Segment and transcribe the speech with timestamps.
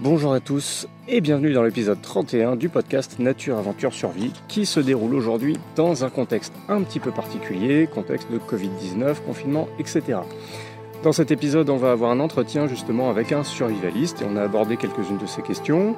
[0.00, 4.80] Bonjour à tous et bienvenue dans l'épisode 31 du podcast Nature Aventure Survie qui se
[4.80, 10.18] déroule aujourd'hui dans un contexte un petit peu particulier, contexte de Covid-19, confinement, etc.
[11.04, 14.42] Dans cet épisode, on va avoir un entretien justement avec un survivaliste et on a
[14.42, 15.94] abordé quelques-unes de ses questions.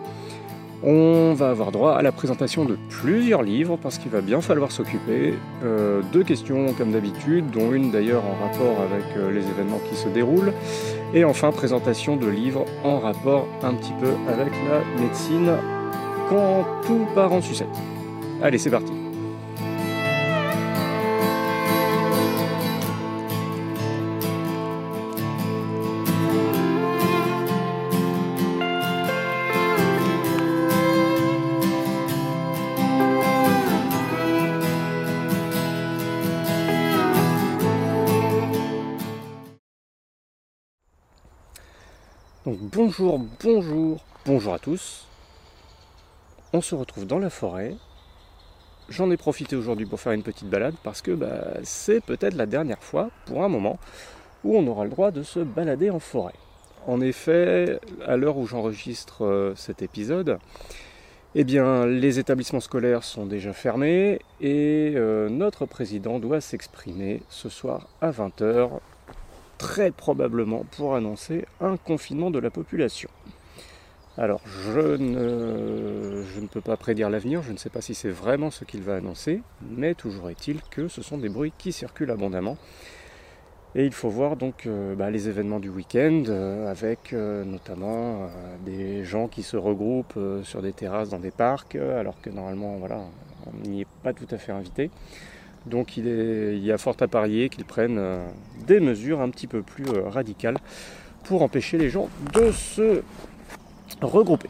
[0.82, 4.70] On va avoir droit à la présentation de plusieurs livres parce qu'il va bien falloir
[4.70, 5.34] s'occuper.
[5.64, 9.96] Euh, deux questions comme d'habitude, dont une d'ailleurs en rapport avec euh, les événements qui
[9.96, 10.52] se déroulent.
[11.14, 15.50] Et enfin, présentation de livres en rapport un petit peu avec la médecine
[16.28, 17.68] quand tout part en sucette.
[18.42, 18.95] Allez, c'est parti.
[42.86, 45.08] Bonjour, bonjour, bonjour à tous.
[46.52, 47.74] On se retrouve dans la forêt.
[48.88, 52.46] J'en ai profité aujourd'hui pour faire une petite balade parce que bah, c'est peut-être la
[52.46, 53.80] dernière fois, pour un moment,
[54.44, 56.36] où on aura le droit de se balader en forêt.
[56.86, 60.38] En effet, à l'heure où j'enregistre euh, cet épisode,
[61.34, 67.48] eh bien, les établissements scolaires sont déjà fermés et euh, notre président doit s'exprimer ce
[67.48, 68.70] soir à 20h
[69.58, 73.08] très probablement pour annoncer un confinement de la population.
[74.18, 78.64] Alors je ne, peux pas prédire l'avenir, je ne sais pas si c'est vraiment ce
[78.64, 82.56] qu'il va annoncer, mais toujours est-il que ce sont des bruits qui circulent abondamment.
[83.74, 88.30] Et il faut voir donc euh, bah, les événements du week-end euh, avec euh, notamment
[88.64, 93.00] des gens qui se regroupent sur des terrasses dans des parcs, alors que normalement voilà,
[93.46, 94.90] on n'y est pas tout à fait invité.
[95.66, 98.24] Donc il, y a fort à parier qu'ils prennent euh,
[98.66, 100.58] des mesures un petit peu plus euh, radicales
[101.24, 103.02] pour empêcher les gens de se
[104.00, 104.48] regrouper.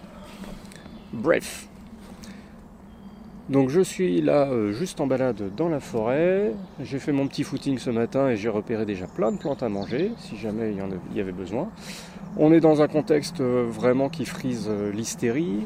[1.12, 1.69] Bref.
[3.48, 6.53] Donc je suis là euh, juste en balade dans la forêt.
[6.82, 9.71] J'ai fait mon petit footing ce matin et j'ai repéré déjà plein de plantes à
[9.71, 11.71] manger, si jamais il y, avait besoin.
[12.37, 15.60] On est dans un contexte vraiment qui frise l'hystérie.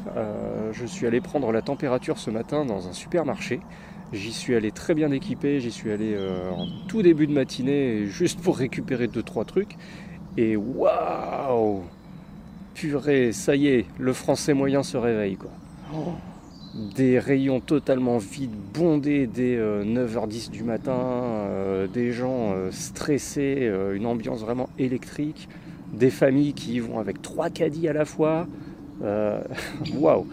[0.71, 3.59] je suis allé prendre la température ce matin dans un supermarché.
[4.13, 8.07] J'y suis allé très bien équipé, j'y suis allé euh, en tout début de matinée
[8.07, 9.77] juste pour récupérer 2-3 trucs.
[10.35, 11.83] Et waouh
[12.73, 15.51] Purée, ça y est, le français moyen se réveille quoi.
[16.95, 24.05] des rayons totalement vides, bondés dès 9h10 euh, du matin, euh, des gens stressés, une
[24.05, 25.47] ambiance vraiment électrique,
[25.93, 28.45] des familles qui y vont avec trois caddies à la fois.
[29.95, 30.27] Waouh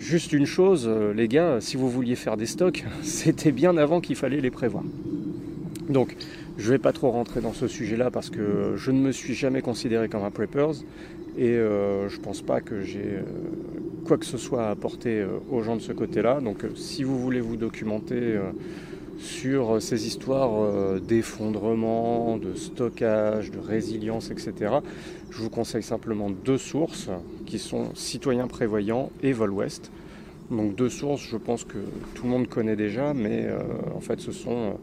[0.00, 4.00] Juste une chose, euh, les gars, si vous vouliez faire des stocks, c'était bien avant
[4.00, 4.82] qu'il fallait les prévoir.
[5.90, 6.16] Donc,
[6.56, 9.34] je ne vais pas trop rentrer dans ce sujet-là parce que je ne me suis
[9.34, 10.72] jamais considéré comme un preppers
[11.36, 13.22] et euh, je ne pense pas que j'ai euh,
[14.06, 16.40] quoi que ce soit à apporter aux gens de ce côté-là.
[16.40, 18.38] Donc, si vous voulez vous documenter
[19.20, 24.80] sur ces histoires d'effondrement, de stockage, de résilience, etc.,
[25.30, 27.08] je vous conseille simplement deux sources
[27.46, 29.90] qui sont Citoyens Prévoyants et Volwest.
[30.50, 31.78] Donc deux sources, je pense que
[32.14, 33.60] tout le monde connaît déjà, mais euh,
[33.94, 34.78] en fait ce sont,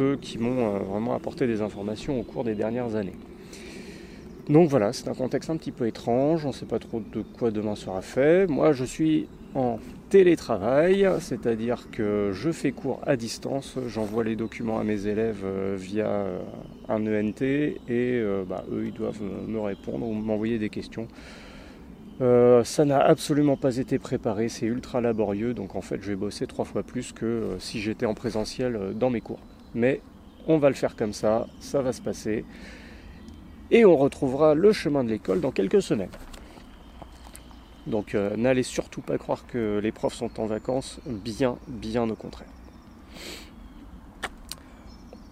[0.00, 3.16] eux qui m'ont euh, vraiment apporté des informations au cours des dernières années.
[4.48, 7.22] Donc voilà, c'est un contexte un petit peu étrange, on ne sait pas trop de
[7.22, 8.48] quoi demain sera fait.
[8.48, 9.26] Moi je suis
[9.56, 9.78] en
[10.10, 15.76] télétravail, c'est-à-dire que je fais cours à distance, j'envoie les documents à mes élèves euh,
[15.78, 16.26] via
[16.88, 21.08] un ENT et bah, eux ils doivent me répondre ou m'envoyer des questions
[22.20, 26.16] euh, ça n'a absolument pas été préparé, c'est ultra laborieux, donc en fait je vais
[26.16, 29.40] bosser trois fois plus que euh, si j'étais en présentiel euh, dans mes cours.
[29.74, 30.02] Mais
[30.46, 32.44] on va le faire comme ça, ça va se passer,
[33.70, 36.10] et on retrouvera le chemin de l'école dans quelques semaines.
[37.86, 42.48] Donc n'allez surtout pas croire que les profs sont en vacances, bien, bien au contraire.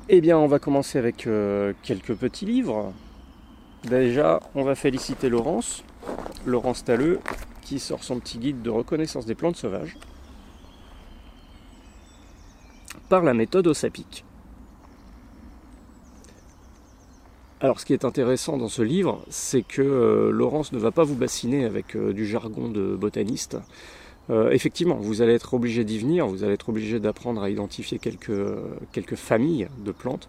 [0.09, 1.29] Eh bien, on va commencer avec
[1.83, 2.93] quelques petits livres.
[3.85, 5.85] Déjà, on va féliciter Laurence
[6.47, 7.21] Laurent Stalleux,
[7.63, 9.97] qui sort son petit guide de reconnaissance des plantes sauvages
[13.09, 14.25] par la méthode OSAPIC.
[17.61, 21.03] Alors ce qui est intéressant dans ce livre, c'est que euh, Laurence ne va pas
[21.03, 23.57] vous bassiner avec euh, du jargon de botaniste.
[24.31, 27.99] Euh, effectivement, vous allez être obligé d'y venir, vous allez être obligé d'apprendre à identifier
[27.99, 28.31] quelques,
[28.93, 30.29] quelques familles de plantes,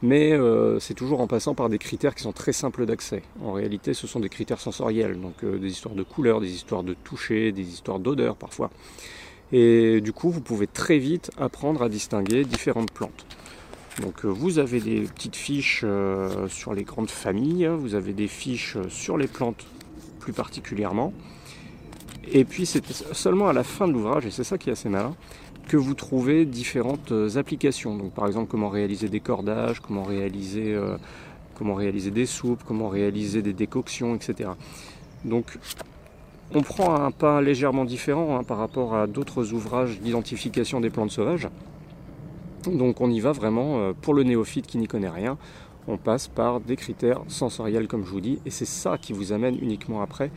[0.00, 0.32] mais
[0.80, 3.22] c'est toujours en passant par des critères qui sont très simples d'accès.
[3.42, 6.94] En réalité, ce sont des critères sensoriels, donc des histoires de couleurs, des histoires de
[6.94, 8.70] toucher, des histoires d'odeur parfois.
[9.52, 13.26] Et du coup, vous pouvez très vite apprendre à distinguer différentes plantes.
[14.00, 15.84] Donc euh, vous avez des petites fiches
[16.48, 19.66] sur les grandes familles, vous avez des fiches sur les plantes
[20.20, 21.12] plus particulièrement.
[22.30, 24.88] Et puis c'est seulement à la fin de l'ouvrage, et c'est ça qui est assez
[24.88, 25.14] malin,
[25.68, 27.96] que vous trouvez différentes applications.
[27.96, 30.78] Donc par exemple comment réaliser des cordages, comment réaliser,
[31.56, 34.50] comment réaliser des soupes, comment réaliser des décoctions, etc.
[35.24, 35.58] Donc
[36.54, 41.10] on prend un pas légèrement différent hein, par rapport à d'autres ouvrages d'identification des plantes
[41.10, 41.48] sauvages.
[42.66, 45.38] Donc on y va vraiment euh, pour le néophyte qui n'y connaît rien.
[45.88, 49.32] On passe par des critères sensoriels comme je vous dis et c'est ça qui vous
[49.32, 50.30] amène uniquement après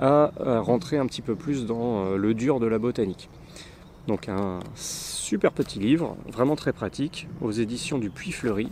[0.00, 3.28] à, rentrer un petit peu plus dans euh, le dur de la botanique.
[4.06, 8.68] Donc un super petit livre, vraiment très pratique, aux éditions du Puy Fleuri,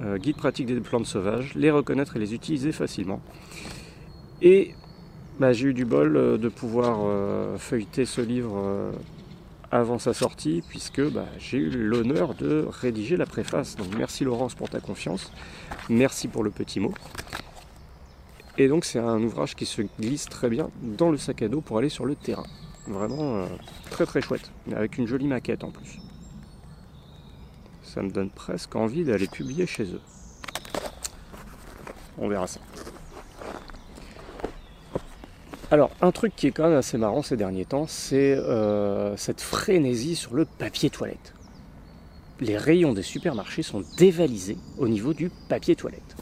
[0.00, 3.20] euh, guide pratique des plantes sauvages, les reconnaître et les utiliser facilement.
[4.40, 4.74] Et
[5.38, 8.90] bah, j'ai eu du bol euh, de pouvoir euh, feuilleter ce livre euh,
[9.70, 13.76] avant sa sortie, puisque bah, j'ai eu l'honneur de rédiger la préface.
[13.76, 15.32] Donc merci Laurence pour ta confiance,
[15.88, 16.94] merci pour le petit mot.
[18.56, 21.60] Et donc c'est un ouvrage qui se glisse très bien dans le sac à dos
[21.60, 22.46] pour aller sur le terrain.
[22.86, 23.46] Vraiment
[23.90, 25.98] très très chouette, avec une jolie maquette en plus.
[27.82, 30.00] Ça me donne presque envie d'aller publier chez eux.
[32.16, 32.60] On verra ça.
[35.70, 39.42] Alors, un truc qui est quand même assez marrant ces derniers temps, c'est euh, cette
[39.42, 41.34] frénésie sur le papier toilette.
[42.40, 46.16] Les rayons des supermarchés sont dévalisés au niveau du papier toilette.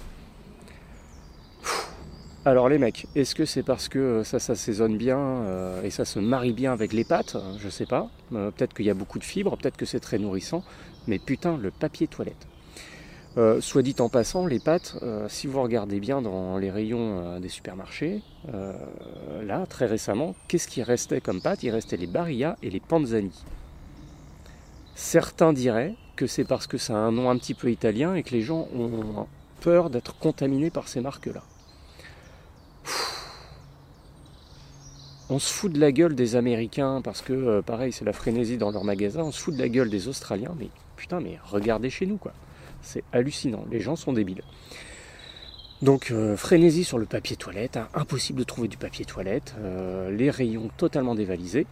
[2.44, 6.18] Alors les mecs, est-ce que c'est parce que ça s'assaisonne bien euh, et ça se
[6.18, 7.36] marie bien avec les pâtes?
[7.58, 8.08] Je sais pas.
[8.32, 10.64] Euh, peut-être qu'il y a beaucoup de fibres, peut-être que c'est très nourrissant,
[11.06, 12.48] mais putain, le papier toilette.
[13.38, 17.18] Euh, soit dit en passant, les pâtes, euh, si vous regardez bien dans les rayons
[17.18, 18.22] euh, des supermarchés,
[19.42, 21.62] là, très récemment, qu'est-ce qui restait comme pâtes?
[21.62, 23.44] Il restait les Barilla et les Panzani.
[24.94, 28.22] Certains diraient que c'est parce que ça a un nom un petit peu italien et
[28.22, 29.26] que les gens ont
[29.60, 31.42] peur d'être contaminés par ces marques-là.
[35.28, 38.70] On se fout de la gueule des Américains parce que, pareil, c'est la frénésie dans
[38.70, 39.24] leurs magasins.
[39.24, 42.32] On se fout de la gueule des Australiens, mais putain, mais regardez chez nous, quoi.
[42.86, 44.42] C'est hallucinant, les gens sont débiles.
[45.82, 47.88] Donc euh, frénésie sur le papier toilette, hein.
[47.94, 51.66] impossible de trouver du papier toilette, euh, les rayons totalement dévalisés.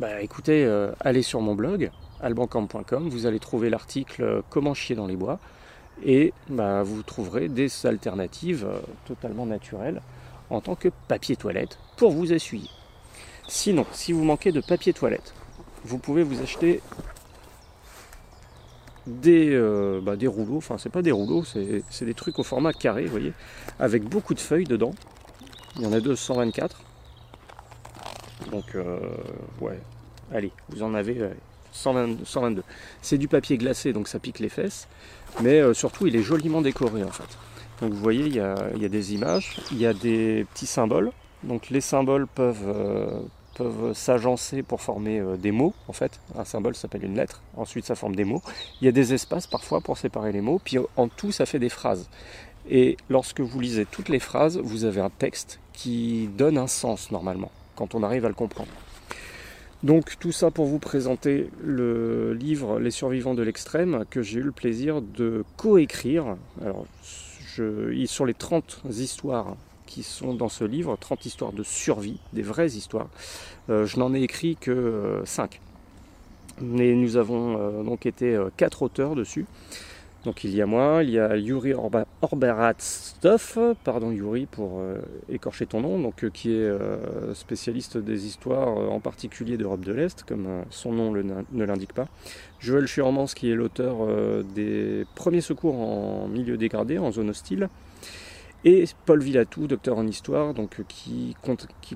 [0.00, 5.06] Bah écoutez, euh, allez sur mon blog, albancamp.com, vous allez trouver l'article Comment chier dans
[5.06, 5.38] les bois,
[6.04, 8.66] et bah, vous trouverez des alternatives
[9.06, 10.02] totalement naturelles
[10.50, 12.68] en tant que papier toilette pour vous essuyer.
[13.46, 15.32] Sinon, si vous manquez de papier toilette,
[15.84, 16.82] vous pouvez vous acheter
[19.06, 22.72] des, euh, bah, des rouleaux, enfin c'est pas des rouleaux, c'est des trucs au format
[22.72, 23.32] carré, vous voyez,
[23.78, 24.94] avec beaucoup de feuilles dedans.
[25.76, 26.80] Il y en a 224.
[28.50, 28.98] Donc euh,
[29.60, 29.78] ouais,
[30.32, 31.30] allez, vous en avez
[31.72, 32.62] 122.
[33.02, 34.88] C'est du papier glacé, donc ça pique les fesses,
[35.42, 37.38] mais euh, surtout il est joliment décoré en fait.
[37.80, 40.46] Donc vous voyez, il y, a, il y a des images, il y a des
[40.52, 41.12] petits symboles.
[41.42, 42.72] Donc les symboles peuvent,
[43.56, 46.20] peuvent s'agencer pour former euh, des mots, en fait.
[46.36, 48.42] Un symbole s'appelle une lettre, ensuite ça forme des mots.
[48.80, 51.58] Il y a des espaces parfois pour séparer les mots, puis en tout ça fait
[51.58, 52.08] des phrases.
[52.68, 57.10] Et lorsque vous lisez toutes les phrases, vous avez un texte qui donne un sens
[57.10, 58.70] normalement, quand on arrive à le comprendre.
[59.82, 64.42] Donc tout ça pour vous présenter le livre Les survivants de l'extrême que j'ai eu
[64.42, 66.36] le plaisir de coécrire.
[66.62, 66.86] Alors,
[67.54, 69.56] je, sur les 30 histoires
[69.86, 73.08] qui sont dans ce livre, 30 histoires de survie, des vraies histoires.
[73.70, 75.60] Euh, je n'en ai écrit que 5.
[76.60, 79.46] Euh, Mais nous avons euh, donc été 4 auteurs dessus.
[80.24, 81.72] Donc il y a moi, il y a Yuri
[82.20, 84.82] Orberatstov, pardon Yuri pour
[85.28, 86.68] écorcher ton nom, donc qui est
[87.32, 92.08] spécialiste des histoires, en particulier d'Europe de l'Est, comme son nom ne l'indique pas.
[92.58, 93.98] Joël Schurmans qui est l'auteur
[94.52, 97.68] des premiers secours en milieu dégradé, en zone hostile.
[98.68, 101.36] Et Paul Villatou, docteur en histoire, donc, euh, qui,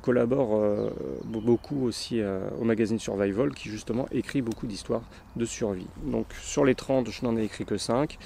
[0.01, 0.89] collabore euh,
[1.25, 5.03] beaucoup aussi euh, au magazine Survival, qui justement écrit beaucoup d'histoires
[5.35, 5.89] de survie.
[6.05, 8.17] Donc sur les 30, je n'en ai écrit que 5.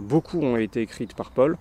[0.00, 1.56] beaucoup ont été écrites par Paul.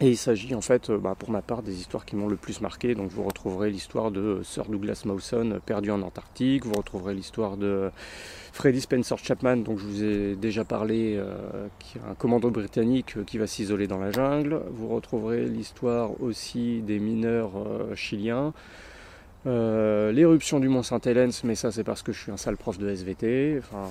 [0.00, 2.34] Et il s'agit en fait, euh, bah, pour ma part, des histoires qui m'ont le
[2.34, 2.96] plus marqué.
[2.96, 7.90] Donc vous retrouverez l'histoire de Sir Douglas Mawson perdu en Antarctique, vous retrouverez l'histoire de
[8.52, 13.16] Freddy Spencer Chapman, dont je vous ai déjà parlé, euh, qui est un commando britannique
[13.16, 14.62] euh, qui va s'isoler dans la jungle.
[14.72, 17.52] Vous retrouverez l'histoire aussi des mineurs
[17.94, 18.52] chiliens.
[19.46, 22.88] L'éruption du mont Saint-Hélène, mais ça c'est parce que je suis un sale prof de
[22.88, 23.58] SVT.
[23.58, 23.90] Enfin,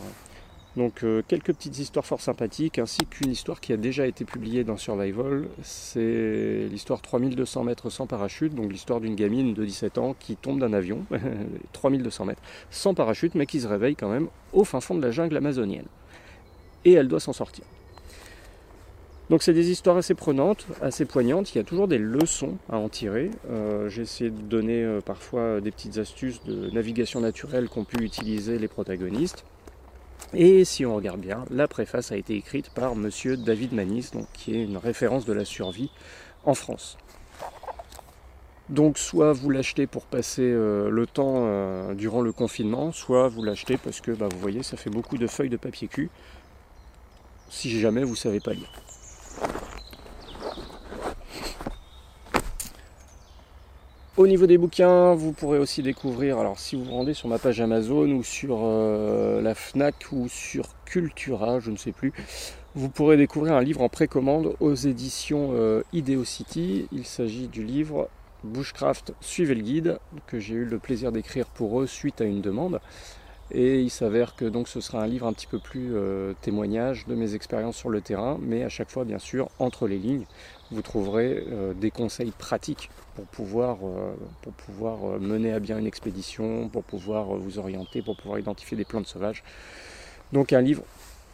[0.76, 4.64] donc euh, quelques petites histoires fort sympathiques, ainsi qu'une histoire qui a déjà été publiée
[4.64, 10.16] dans Survival, c'est l'histoire 3200 mètres sans parachute, donc l'histoire d'une gamine de 17 ans
[10.20, 11.06] qui tombe d'un avion,
[11.74, 15.12] 3200 mètres, sans parachute, mais qui se réveille quand même au fin fond de la
[15.12, 15.86] jungle amazonienne.
[16.86, 17.66] Et elle doit s'en sortir.
[19.30, 22.78] Donc c'est des histoires assez prenantes, assez poignantes, il y a toujours des leçons à
[22.78, 23.30] en tirer.
[23.50, 28.04] Euh, j'ai essayé de donner euh, parfois des petites astuces de navigation naturelle qu'ont pu
[28.04, 29.46] utiliser les protagonistes.
[30.34, 34.28] Et si on regarde bien, la préface a été écrite par monsieur David Manis, donc,
[34.34, 35.92] qui est une référence de la survie
[36.46, 36.98] en France.
[38.70, 43.44] Donc soit vous l'achetez pour passer euh, le temps euh, durant le confinement, soit vous
[43.44, 46.10] l'achetez parce que bah, vous voyez ça fait beaucoup de feuilles de papier cul
[47.50, 48.72] si jamais vous ne savez pas lire.
[54.16, 57.40] Au niveau des bouquins, vous pourrez aussi découvrir, alors si vous vous rendez sur ma
[57.40, 62.14] page Amazon ou sur euh, la FNAC ou sur Cultura, je ne sais plus,
[62.76, 66.24] vous pourrez découvrir un livre en précommande aux éditions euh, Ideo.
[66.92, 68.08] Il s'agit du livre
[68.44, 72.42] Bushcraft Suivez le guide que j'ai eu le plaisir d'écrire pour eux suite à une
[72.42, 72.82] demande.
[73.52, 77.06] Et il s'avère que donc ce sera un livre un petit peu plus euh, témoignage
[77.08, 80.26] de mes expériences sur le terrain, mais à chaque fois bien sûr entre les lignes,
[80.72, 83.78] vous trouverez euh, des conseils pratiques pour pouvoir,
[84.42, 88.86] pour pouvoir mener à bien une expédition, pour pouvoir vous orienter, pour pouvoir identifier des
[88.86, 89.44] plantes sauvages.
[90.32, 90.84] Donc un livre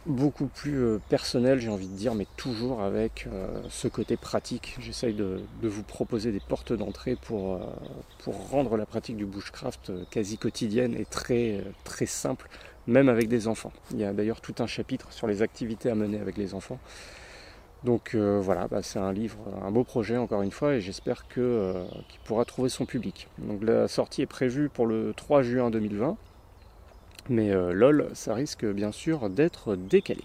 [0.06, 4.76] beaucoup plus euh, personnel, j'ai envie de dire, mais toujours avec euh, ce côté pratique.
[4.80, 7.58] J'essaye de, vous proposer des portes d'entrée pour, euh,
[8.18, 12.48] pour rendre la pratique du bushcraft quasi quotidienne et très, très simple,
[12.86, 13.72] même avec des enfants.
[13.92, 16.78] Il y a d'ailleurs tout un chapitre sur les activités à mener avec les enfants.
[17.84, 22.20] Donc voilà, bah, c'est un livre, un beau projet encore une fois, et j'espère qu'il
[22.24, 23.28] pourra trouver son public.
[23.38, 26.16] Donc la sortie est prévue pour le 3 juin 2020.
[27.30, 30.24] Mais euh, lol, ça risque bien sûr d'être décalé.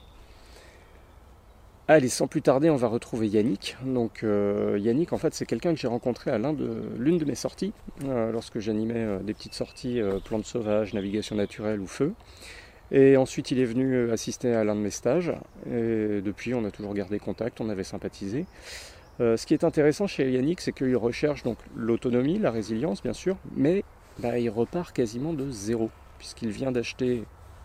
[1.87, 3.77] Allez, sans plus tarder, on va retrouver Yannick.
[3.85, 7.73] Donc euh, Yannick, en fait, c'est quelqu'un que j'ai rencontré à l'une de, mes sorties,
[8.05, 12.13] euh, lorsque j'animais des petites sorties plantes sauvages, navigation naturelle ou feu.
[12.91, 15.33] Et ensuite, il est venu assister à l'un de mes stages.
[15.65, 18.45] Depuis, on a toujours gardé contact, on avait sympathisé.
[19.19, 23.37] ce qui est intéressant chez Yannick, c'est qu'il recherche donc l'autonomie, la résilience, bien sûr,
[23.55, 23.83] mais
[24.19, 27.23] bah, il repart quasiment de zéro puisqu'il vient d'acheter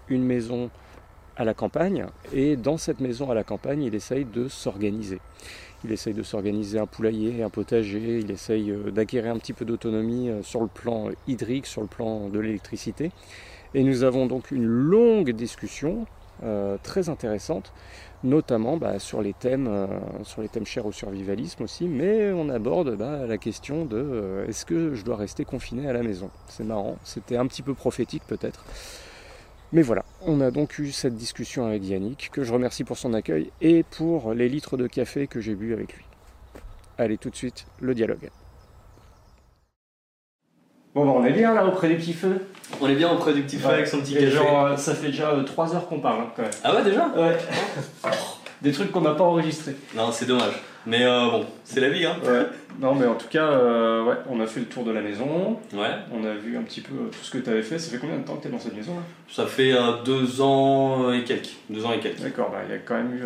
[0.09, 0.71] une maison
[1.37, 5.21] à la campagne, et dans cette maison à la campagne, il essaye de s'organiser.
[5.85, 9.65] Il essaye de s'organiser un poulailler, un potager, il essaye euh, d'acquérir un petit peu
[9.65, 13.13] d'autonomie euh, sur le plan hydrique, sur le plan de l'électricité.
[13.75, 16.07] Et nous avons donc une longue discussion
[16.43, 17.73] euh, très intéressante,
[18.25, 19.89] notamment bah, sur, les thèmes,
[20.25, 24.67] sur les thèmes chers au survivalisme aussi, mais on aborde bah, la question de est-ce
[24.67, 26.31] que je dois rester confiné à la maison?
[26.49, 28.65] C'est marrant, c'était un petit peu prophétique peut-être.
[29.73, 33.15] Mais voilà, on a donc eu cette discussion avec Yannick, que je remercie pour son
[33.15, 36.05] accueil et pour les litres de café que j'ai bu avec lui.
[36.99, 38.31] Allez tout de suite, le dialogue.
[40.95, 42.47] Bon, bah, on est bien là auprès du petit feu.
[42.81, 44.31] On est bien auprès du petit feu avec son petit café.
[44.31, 46.51] Genre, euh, ça fait déjà 3 euh, heures qu'on parle hein, quand même.
[46.65, 47.37] Ah ouais, déjà Ouais.
[48.63, 49.77] Des trucs qu'on n'a pas enregistrés.
[49.97, 50.53] Non, c'est dommage.
[50.87, 52.17] Mais euh, bon, c'est la vie, hein.
[52.25, 52.47] Ouais.
[52.79, 53.51] Non, mais en tout cas,
[54.03, 55.59] ouais, on a fait le tour de la maison.
[55.73, 55.95] Ouais.
[56.13, 57.79] On a vu un petit peu tout ce que tu avais fait.
[57.79, 59.03] Ça fait combien de temps que tu es dans cette maison là?
[59.31, 59.73] Ça fait
[60.05, 61.55] deux ans et quelques.
[61.71, 62.21] Deux ans et quelques.
[62.21, 63.23] D'accord, bah, il y a quand même eu.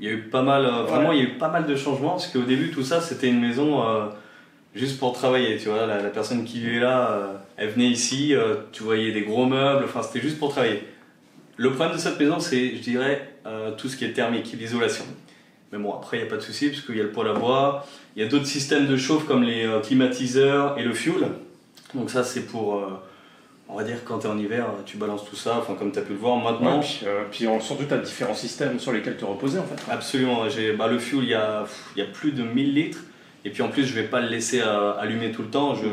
[0.00, 2.10] Il y a eu pas mal, vraiment, il y a eu pas mal de changements
[2.10, 3.82] parce qu'au début, tout ça, c'était une maison
[4.78, 5.86] juste pour travailler, tu vois.
[5.86, 9.84] La, personne qui est là, euh, elle venait ici, euh, tu voyais des gros meubles,
[9.84, 10.84] enfin c'était juste pour travailler.
[11.56, 15.04] Le problème de cette maison, c'est, je dirais, euh, tout ce qui est thermique, l'isolation.
[15.72, 17.28] Mais bon, après, il n'y a pas de souci, parce qu'il y a le poêle
[17.28, 17.84] à bois,
[18.16, 21.28] il y a d'autres systèmes de chauffe comme les climatiseurs et le fuel.
[21.94, 22.82] Donc ça, c'est pour,
[23.68, 25.98] on va dire, quand tu es en hiver, tu balances tout ça, enfin comme tu
[25.98, 26.80] as pu le voir maintenant.
[26.80, 29.92] puis, puis surtout, tu as différents systèmes sur lesquels te reposer, en fait.
[29.92, 31.66] Absolument, j'ai, bah, le fuel, il y a,
[31.96, 33.00] il y a plus de 1000 litres.
[33.48, 35.74] Et puis en plus, je vais pas le laisser euh, allumer tout le temps.
[35.74, 35.88] Je,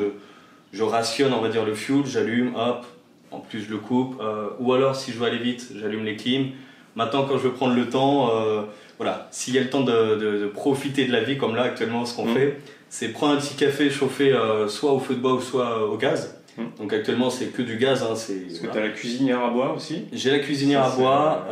[0.74, 2.86] je rationne, on va dire, le fuel, j'allume, hop,
[3.32, 4.20] en plus je le coupe.
[4.22, 6.50] Euh, ou alors, si je veux aller vite, j'allume les clims.
[6.98, 8.64] Maintenant, quand je veux prendre le temps, euh,
[8.98, 12.06] voilà, s'il y a le temps de, de, profiter de la vie, comme là actuellement,
[12.06, 12.36] ce qu'on mmh.
[12.36, 12.60] fait,
[12.90, 16.38] c'est prendre un petit café chauffé soit au feu de bois ou soit au gaz.
[16.58, 16.64] Mmh.
[16.78, 18.04] Donc actuellement, c'est que du gaz.
[18.04, 21.48] Hein, Est-ce que tu as la cuisinière à bois aussi J'ai la cuisinière à bois,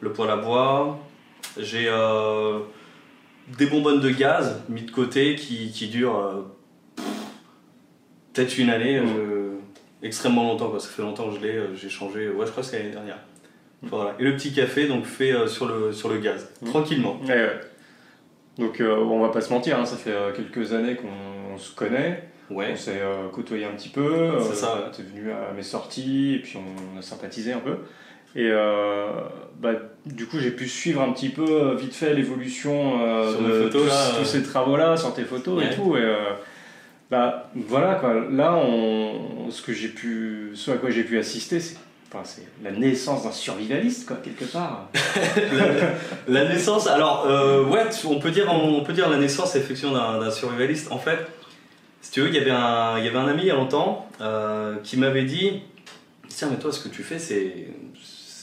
[0.00, 0.98] le poêle à bois.
[1.60, 1.88] J'ai
[3.48, 6.42] des bonbonnes de gaz mis de côté qui, qui durent euh,
[8.32, 9.58] peut-être une année, mm.
[10.02, 12.50] extrêmement longtemps, parce que ça fait longtemps que je l'ai, euh, j'ai changé, ouais, je
[12.50, 13.18] crois que c'est l'année dernière.
[13.82, 13.88] Mm.
[13.88, 14.14] Voilà.
[14.18, 16.66] Et le petit café, donc fait euh, sur, le, sur le gaz, mm.
[16.66, 17.20] tranquillement.
[18.58, 22.28] Donc on va pas se mentir, hein, ça fait quelques années qu'on se connaît.
[22.50, 22.68] Ouais.
[22.72, 23.00] On s'est
[23.32, 24.32] côtoyé un petit peu.
[24.40, 24.90] C'est ça.
[24.94, 27.78] Tu es venu à mes sorties et puis on a sympathisé un peu.
[28.34, 29.08] Et euh,
[29.60, 29.72] bah,
[30.06, 34.24] du coup, j'ai pu suivre un petit peu euh, vite fait l'évolution euh, de tous,
[34.24, 35.96] ces travaux-là, sur tes photos et tout.
[35.96, 36.16] Et,
[37.10, 38.14] bah, voilà, quoi.
[38.30, 41.76] là, on, ce, que j'ai pu, ce à quoi j'ai pu assister, c'est
[42.62, 44.88] la naissance d'un survivaliste, quoi, quelque part.
[46.28, 50.30] la, naissance, alors, euh, ouais, on peut, dire, on peut dire la naissance, effectivement, d'un
[50.30, 50.92] survivaliste.
[50.92, 51.18] En fait,
[52.00, 53.54] si tu veux, il y avait un, il y avait un ami il y a
[53.54, 55.62] longtemps euh, qui m'avait dit
[56.28, 57.68] Tiens, mais toi, ce que tu fais, c'est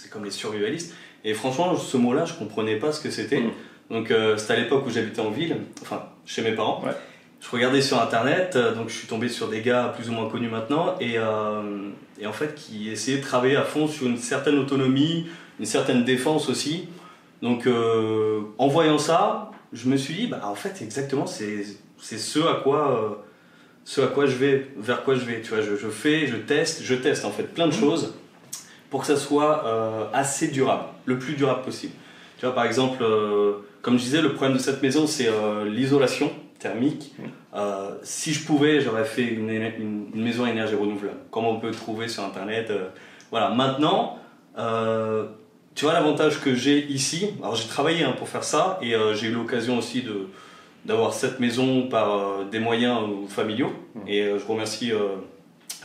[0.10, 0.94] comme les survivalistes.
[1.24, 3.42] Et franchement, ce mot-là, je comprenais pas ce que c'était.
[3.42, 3.52] Mm.
[3.90, 6.84] Donc, euh, c'était à l'époque où j'habitais en ville, enfin, chez mes parents.
[7.42, 10.30] Je regardais sur internet, euh, donc je suis tombé sur des gars plus ou moins
[10.30, 11.90] connus maintenant, et, euh,
[12.20, 15.28] et en fait, qui essayaient de travailler à fond sur une certaine autonomie,
[15.60, 16.90] une certaine défense aussi.
[17.42, 17.68] Donc,
[18.58, 21.66] en voyant ça, je me suis dit, bah, en fait, exactement, c'est
[21.98, 23.26] ce à quoi
[23.86, 25.42] ce à quoi je vais, vers quoi je vais.
[25.42, 27.80] Tu vois, je, je, fais, je teste, je teste en fait plein de mmh.
[27.80, 28.14] choses
[28.90, 31.94] pour que ça soit euh, assez durable, le plus durable possible.
[32.38, 35.70] Tu vois, par exemple, euh, comme je disais, le problème de cette maison, c'est euh,
[35.70, 37.14] l'isolation thermique.
[38.04, 42.08] Si je pouvais, j'aurais fait une, une, maison à énergie renouvelable, comme on peut trouver
[42.08, 42.72] sur Internet.
[43.32, 43.50] voilà.
[43.50, 44.20] Maintenant,
[45.74, 47.30] tu vois l'avantage que j'ai ici.
[47.42, 50.28] Alors j'ai travaillé hein, pour faire ça et j'ai eu l'occasion aussi de
[50.84, 53.72] d'avoir cette maison par des moyens familiaux.
[54.06, 54.92] Et je remercie,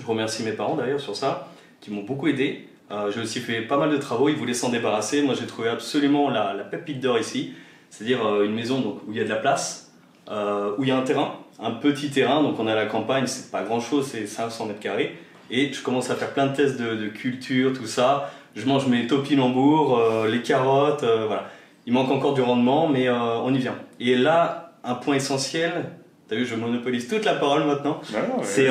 [0.01, 1.49] je remercie mes parents d'ailleurs sur ça,
[1.81, 2.67] qui m'ont beaucoup aidé.
[2.91, 5.23] Euh, j'ai aussi fait pas mal de travaux, ils voulaient s'en débarrasser.
[5.23, 7.55] Moi, j'ai trouvé absolument la, la pépite d'or ici,
[7.91, 9.93] c'est-à-dire euh, une maison donc, où il y a de la place,
[10.31, 12.87] euh, où il y a un terrain, un petit terrain, donc on est à la
[12.87, 15.17] campagne, c'est pas grand-chose, c'est 500 mètres carrés.
[15.51, 18.31] Et je commence à faire plein de tests de, culture, tout ça.
[18.55, 21.49] Je mange mes topinambours, les carottes, voilà.
[21.87, 23.75] Il manque encore du rendement, mais on y vient.
[24.01, 25.91] Et là, un point essentiel,
[26.29, 28.01] t'as vu, je monopolise toute la parole maintenant.
[28.43, 28.71] c'est,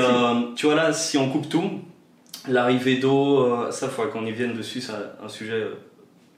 [0.55, 1.69] tu vois là, si on coupe tout,
[2.47, 4.91] L'arrivée d'eau, euh, ça, il faudrait qu'on y vienne dessus, c'est
[5.23, 5.75] un sujet euh,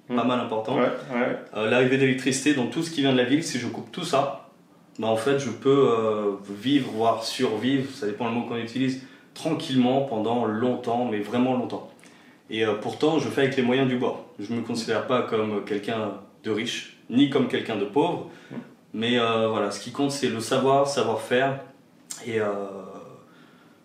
[0.08, 0.28] pas hmm.
[0.28, 0.78] mal important.
[0.78, 4.04] Euh, l'arrivée d'électricité, donc tout ce qui vient de la ville, si je coupe tout
[4.04, 4.50] ça,
[5.00, 9.02] bah, en fait, je peux vivre, voire survivre, ça dépend le mot qu'on utilise,
[9.34, 11.90] tranquillement pendant longtemps, mais vraiment longtemps.
[12.50, 14.28] Et pourtant, je fais avec les moyens du bord.
[14.40, 16.12] Je ne me considère pas comme quelqu'un
[16.44, 18.56] de riche, ni comme quelqu'un de pauvre, hmm.
[18.94, 21.60] mais voilà, ce qui compte, c'est le savoir, savoir-faire.
[22.28, 22.38] Et,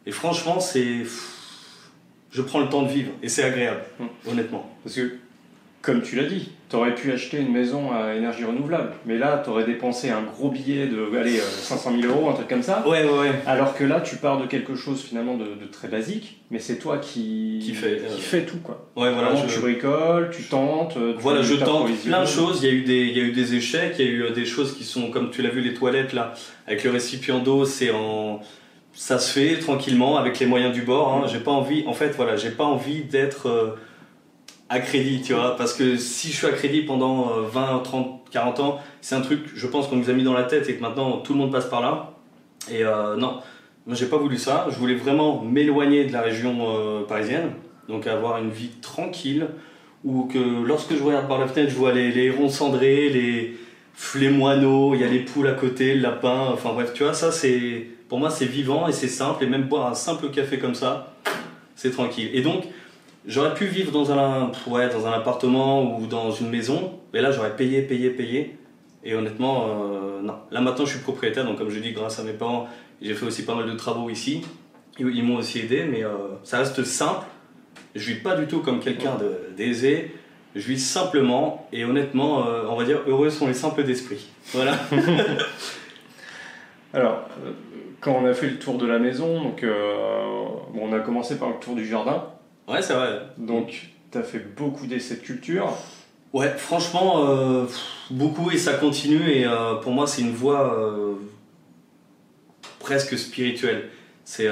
[0.06, 1.04] et franchement, c'est
[2.30, 4.08] je prends le temps de vivre et c'est agréable, hum.
[4.28, 4.70] honnêtement.
[4.84, 5.16] Parce que,
[5.82, 9.40] comme tu l'as dit, tu aurais pu acheter une maison à énergie renouvelable, mais là,
[9.42, 12.62] tu aurais dépensé un gros billet de allez, 500 euh, 000 euros, un truc comme
[12.62, 12.86] ça.
[12.86, 13.32] Ouais, ouais, ouais.
[13.46, 16.98] Alors que là, tu pars de quelque chose finalement de, très basique, mais c'est toi
[16.98, 18.58] qui, qui, fait, qui fait tout.
[18.62, 18.86] Quoi.
[18.94, 19.52] Ouais, voilà, je...
[19.52, 20.96] Tu bricoles, tu tentes.
[20.96, 22.62] Euh, voilà, je tente plein de choses.
[22.62, 24.22] Il y, a eu des, il y a eu des échecs, il y a eu
[24.24, 26.34] euh, des choses qui sont, comme tu l'as vu, les toilettes là,
[26.66, 28.40] avec le récipient d'eau, c'est en
[29.00, 31.14] ça se fait tranquillement avec les moyens du bord.
[31.14, 31.26] Hein.
[31.26, 33.70] J'ai pas envie, en fait, voilà, j'ai pas envie d'être euh,
[34.68, 38.60] à crédit, tu vois, parce que si je suis à crédit pendant 20, 30, 40
[38.60, 40.82] ans, c'est un truc, je pense qu'on nous a mis dans la tête et que
[40.82, 42.12] maintenant tout le monde passe par là.
[42.70, 43.38] Et euh, non,
[43.86, 44.66] moi j'ai pas voulu ça.
[44.70, 47.52] Je voulais vraiment m'éloigner de la région euh, parisienne,
[47.88, 49.48] donc avoir une vie tranquille,
[50.04, 53.56] où que lorsque je regarde par la fenêtre, je vois les, les hérons cendrés, les,
[54.16, 57.14] les moineaux, il y a les poules à côté, le lapin, enfin bref, tu vois,
[57.14, 59.44] ça c'est pour moi, c'est vivant et c'est simple.
[59.44, 61.14] Et même boire un simple café comme ça,
[61.76, 62.28] c'est tranquille.
[62.34, 62.64] Et donc,
[63.24, 66.98] j'aurais pu vivre dans un, ouais, dans un appartement ou dans une maison.
[67.14, 68.58] Mais là, j'aurais payé, payé, payé.
[69.04, 70.34] Et honnêtement, euh, non.
[70.50, 71.44] Là, maintenant, je suis propriétaire.
[71.44, 72.68] Donc, comme je dis, grâce à mes parents,
[73.00, 74.42] j'ai fait aussi pas mal de travaux ici.
[74.98, 75.84] Ils m'ont aussi aidé.
[75.84, 76.10] Mais euh,
[76.42, 77.26] ça reste simple.
[77.94, 79.18] Je vis pas du tout comme quelqu'un
[79.56, 80.16] d'aisé.
[80.56, 81.68] Je vis simplement.
[81.72, 84.26] Et honnêtement, euh, on va dire, heureux sont les simples d'esprit.
[84.52, 84.74] Voilà.
[86.92, 87.28] Alors,
[88.00, 91.48] quand on a fait le tour de la maison, donc euh, on a commencé par
[91.48, 92.24] le tour du jardin.
[92.68, 93.20] Ouais, c'est vrai.
[93.36, 95.72] Donc, tu as fait beaucoup d'essais de culture.
[96.32, 97.66] Ouais, franchement, euh,
[98.10, 99.28] beaucoup et ça continue.
[99.28, 100.88] Et euh, pour moi, c'est une voie
[102.78, 103.90] presque spirituelle.
[104.24, 104.48] C'est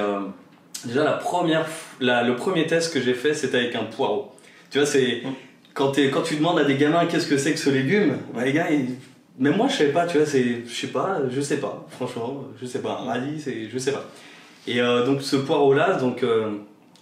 [0.85, 1.67] déjà la première,
[2.01, 4.33] le premier test que j'ai fait, c'était avec un poireau.
[4.71, 5.33] Tu vois, c'est mm.
[5.73, 8.53] quand, quand tu demandes à des gamins qu'est-ce que c'est que ce légume, bah, les
[8.53, 8.97] gars, ils
[9.39, 12.45] mais moi, je sais pas, tu vois, c'est, je sais pas, je sais pas, franchement,
[12.61, 13.01] je sais pas.
[13.03, 14.05] Un radis, c'est, je sais pas.
[14.67, 16.51] Et euh, donc, ce poireau-là, donc, euh,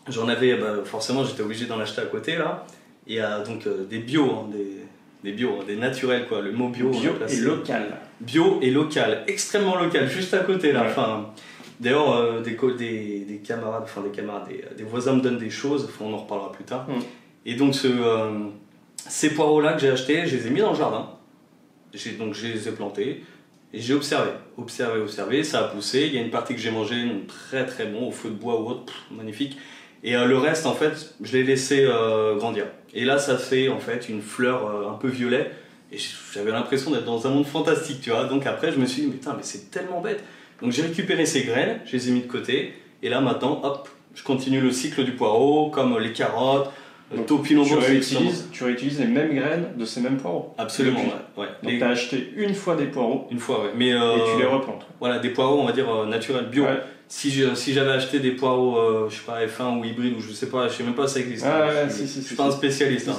[0.09, 2.67] j'en avais, bah, forcément, j'étais obligé d'en acheter à côté, là.
[3.07, 4.85] Et euh, donc, des bio, hein, des,
[5.25, 6.43] des bio, hein, des naturels, quoi.
[6.43, 6.91] Le mot bio.
[6.91, 7.97] Bio et local.
[8.21, 10.85] Bio et local, extrêmement local, juste à côté, là.
[10.87, 11.31] Enfin,
[11.81, 16.13] d'ailleurs, des, des, des, camarades, enfin, des camarades, des, voisins me donnent des choses, on
[16.13, 16.87] en reparlera plus tard.
[16.87, 17.01] Mm.
[17.47, 17.89] Et donc, ce,
[18.97, 21.16] ces poireaux-là que j'ai achetés, je les ai mis dans le jardin
[22.19, 23.23] donc je les ai plantés
[23.73, 26.07] et j'ai observé, observé, observé, ça a poussé.
[26.07, 28.61] Il y a une partie que j'ai mangée, très très bon, au feu de bois
[28.61, 29.59] ou autre, magnifique.
[30.05, 32.67] Et euh, le reste, en fait, je l'ai laissé euh, grandir.
[32.95, 35.51] Et là, ça fait en fait une fleur euh, un peu violet.
[35.93, 35.99] Et
[36.33, 38.25] j'avais l'impression d'être dans un monde fantastique, tu vois.
[38.25, 40.23] Donc après, je me suis dit, mais mais c'est tellement bête.
[40.63, 42.73] Donc j'ai récupéré ces graines, je les ai mis de côté.
[43.03, 46.71] Et là, maintenant, hop, je continue le cycle du poireau, comme les carottes,
[47.27, 50.55] Topinambour, tu, réutilises, tu réutilises les mêmes graines de ces mêmes poireaux.
[50.59, 51.43] Absolument, ouais.
[51.45, 51.49] ouais.
[51.63, 53.71] Donc Les- tu as acheté une fois des poireaux Une fois, ouais.
[53.77, 54.85] Mais et euh, tu les replantes.
[54.99, 56.65] voilà, des poireaux, on va dire euh, naturels, bio.
[56.65, 56.81] Ouais.
[57.09, 60.49] Si j'avais acheté des poireaux, euh, je sais pas, F1 ou hybride, ou je sais
[60.49, 61.47] pas, je sais même pas si ça existe.
[61.47, 63.09] Ah je, si, si, je suis pas un spécialiste.
[63.09, 63.17] hein.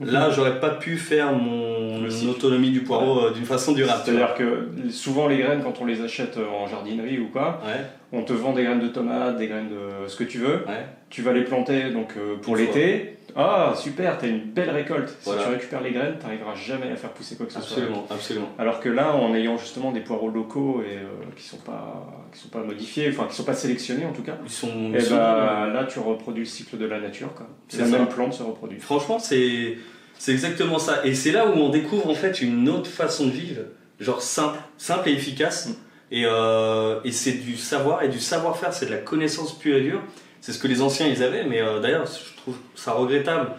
[0.00, 4.02] Là, j'aurais pas pu faire mon autonomie du poireau euh, d'une façon durable.
[4.04, 7.62] C'est-à-dire que souvent les graines, quand on les achète euh, en jardinerie ou quoi,
[8.12, 10.64] on te vend des graines de tomates, des graines de ce que tu veux.
[10.66, 10.86] ouais.
[11.10, 13.18] Tu vas les planter donc euh, pour l'été.
[13.36, 15.16] Ah super, t'as une belle récolte.
[15.20, 17.76] Si tu récupères les graines, t'arriveras jamais à faire pousser quoi que ce soit.
[17.78, 18.48] Absolument, absolument.
[18.58, 22.40] Alors que là, en ayant justement des poireaux locaux et euh, qui sont pas qui
[22.40, 24.92] sont pas modifiés, enfin qui sont pas sélectionnés en tout cas, Ils sont.
[24.94, 27.46] et sont- bah là tu reproduis le cycle de la nature quoi.
[27.68, 27.98] C'est La ça.
[27.98, 28.78] même plante se reproduit.
[28.80, 29.78] Franchement, c'est
[30.18, 31.04] c'est exactement ça.
[31.04, 33.62] Et c'est là où on découvre en fait une autre façon de vivre,
[34.00, 35.68] genre simple, simple et efficace.
[35.68, 35.72] Mm.
[36.10, 39.80] Et, euh, et c'est du savoir et du savoir-faire, c'est de la connaissance pure et
[39.82, 40.00] dure.
[40.40, 43.52] C'est ce que les anciens ils avaient, mais euh, d'ailleurs, je trouve ça regrettable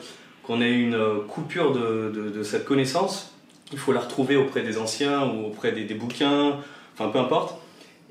[0.43, 3.33] qu'on ait une euh, coupure de, de- de cette connaissance.
[3.71, 6.57] Il faut la retrouver auprès des anciens ou auprès des, des bouquins,
[6.93, 7.55] enfin peu importe.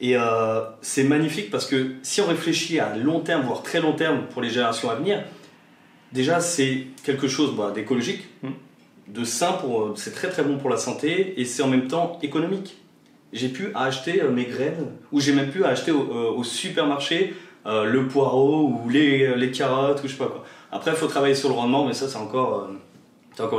[0.00, 3.92] Et euh, c'est magnifique parce que si on réfléchit à long terme, voire très long
[3.92, 5.22] terme pour les générations à venir,
[6.12, 8.48] déjà c'est quelque chose bah, d'écologique, Mm.
[9.08, 9.56] de sain,
[9.94, 12.76] c'est très très bon pour la santé et c'est en même temps économique.
[13.34, 17.34] J'ai pu acheter euh, mes graines ou j'ai même pu acheter au, euh, au supermarché
[17.66, 20.44] euh, le poireau ou les, les carottes ou je sais pas quoi.
[20.70, 22.72] Après il faut travailler sur le rendement mais ça c'est encore, euh,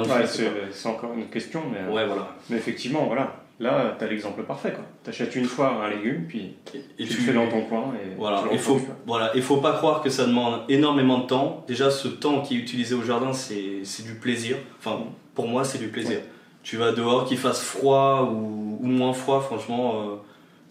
[0.03, 0.25] une Ouais,
[0.71, 2.35] c'est encore une question, mais, euh, Ouais voilà.
[2.49, 3.41] mais effectivement voilà.
[3.57, 4.83] Là, t'as l'exemple parfait quoi.
[5.03, 8.13] T'achètes une fois un légume, puis Et, et tu, le fais dans ton coin et
[8.17, 11.63] Voilà, tu il faut, voilà, il faut pas croire que ça demande énormément de temps.
[11.65, 14.57] Déjà, ce temps qui est utilisé au jardin, c'est c'est du plaisir.
[14.77, 16.17] Enfin, pour moi, c'est du plaisir.
[16.65, 20.15] Tu vas dehors, qu'il fasse froid ou, ou moins froid, franchement, euh,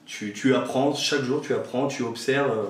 [0.06, 2.50] tu, tu apprends, chaque jour tu apprends, tu observes.
[2.50, 2.64] euh,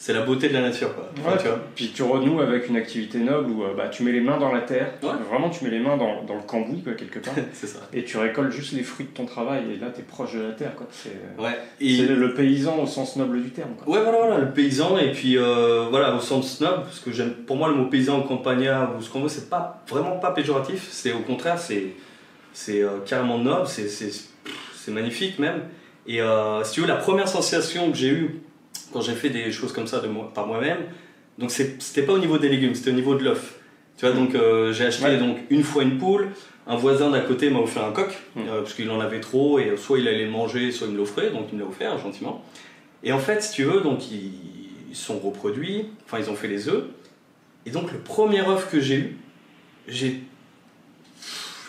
[0.00, 1.08] c'est la beauté de la nature, quoi.
[1.18, 1.58] Enfin, Ouais, tu vois.
[1.74, 4.52] Puis tu renoues avec une activité noble où euh, bah, tu mets les mains dans
[4.52, 5.08] la terre, Ouais.
[5.28, 7.78] vraiment tu mets les mains dans, dans le cambouis quoi, quelque part, ça.
[7.92, 10.40] et tu récoltes juste les fruits de ton travail, et là tu es proche de
[10.42, 10.74] la terre.
[10.76, 10.86] quoi.
[10.90, 11.58] C'est Ouais.
[11.80, 13.70] Et, le paysan au sens noble du terme.
[13.76, 13.92] Quoi.
[13.96, 17.10] Ouais, voilà, voilà, le paysan, et puis euh, voilà, au sens snob, parce que
[17.46, 20.30] pour moi, le mot paysan ou campagnard ou ce qu'on veut, c'est pas vraiment pas
[20.32, 21.94] péjoratif, c'est au contraire, c'est,
[22.58, 25.62] c'est euh, carrément noble, c'est, magnifique même.
[26.06, 28.40] Et euh, si tu veux, la première sensation que j'ai eue
[28.92, 30.78] quand j'ai fait des choses comme ça de moi, par moi-même,
[31.36, 33.60] donc c'était pas au niveau des légumes, c'était au niveau de l'œuf.
[33.96, 35.18] Tu vois, donc euh, j'ai acheté Ouais.
[35.18, 36.30] donc une fois une poule,
[36.66, 38.40] un voisin d'à côté m'a offert un coq, Mm.
[38.40, 40.98] euh, parce qu'il en avait trop, et soit il allait le manger, soit il me
[40.98, 42.42] l'offrait, donc il me l'a offert gentiment.
[43.04, 44.32] Et en fait, si tu veux, donc ils,
[44.88, 46.84] ils sont reproduits, enfin ils ont fait les œufs.
[47.66, 49.16] Et donc le premier œuf que j'ai eu,
[49.86, 50.22] j'ai,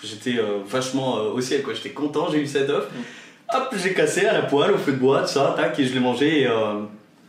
[0.04, 1.74] j'étais euh, vachement euh, au ciel, quoi.
[1.74, 2.88] J'étais content, j'ai eu cet œuf.
[3.54, 5.94] Hop, j'ai cassé à la poêle, au feu de bois, tout ça, tac, et je
[5.94, 6.42] l'ai mangé.
[6.42, 6.82] Et, euh,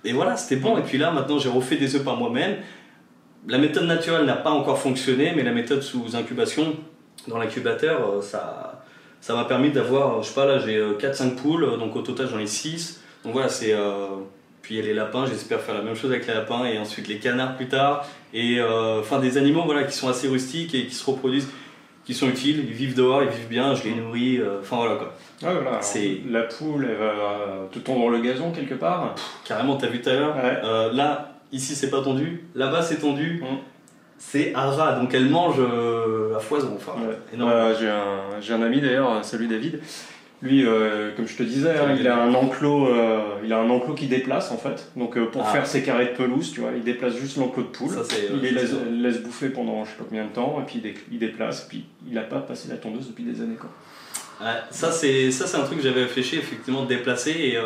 [0.04, 0.76] et voilà, c'était bon.
[0.78, 2.56] Et puis là, maintenant, j'ai refait des œufs par moi-même.
[3.48, 6.76] La méthode naturelle n'a pas encore fonctionné, mais la méthode sous incubation,
[7.26, 8.82] dans l'incubateur, ça,
[9.20, 12.28] ça m'a permis d'avoir, je sais pas, là j'ai euh, 4-5 poules, donc au total
[12.30, 13.02] j'en ai 6.
[13.24, 13.72] Donc voilà, c'est.
[13.72, 14.06] euh,
[14.62, 16.78] puis il y a les lapins, j'espère faire la même chose avec les lapins, et
[16.78, 18.06] ensuite les canards plus tard.
[18.32, 21.48] Et euh, enfin des animaux voilà, qui sont assez rustiques et qui se reproduisent,
[22.10, 24.96] qui sont utiles, ils vivent dehors, ils vivent bien, je les nourris, euh, enfin voilà
[24.96, 25.12] quoi.
[25.44, 29.14] Ouais, voilà, alors, C'est- La poule, elle va te tondre le gazon quelque part?
[29.44, 30.34] Carrément, t'as vu tout à l'heure?
[30.36, 33.46] Euh, Là, ici c'est pas tendu, là-bas c'est tendu, Mm.
[34.18, 37.40] c'est à ras, donc elle mange euh, à foison, enfin Ouais.
[37.40, 39.80] Euh, j'ai un, j'ai un ami d'ailleurs, salut David.
[40.42, 43.68] Lui, euh, comme je te disais, hein, il a un enclos, euh, il a un
[43.68, 44.90] enclos qui déplace en fait.
[44.96, 45.52] Donc euh, pour Ah.
[45.52, 47.90] faire ses carrés de pelouse, tu vois, il déplace juste l'enclos de poule.
[47.90, 50.82] Ça, il les laisse, bouffer pendant je sais pas combien de temps, et puis il,
[50.82, 53.68] dé- il déplace, puis il a pas passé la tondeuse depuis des années quoi.
[54.70, 57.58] Ça c'est ça c'est un truc que j'avais réfléchi effectivement de déplacer et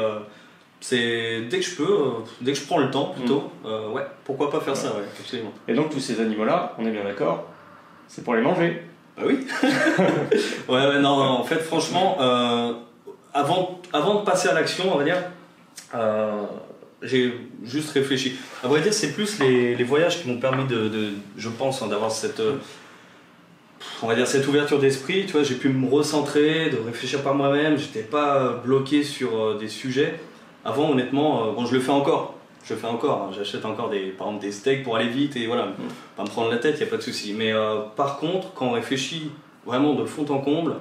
[0.81, 1.97] c'est dès que je peux,
[2.41, 5.53] dès que je prends le temps plutôt, euh, ouais, pourquoi pas faire ça, ouais, absolument.
[5.69, 7.49] Et donc tous ces animaux-là, on est bien d'accord,
[8.09, 8.83] c'est pour les manger.
[9.17, 9.47] Bah oui.
[10.69, 12.73] ouais, ouais, non, en fait, franchement, euh,
[13.33, 15.23] avant, de passer à l'action, on va dire,
[15.95, 16.43] euh,
[17.03, 18.37] j'ai juste réfléchi.
[18.63, 22.11] À vrai dire, c'est plus les, voyages qui m'ont permis de, je pense, hein, d'avoir
[22.11, 22.57] cette, euh,
[24.25, 25.27] cette ouverture d'esprit.
[25.27, 27.79] Tu vois, j'ai pu me recentrer, de réfléchir par moi-même.
[27.79, 30.19] J'étais pas bloqué sur des sujets.
[30.65, 32.35] Avant, honnêtement, bon, je le fais encore.
[32.65, 33.23] Je fais encore.
[33.23, 33.31] hein.
[33.37, 35.69] J'achète encore des, par exemple, des steaks pour aller vite et voilà,
[36.17, 37.35] pas me prendre la tête, il n'y a pas de souci.
[37.37, 39.31] Mais euh, par contre, quand on réfléchit
[39.67, 40.77] vraiment de fond en comble,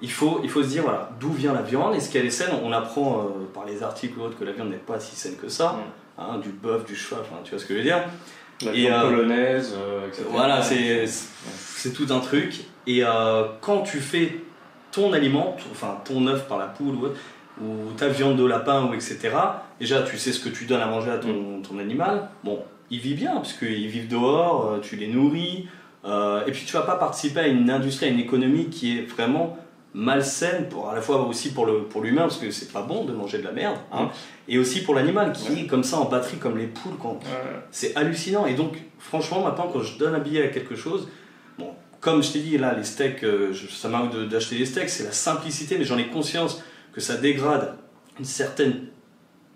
[0.00, 2.50] il faut, il faut se dire voilà, d'où vient la viande, est-ce qu'elle est saine?
[2.64, 5.36] On apprend euh, par les articles ou autres que la viande n'est pas si saine
[5.36, 5.76] que ça,
[6.16, 8.04] hein, du bœuf, du cheval, enfin, tu vois ce que je veux dire?
[8.64, 9.74] La Et, viande euh, polonaise,
[10.08, 10.24] etc.
[10.30, 12.60] Voilà, c'est c'est tout un truc.
[12.86, 13.02] Et
[13.60, 14.40] quand tu fais
[14.92, 17.16] ton aliment, enfin ton œuf par la poule ou autre,
[17.60, 19.18] ou ta viande de lapin, ou etc.
[19.80, 22.28] Déjà, tu sais ce que tu donnes à manger à ton, ton animal.
[22.44, 25.68] Bon, il vit bien, parce qu'ils vivent dehors, euh, tu les nourris,
[26.04, 29.02] euh, et puis tu vas pas participer à une industrie, à une économie qui est
[29.02, 29.56] vraiment
[29.94, 33.12] malsaine, pour, à la fois aussi pour l'humain, pour parce que c'est pas bon de
[33.12, 34.10] manger de la merde, hein,
[34.46, 36.96] et aussi pour l'animal qui est comme ça en batterie, comme les poules.
[37.00, 37.18] Quand...
[37.70, 38.46] C'est hallucinant.
[38.46, 41.08] Et donc, franchement, maintenant, quand je donne un billet à quelque chose,
[41.58, 45.04] bon, comme je t'ai dit, là, les steaks, euh, ça m'arrive d'acheter des steaks, c'est
[45.04, 46.62] la simplicité, mais j'en ai conscience
[46.98, 47.74] que ça dégrade
[48.18, 48.88] une certaine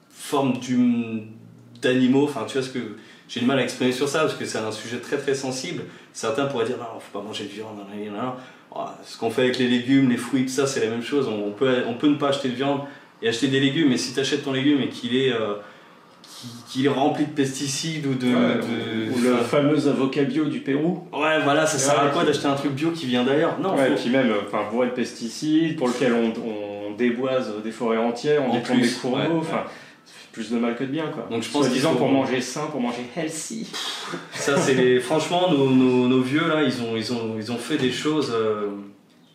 [0.08, 0.54] forme
[1.82, 2.22] d'animaux.
[2.22, 2.78] Enfin, tu vois ce que
[3.28, 5.82] j'ai du mal à exprimer sur ça parce que c'est un sujet très très sensible.
[6.12, 7.78] Certains pourraient dire non, faut pas manger de viande.
[9.04, 11.26] Ce qu'on fait avec les légumes, les fruits, tout ça, c'est la même chose.
[11.28, 12.82] On peut, on peut ne pas acheter de viande
[13.20, 15.54] et acheter des légumes, mais si tu achètes ton légume et qu'il est, euh,
[16.68, 18.28] qu'il est rempli de pesticides ou de.
[18.28, 21.08] ou le fameux avocat bio du Pérou.
[21.12, 23.58] Ouais, voilà, ça sert à quoi d'acheter un truc bio qui vient d'ailleurs?
[23.58, 27.70] Non, ouais, et puis même, enfin, bourré de pesticides, pour lequel on, on déboise des
[27.70, 29.64] forêts entières, on déplante des cours d'eau, enfin
[30.32, 31.28] plus de mal que de bien quoi.
[31.30, 33.70] Donc je pense disant pour manger sain, pour manger healthy.
[34.32, 37.76] Ça c'est franchement nos, nos, nos, vieux là, ils ont ils ont ils ont fait
[37.76, 38.68] des choses euh,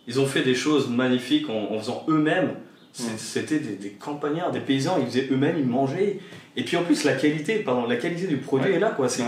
[0.08, 2.56] ils ont fait des choses magnifiques en, faisant eux-mêmes.
[2.94, 6.20] C'était des, des, campagnards, des paysans, ils faisaient eux-mêmes, ils mangeaient.
[6.56, 9.08] Et puis en plus la qualité, pardon, la qualité du produit est là quoi.
[9.08, 9.24] C'est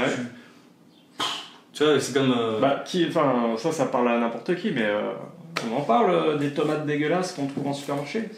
[1.72, 2.34] tu, vois, c'est comme.
[2.38, 5.12] Euh, bah, qui, enfin, ça, ça parle à n'importe qui, mais euh,
[5.70, 8.30] on en parle euh, des tomates dégueulasses qu'on trouve en supermarché.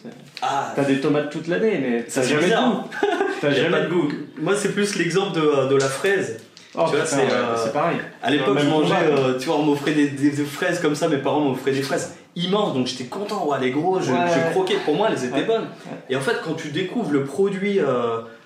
[0.42, 2.84] Ah, t'as des tomates toute l'année, mais t'as jamais de goût.
[3.42, 4.10] t'as jamais de goût.
[4.40, 6.42] Moi, c'est plus l'exemple de, de, la fraise.
[6.76, 7.98] Oh, tu vois, c'est euh, pareil.
[8.24, 11.18] À l'époque, je mangeais, euh, tu vois, on m'offrait des, des, fraises comme ça, mes
[11.18, 13.46] parents m'offraient des fraises immenses, donc j'étais content.
[13.46, 14.78] Ouais, les gros, je, je, croquais.
[14.86, 15.68] Pour moi, elles étaient bonnes.
[16.10, 17.80] Et en fait, quand tu découvres le produit,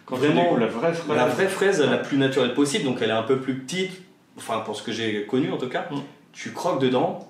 [0.06, 3.14] quand vraiment la vraie fraise, la vraie fraise la plus naturelle possible, donc elle est
[3.14, 3.92] un peu plus petite,
[4.38, 5.98] enfin pour ce que j'ai connu en tout cas, mm.
[6.34, 7.28] tu croques dedans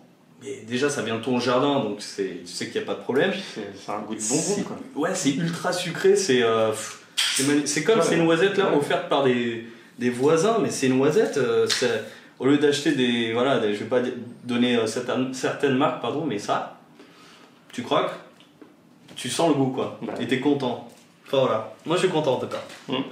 [0.67, 2.06] déjà, ça vient de ton jardin, donc tu
[2.45, 3.32] sais qu'il n'y a pas de problème.
[3.54, 4.78] C'est un goût de bonbon, quoi.
[4.95, 6.15] Ouais, c'est ultra sucré.
[6.15, 6.71] C'est euh,
[7.15, 9.67] c'est comme ces noisettes là offertes par des,
[10.00, 11.67] des voisins, mais ces noisettes, euh,
[12.39, 13.34] au lieu d'acheter des.
[13.34, 14.02] Voilà, je vais pas
[14.43, 16.78] donner euh, certaines, certaines, marques, pardon, mais ça,
[17.71, 18.12] tu croques,
[19.15, 20.00] tu sens le goût, quoi.
[20.19, 20.89] Et t'es content.
[21.28, 22.63] Enfin voilà, moi je suis content en tout cas.
[22.89, 23.04] Hum.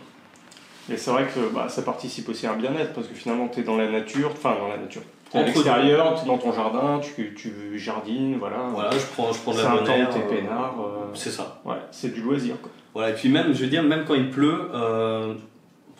[0.92, 3.62] Et c'est vrai que bah, ça participe aussi à un bien-être parce que finalement tu
[3.62, 5.02] es dans la nature, enfin dans la nature,
[5.34, 8.68] à l'extérieur, tu es dans ton jardin, tu, tu jardines, voilà.
[8.72, 10.10] Voilà, je prends, je prends de la bonne air.
[10.10, 10.76] t'es euh, peinard.
[10.80, 11.62] Euh, c'est ça.
[11.66, 12.56] Ouais, c'est du loisir.
[12.62, 12.72] Quoi.
[12.94, 15.34] Voilà, et puis même, je veux dire, même quand il pleut, euh,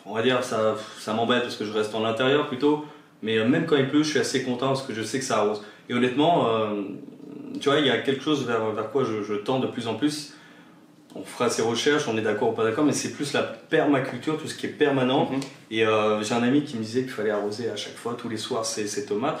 [0.06, 2.84] on va dire, ça, ça m'embête parce que je reste en intérieur plutôt,
[3.22, 5.38] mais même quand il pleut, je suis assez content parce que je sais que ça
[5.38, 5.62] arrose.
[5.88, 6.46] Et honnêtement,
[7.60, 9.88] tu vois, il y a quelque chose vers, vers quoi je, je tends de plus
[9.88, 10.34] en plus
[11.14, 14.36] on fera ses recherches, on est d'accord ou pas d'accord, mais c'est plus la permaculture,
[14.36, 15.30] tout ce qui est permanent.
[15.30, 15.40] Mhm.
[15.70, 18.28] Et euh, j'ai un ami qui me disait qu'il fallait arroser à chaque fois, tous
[18.28, 19.40] les soirs, ses, tomates.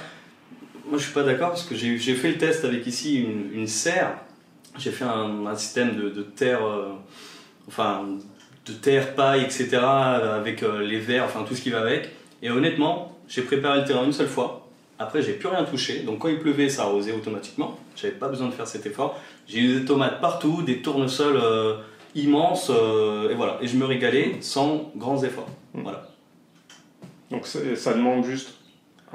[0.86, 4.18] Moi, je suis pas d'accord parce que j'ai fait le test avec ici une, serre.
[4.78, 6.92] J'ai fait un, système de, terre, euh,
[7.66, 8.06] enfin,
[8.66, 12.10] de terre, paille, etc., avec euh, les verres, enfin, tout ce qui va avec.
[12.42, 14.68] Et honnêtement, j'ai préparé le terrain une seule fois.
[14.98, 16.00] Après, j'ai plus rien touché.
[16.00, 17.78] Donc, quand il pleuvait, ça arrosait automatiquement.
[17.96, 19.18] J'avais pas besoin de faire cet effort.
[19.46, 21.74] J'ai eu des tomates partout, des tournesols euh,
[22.14, 23.58] immenses, euh, et voilà.
[23.60, 25.48] Et je me régalais sans grands efforts.
[25.74, 25.82] Hmm.
[25.82, 26.08] Voilà.
[27.30, 28.54] Donc, ça demande juste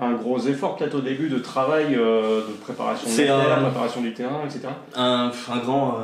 [0.01, 4.13] un gros effort peut-être au début de travail, euh, de préparation de terre, préparation du
[4.13, 4.67] terrain, etc.
[4.95, 5.99] Un, un grand,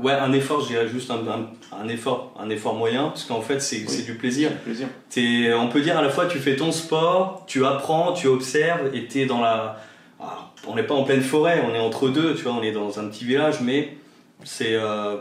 [0.00, 1.18] ouais, un effort, je dirais juste un,
[1.72, 4.50] un, effort, un effort moyen, parce qu'en fait c'est du plaisir.
[4.58, 4.88] plaisir.
[5.16, 8.94] Es, on peut dire à la fois tu fais ton sport, tu apprends, tu observes,
[8.94, 9.76] et tu es dans la,
[10.66, 12.98] on n'est pas en pleine forêt, on est entre deux, tu vois, on est dans
[12.98, 13.96] un petit village, mais
[14.44, 15.16] c'est euh,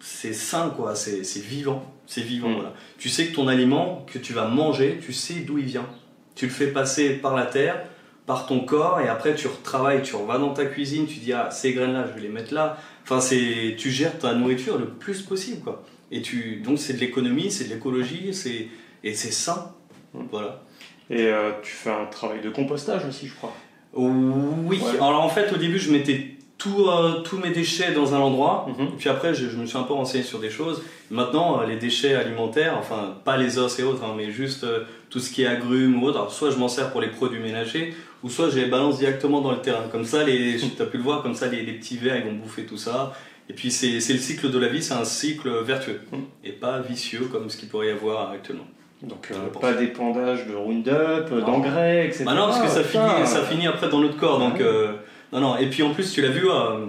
[0.00, 2.54] c'est sain, quoi, c'est vivant, c'est vivant, mm.
[2.54, 2.74] voilà.
[2.98, 5.86] Tu sais que ton aliment que tu vas manger, tu sais d'où il vient.
[6.34, 7.86] Tu le fais passer par la terre,
[8.26, 11.50] par ton corps, et après tu retravailles, tu vas dans ta cuisine, tu dis, ah,
[11.50, 12.78] ces graines-là, je vais les mettre là.
[13.04, 15.84] Enfin, c'est, tu gères ta nourriture le plus possible, quoi.
[16.10, 18.68] Et tu, donc c'est de l'économie, c'est de l'écologie, c'est,
[19.04, 19.72] et c'est sain,
[20.14, 20.24] mm.
[20.30, 20.62] voilà.
[21.10, 23.54] Et euh, tu fais un travail de compostage aussi, je crois.
[23.94, 26.32] Oui, alors en fait au début je mettais
[26.66, 28.92] euh, tous mes déchets dans un endroit, mhm.
[28.98, 30.82] puis après je, me suis un peu renseigné sur des choses.
[31.10, 34.84] Maintenant euh, les déchets alimentaires, enfin pas les os et autres, hein, mais juste euh,
[35.10, 37.94] tout ce qui est agrumes ou autre, soit je m'en sers pour les produits ménagers,
[38.22, 39.88] ou soit je les balance directement dans le terrain.
[39.90, 42.34] Comme ça, les, tu as pu le voir, comme ça les, petits vers ils vont
[42.34, 43.12] bouffer tout ça.
[43.48, 46.20] Et puis c'est le cycle de la vie, c'est un cycle vertueux, mhm.
[46.44, 48.66] et pas vicieux comme ce qu'il pourrait y avoir actuellement.
[49.02, 52.24] Donc euh, pas d'épandage de Roundup, d'engrais, etc.
[52.24, 54.38] Bah non, parce que ça, finit, ça finit après dans notre corps.
[54.38, 54.92] Donc, euh,
[55.32, 55.56] non, non.
[55.56, 56.86] Et puis en plus, tu l'as vu, euh,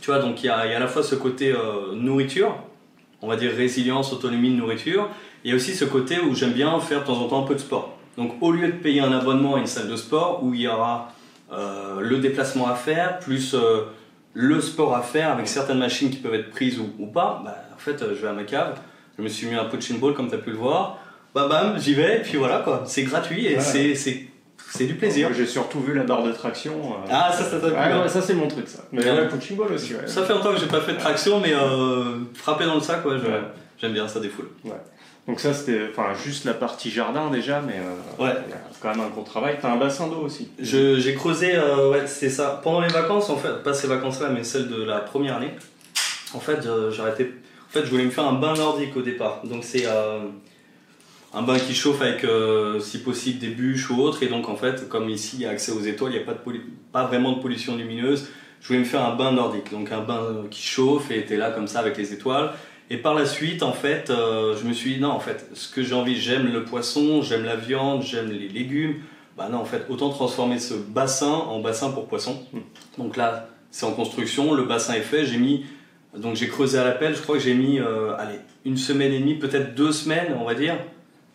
[0.00, 1.54] tu vois, donc il y a, y a, à la fois ce côté
[1.94, 2.54] nourriture,
[3.22, 5.08] on va dire résilience, autonomie de nourriture.
[5.44, 7.46] Il y a aussi ce côté où j'aime bien faire de temps en temps un
[7.46, 7.96] peu de sport.
[8.18, 10.68] Donc au lieu de payer un abonnement à une salle de sport où il y
[10.68, 11.12] aura
[11.50, 13.54] le déplacement à faire, plus
[14.34, 17.56] le sport à faire avec certaines machines qui peuvent être prises ou, ou pas, bah,
[17.74, 18.78] en fait, euh, je vais à ma cave,
[19.18, 20.98] je me suis mis un punching ball comme tu as pu le voir,
[21.34, 22.82] bah bam, j'y vais, et puis voilà quoi.
[22.86, 23.60] C'est gratuit et Ouais.
[23.60, 24.26] c'est- c'est
[24.72, 25.30] c'est du plaisir.
[25.36, 26.72] J'ai surtout vu la barre de traction.
[26.72, 27.08] euh.
[27.10, 27.70] Ah, ça, ça t'a plu.
[27.70, 28.02] Ouais, hein.
[28.02, 28.84] ouais, ça c'est mon truc ça.
[28.92, 29.10] Mais Ouais.
[29.10, 30.06] ouais, punching ball aussi, ouais.
[30.06, 33.04] Ça fait longtemps que j'ai pas fait de traction, mais euh, frapper dans le sac,
[33.04, 33.40] ouais, Ouais.
[33.80, 34.48] j'aime bien, ça défoule.
[35.28, 38.30] Donc ça c'était enfin juste la partie jardin déjà, mais euh, Ouais.
[38.30, 38.34] a
[38.80, 39.58] quand même un gros travail.
[39.60, 40.48] T'as un bassin d'eau aussi.
[40.60, 42.60] J'ai creusé, euh, ouais, c'est ça.
[42.62, 45.50] Pendant les vacances, en fait, pas ces vacances-là, mais celles de la première année.
[46.34, 46.60] En fait,
[47.00, 47.32] arrêté.
[47.68, 49.40] En fait, je voulais me faire un bain nordique au départ.
[49.44, 49.84] Donc c'est
[51.32, 54.22] un bain qui chauffe avec, euh, si possible, des bûches ou autre.
[54.22, 56.26] Et donc en fait, comme ici, il y a accès aux étoiles, il n'y a
[56.26, 56.60] pas, de
[56.92, 58.28] pas vraiment de pollution lumineuse.
[58.60, 61.50] Je voulais me faire un bain nordique, donc un bain qui chauffe et était là
[61.50, 62.52] comme ça avec les étoiles.
[62.90, 65.72] Et par la suite, en fait, euh, je me suis dit non, en fait, ce
[65.72, 68.96] que j'ai envie, j'aime le poisson, j'aime la viande, j'aime les légumes.
[69.38, 72.42] Bah non, en fait, autant transformer ce bassin en bassin pour poisson.
[72.98, 75.24] Donc là, c'est en construction, le bassin est fait.
[75.24, 75.64] J'ai mis,
[76.16, 77.14] donc j'ai creusé à la pelle.
[77.14, 80.44] Je crois que j'ai mis, euh, allez, une semaine et demie, peut-être deux semaines, on
[80.44, 80.74] va dire.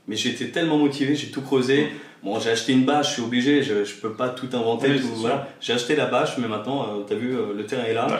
[0.07, 1.87] Mais j'étais tellement motivé, j'ai tout creusé.
[2.23, 4.89] Bon, j'ai acheté une bâche, je suis obligé, je, je peux pas tout inventer.
[4.91, 5.47] Oui, tout, voilà.
[5.61, 8.07] J'ai acheté la bâche, mais maintenant, euh, t'as vu, euh, le terrain est là.
[8.07, 8.13] Ouais.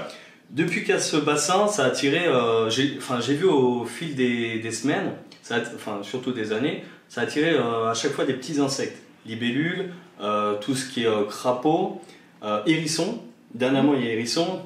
[0.51, 3.83] Depuis qu'il y a ce bassin, ça a attiré, euh, j'ai enfin, j'ai vu au
[3.85, 7.93] fil des, des semaines, ça a- enfin surtout des années, ça a attiré euh, à
[7.95, 9.01] chaque fois des petits insectes.
[9.25, 11.99] Libellules, euh, tout ce qui est crapaud,
[12.67, 13.19] hérissons.
[13.55, 14.59] Dernièrement, il y a hérissons.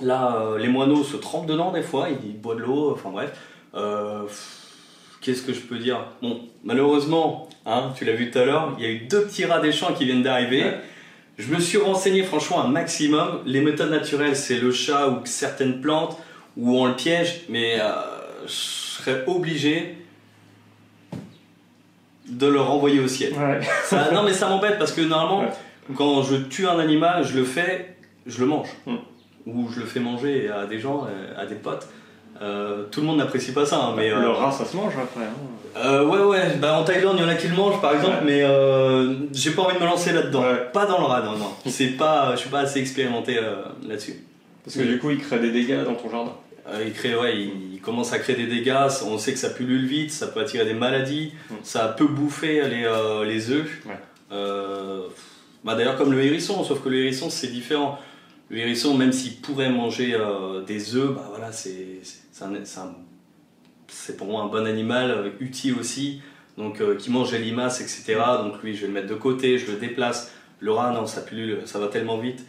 [0.00, 3.32] Là, les moineaux se trempent dedans des fois, ils boivent de l'eau, enfin bref.
[5.28, 5.98] Qu'est-ce que je peux dire?
[6.22, 9.44] Bon, malheureusement, hein, tu l'as vu tout à l'heure, il y a eu deux petits
[9.44, 10.62] rats des champs qui viennent d'arriver.
[10.62, 10.78] Ouais.
[11.36, 13.40] Je me suis renseigné franchement un maximum.
[13.44, 16.16] Les méthodes naturelles, c'est le chat ou certaines plantes
[16.56, 17.90] où on le piège, mais euh,
[18.46, 19.96] je serais obligé
[22.26, 23.34] de le renvoyer au ciel.
[23.34, 23.60] Ouais.
[23.84, 25.94] Ça- non mais ça m'embête parce que normalement, Ouais.
[25.94, 28.70] quand je tue un animal, je le fais, je le mange.
[28.86, 28.94] Mm.
[29.44, 31.86] Ou je le fais manger à des gens, euh, à des potes.
[32.40, 34.10] Euh, tout le monde n'apprécie pas ça, hein, mais...
[34.12, 35.24] euh, Le rat ça se mange après.
[35.24, 35.78] hein.
[35.84, 38.24] euh, ouais, ouais, bah en Thaïlande, il y en a qui le mangent par exemple,
[38.24, 38.44] Ouais.
[38.46, 40.42] mais j'ai pas envie de me lancer là-dedans.
[40.42, 40.68] Ouais.
[40.72, 41.52] Pas dans le rat, non, non.
[41.66, 43.38] C'est pas, je suis pas assez expérimenté
[43.86, 44.22] là-dessus.
[44.64, 46.32] Parce que du coup il crée des dégâts dans ton jardin.
[46.84, 49.86] Il, crée, ouais, il, il commence à créer des dégâts, on sait que ça pullule
[49.86, 51.54] vite, ça peut attirer des maladies, Mm.
[51.62, 52.86] ça peut bouffer les,
[53.26, 53.80] les œufs.
[53.86, 53.96] Ouais.
[55.64, 57.98] Bah D'ailleurs, comme le hérisson, sauf que le hérisson c'est différent.
[58.50, 61.76] Le hérisson, même s'il pourrait manger euh, des œufs, bah voilà, c'est
[64.16, 66.22] pour moi un bon animal, euh, utile aussi,
[66.56, 68.20] donc euh, qui mange les limaces, etc.
[68.42, 70.32] Donc lui, je vais le mettre de côté, je le déplace.
[70.60, 72.44] Le rat, non, ça pullule, ça va tellement vite.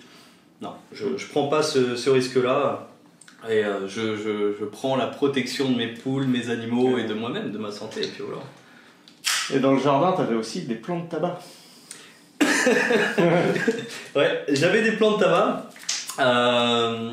[0.62, 2.88] Non, je ne prends pas ce, ce risque-là.
[3.48, 7.14] Et euh, je, je, je prends la protection de mes poules, mes animaux et de
[7.14, 8.04] moi-même, de ma santé.
[8.04, 8.42] Et puis voilà.
[9.54, 11.40] Et dans le jardin t'avais aussi des plants de tabac.
[14.16, 15.69] Ouais, j'avais des plants de tabac.
[16.20, 17.12] Euh,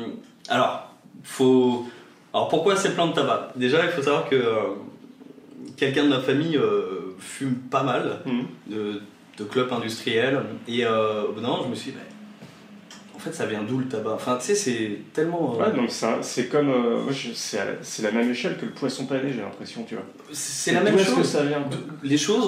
[0.49, 0.93] alors,
[1.23, 1.87] faut.
[2.33, 3.51] Alors pourquoi ces plants de tabac?
[3.55, 4.53] Déjà, il faut savoir que euh,
[5.75, 8.45] quelqu'un de ma famille euh, fume pas mal Mhm.
[8.67, 9.01] de,
[9.37, 10.39] de clopes industrielles.
[10.67, 12.03] Et au bout d'un moment, je me suis dit, bah,
[13.15, 14.11] en fait, ça vient d'où le tabac?
[14.13, 15.55] Enfin, tu sais, c'est tellement.
[15.57, 15.89] Ouais donc
[16.21, 16.71] c'est comme
[17.13, 20.03] c'est la- même échelle que le poisson pané j'ai l'impression tu vois.
[20.31, 21.25] c'est la D'où même est-ce que chose.
[21.27, 21.63] ça vient
[22.03, 22.47] Les choses,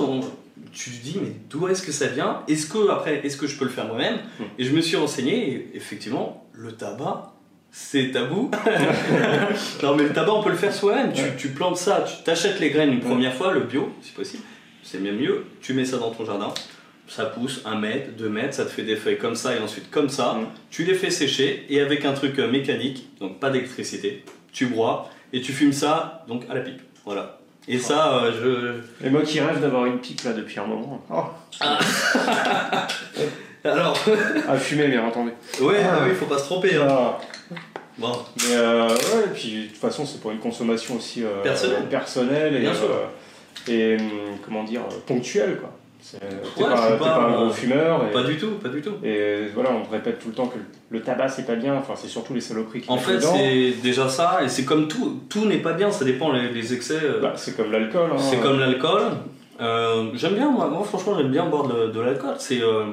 [0.71, 2.41] tu te dis, mais d'où est-ce que ça vient?
[2.47, 4.17] Est-ce que, après, est-ce que je peux le faire moi-même?
[4.39, 4.43] Hmm.
[4.59, 7.31] Et je me suis renseigné, et effectivement, le tabac,
[7.71, 8.51] c'est tabou.
[9.83, 11.13] non, mais le tabac, on peut le faire soi-même.
[11.13, 11.35] Tu, Ouais.
[11.37, 13.05] tu plantes ça, tu t'achètes les graines une Ouais.
[13.05, 14.43] première fois, le bio, si possible.
[14.83, 15.45] C'est bien mieux.
[15.61, 16.49] Tu mets ça dans ton jardin.
[17.07, 19.89] Ça pousse un mètre, deux mètres, ça te fait des feuilles comme ça et ensuite
[19.89, 20.33] comme ça.
[20.33, 20.47] Mm.
[20.69, 25.09] Tu les fais sécher et avec un truc euh, mécanique, donc pas d'électricité, tu broies
[25.33, 26.81] et tu fumes ça donc à la pipe.
[27.05, 27.39] Voilà.
[27.67, 31.03] Et ça, euh, je, Et moi qui rêve d'avoir une pipe là depuis un moment.
[31.09, 31.23] Oh.
[33.63, 33.97] Alors,
[34.47, 35.31] À fumer bien entendu.
[35.61, 35.97] ouais, Ah.
[36.01, 36.75] ah oui, faut pas se tromper.
[36.75, 36.87] hein.
[36.89, 37.19] Ah.
[37.97, 41.41] Bon, Mais euh, ouais, et puis de toute façon, c'est pour une consommation aussi euh,
[41.43, 41.83] Personnelle.
[41.89, 42.85] personnelle et, Bien sûr.
[42.89, 45.71] euh, et hum, comment dire, euh, ponctuelle quoi.
[46.01, 48.05] T'es Ouais, pas, pas, pas un gros fumeur.
[48.07, 48.93] Et, pas du tout, pas du tout.
[49.03, 50.57] et voilà, on te répète tout le temps que
[50.89, 54.07] le tabac c'est pas bien, enfin c'est surtout les saloperies qui En fait, c'est déjà
[54.07, 56.99] ça, et c'est comme tout, tout n'est pas bien, ça dépend les, les excès.
[57.21, 58.11] Bah, c'est comme l'alcool.
[58.13, 58.17] Hein.
[58.17, 59.01] c'est comme l'alcool.
[59.59, 62.35] Euh, j'aime bien, moi, moi, franchement, j'aime bien boire de, de l'alcool.
[62.37, 62.85] C'est euh,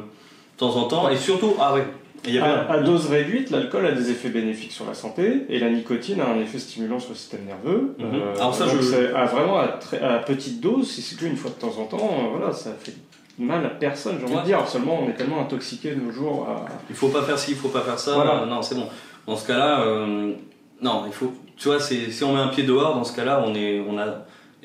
[0.57, 1.85] de temps en temps, et surtout, ah ouais,
[2.27, 5.43] il y avait À, à dose réduite, l'alcool a des effets bénéfiques sur la santé
[5.49, 7.95] et la nicotine a un effet stimulant sur le système nerveux.
[8.01, 8.23] Euh, Mhm.
[8.37, 11.51] Alors ça, donc je- à vraiment à, très- à petite dose, si c'est qu'une fois
[11.51, 12.95] de temps en temps, euh, voilà, ça fait
[13.39, 14.41] mal à personne, j'ai envie Ouais.
[14.41, 14.67] de dire.
[14.67, 17.57] Seulement, on est tellement intoxiqué de nos jours à, il faut pas faire ci, il
[17.57, 18.15] faut pas faire ça.
[18.15, 18.43] Voilà.
[18.43, 18.89] Euh, non, c'est bon.
[19.27, 20.33] Dans ce cas-là, euh,
[20.81, 21.33] non, il faut.
[21.59, 24.05] Tu vois, si on met un pied dehors, dans ce cas-là, on est, on a,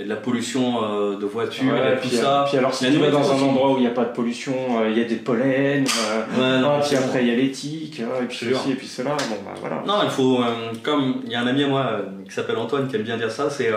[0.02, 2.46] y a de la pollution euh, de voitures, Ouais, puis, ça.
[2.48, 4.54] puis alors si tu vas dans un endroit où il n'y a pas de pollution,
[4.82, 7.36] euh, il y a des pollens, euh, Ouais, non, ah, puis après il y a
[7.36, 9.84] l'éthique, euh, et puis ceci et puis cela, bon bah voilà.
[9.86, 10.40] Non, il faut,
[10.84, 11.92] comme il y a un ami à moi
[12.28, 13.70] qui s'appelle Antoine qui aime bien dire ça, c'est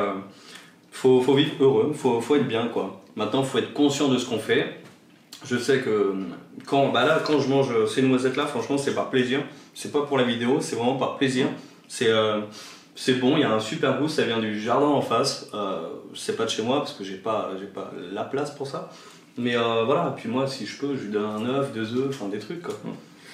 [0.90, 3.02] faut, faut vivre heureux, faut, faut être bien quoi.
[3.16, 4.80] Maintenant, faut être conscient de ce qu'on fait.
[5.44, 6.14] Je sais que
[6.66, 9.40] quand, bah là, quand je mange ces noisettes là, franchement, c'est par plaisir.
[9.74, 11.46] C'est pas pour la vidéo, c'est vraiment par plaisir.
[11.88, 12.10] C'est
[12.94, 15.48] c'est bon, il y a un super goût, ça vient du jardin en face.
[15.54, 18.66] Euh, c'est pas de chez moi parce que j'ai pas, j'ai pas la place pour
[18.66, 18.90] ça.
[19.36, 22.06] Mais euh, voilà, puis moi, si je peux, je lui donne un œuf, deux œufs,
[22.10, 22.74] enfin des trucs quoi.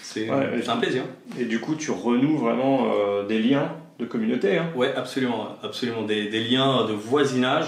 [0.02, 1.04] C'est Ouais, un plaisir.
[1.38, 4.56] Et du coup tu renoues vraiment euh, des liens de communauté.
[4.58, 4.70] Hein.
[4.74, 6.02] Ouais, absolument, absolument.
[6.02, 7.66] Des, des liens de voisinage.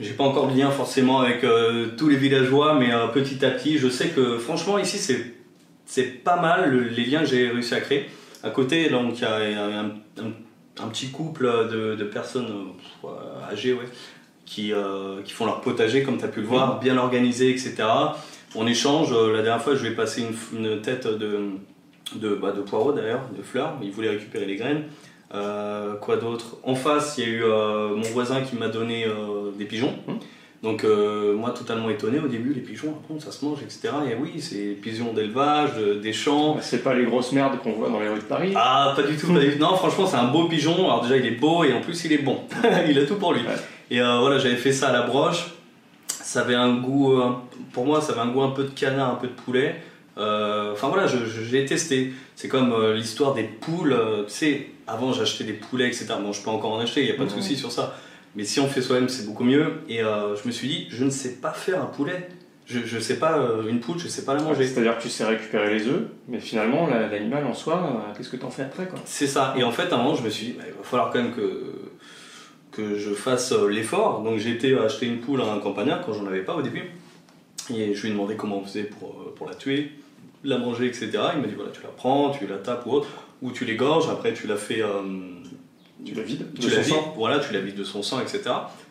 [0.00, 3.76] J'ai pas encore de lien forcément avec euh, tous les villageois, mais petit à petit,
[3.76, 5.34] je sais que franchement ici c'est
[5.84, 8.08] c'est pas mal le- les liens que j'ai réussi à créer.
[8.42, 9.36] À côté, donc il y a
[9.80, 10.32] un, un-
[10.82, 12.68] un petit couple de, de personnes
[13.04, 13.08] euh,
[13.50, 13.88] âgées, ouais,
[14.46, 17.76] qui, euh, qui font leur potager, comme tu as pu le voir, bien organisé, etc.
[18.54, 19.12] On échange.
[19.12, 21.50] Euh, La dernière fois, je lui ai passé une, une tête de,
[22.16, 23.74] de, bah, de poireaux d'ailleurs, de fleurs.
[23.82, 24.84] Il voulait récupérer les graines.
[26.00, 26.56] Quoi d'autre?
[26.64, 29.06] En face, il y a eu mon voisin qui m'a donné
[29.56, 29.94] des pigeons.
[30.08, 30.18] Mhm.
[30.62, 33.88] Donc euh, moi, totalement étonné au début, les pigeons, par contre, ça se mange, etc.
[34.10, 36.58] Et oui, c'est pigeons d'élevage, de- des champs.
[36.60, 38.52] C'est pas les grosses merdes qu'on voit dans les rues de Paris.
[38.54, 39.58] Ah, pas du tout, pas du tout.
[39.58, 40.74] Non, franchement, c'est un beau pigeon.
[40.74, 42.40] Alors déjà, il est beau et en plus, il est bon.
[42.88, 43.40] il a tout pour lui.
[43.40, 43.54] Ouais.
[43.90, 45.46] Et euh, voilà, j'avais fait ça à la broche.
[46.08, 47.30] Ça avait un goût, euh,
[47.72, 49.76] pour moi, ça avait un goût un peu de canard, un peu de poulet.
[50.16, 52.12] Enfin voilà, j'ai testé.
[52.36, 53.96] C'est comme l'histoire des poules.
[54.28, 56.08] tu sais, avant, j'achetais des poulets, etc.
[56.22, 57.36] Bon, je peux encore en acheter, il n'y a pas de Mhm.
[57.40, 57.96] souci sur ça.
[58.36, 59.80] Mais si on fait soi-même, c'est beaucoup mieux.
[59.88, 62.28] Et euh, je me suis dit, je ne sais pas faire un poulet.
[62.66, 64.64] Je ne sais pas, euh, une poule, je ne sais pas la manger.
[64.64, 68.28] C'est-à-dire que tu sais récupérer les œufs, mais finalement la- l'animal en soi, euh, qu'est-ce
[68.28, 69.54] que t'en fais après C'est ça.
[69.56, 71.20] Et en fait, à un moment, je me suis dit, bah, il va falloir quand
[71.20, 71.72] même que,
[72.70, 74.22] que je fasse l'effort.
[74.22, 76.84] Donc, j'ai été acheter une poule à un campagnard quand j'en avais pas au début.
[77.74, 79.90] Et je lui ai demandé comment on faisait pour, pour la tuer,
[80.44, 81.10] la manger, etc.
[81.34, 83.08] Il m'a dit, voilà, tu la prends, tu la tapes ou autre,
[83.42, 84.82] ou tu l'égorges, après tu la fais.
[86.04, 88.02] Tu la vides tu de la son vides, sang voilà, tu la vides de son
[88.02, 88.42] sang, etc.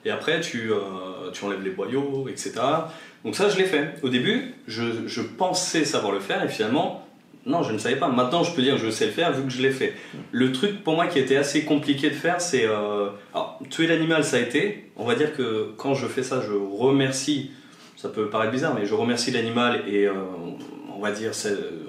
[0.06, 2.54] Et après, tu, euh, tu enlèves les boyaux, etc.
[3.26, 3.96] Donc ça, je l'ai fait.
[4.04, 7.06] Au début, je, je pensais savoir le faire, et finalement,
[7.46, 8.10] non, je ne savais pas.
[8.10, 9.94] Maintenant, je peux dire que je sais le faire vu que je l'ai fait.
[10.32, 12.66] Le truc pour moi qui était assez compliqué de faire, c'est...
[12.66, 14.92] euh, alors, tuer l'animal, ça a été.
[14.96, 17.52] On va dire que quand je fais ça, je remercie,
[17.96, 20.14] ça peut paraître bizarre, mais je remercie l'animal et euh,
[20.96, 21.32] on, va dire,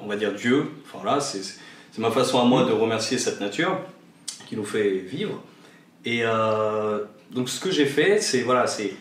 [0.03, 0.67] on va dire Dieu.
[0.87, 1.43] Enfin là, c'est
[1.93, 3.79] c'est ma façon à moi de remercier cette nature
[4.51, 5.41] qui nous fait vivre.
[6.05, 6.99] Et euh,
[7.31, 8.93] donc ce que j'ai fait, c'est voilà, c'est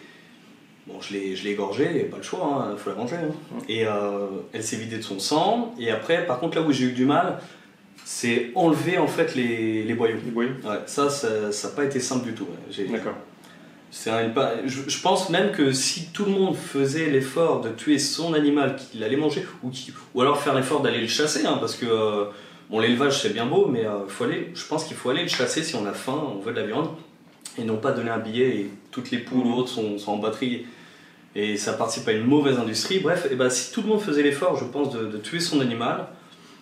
[0.86, 3.16] bon, je l'ai, je l'ai égorgée, pas le choix, il faut la manger.
[3.16, 3.58] hein.
[3.68, 5.74] Et euh, elle s'est vidée de son sang.
[5.80, 7.40] Et après, par contre, là où j'ai eu du mal,
[8.06, 10.18] c'est enlever en fait les, les boyaux.
[10.24, 12.46] Les boyaux Ouais, ça, ça n'a pas été simple du tout.
[12.78, 12.86] ouais.
[12.86, 13.16] D'accord.
[13.92, 14.32] c'est un-
[14.68, 18.76] je, je pense même que si tout le monde faisait l'effort de tuer son animal
[18.76, 21.88] qu'il allait manger, ou, qui- ou alors faire l'effort d'aller le chasser, hein, parce que
[21.88, 22.26] euh,
[22.70, 25.28] bon, l'élevage c'est bien beau, mais euh, faut aller, je pense qu'il faut aller le
[25.30, 26.90] chasser si on a faim, on veut de la viande,
[27.58, 30.18] et non pas donner un billet et toutes les poules ou autres sont, sont en
[30.18, 30.66] batterie.
[31.36, 33.00] Et ça participe à une mauvaise industrie.
[33.00, 35.62] Bref, et ben, si tout le monde faisait l'effort, je pense, de, de tuer son
[35.62, 36.08] animal,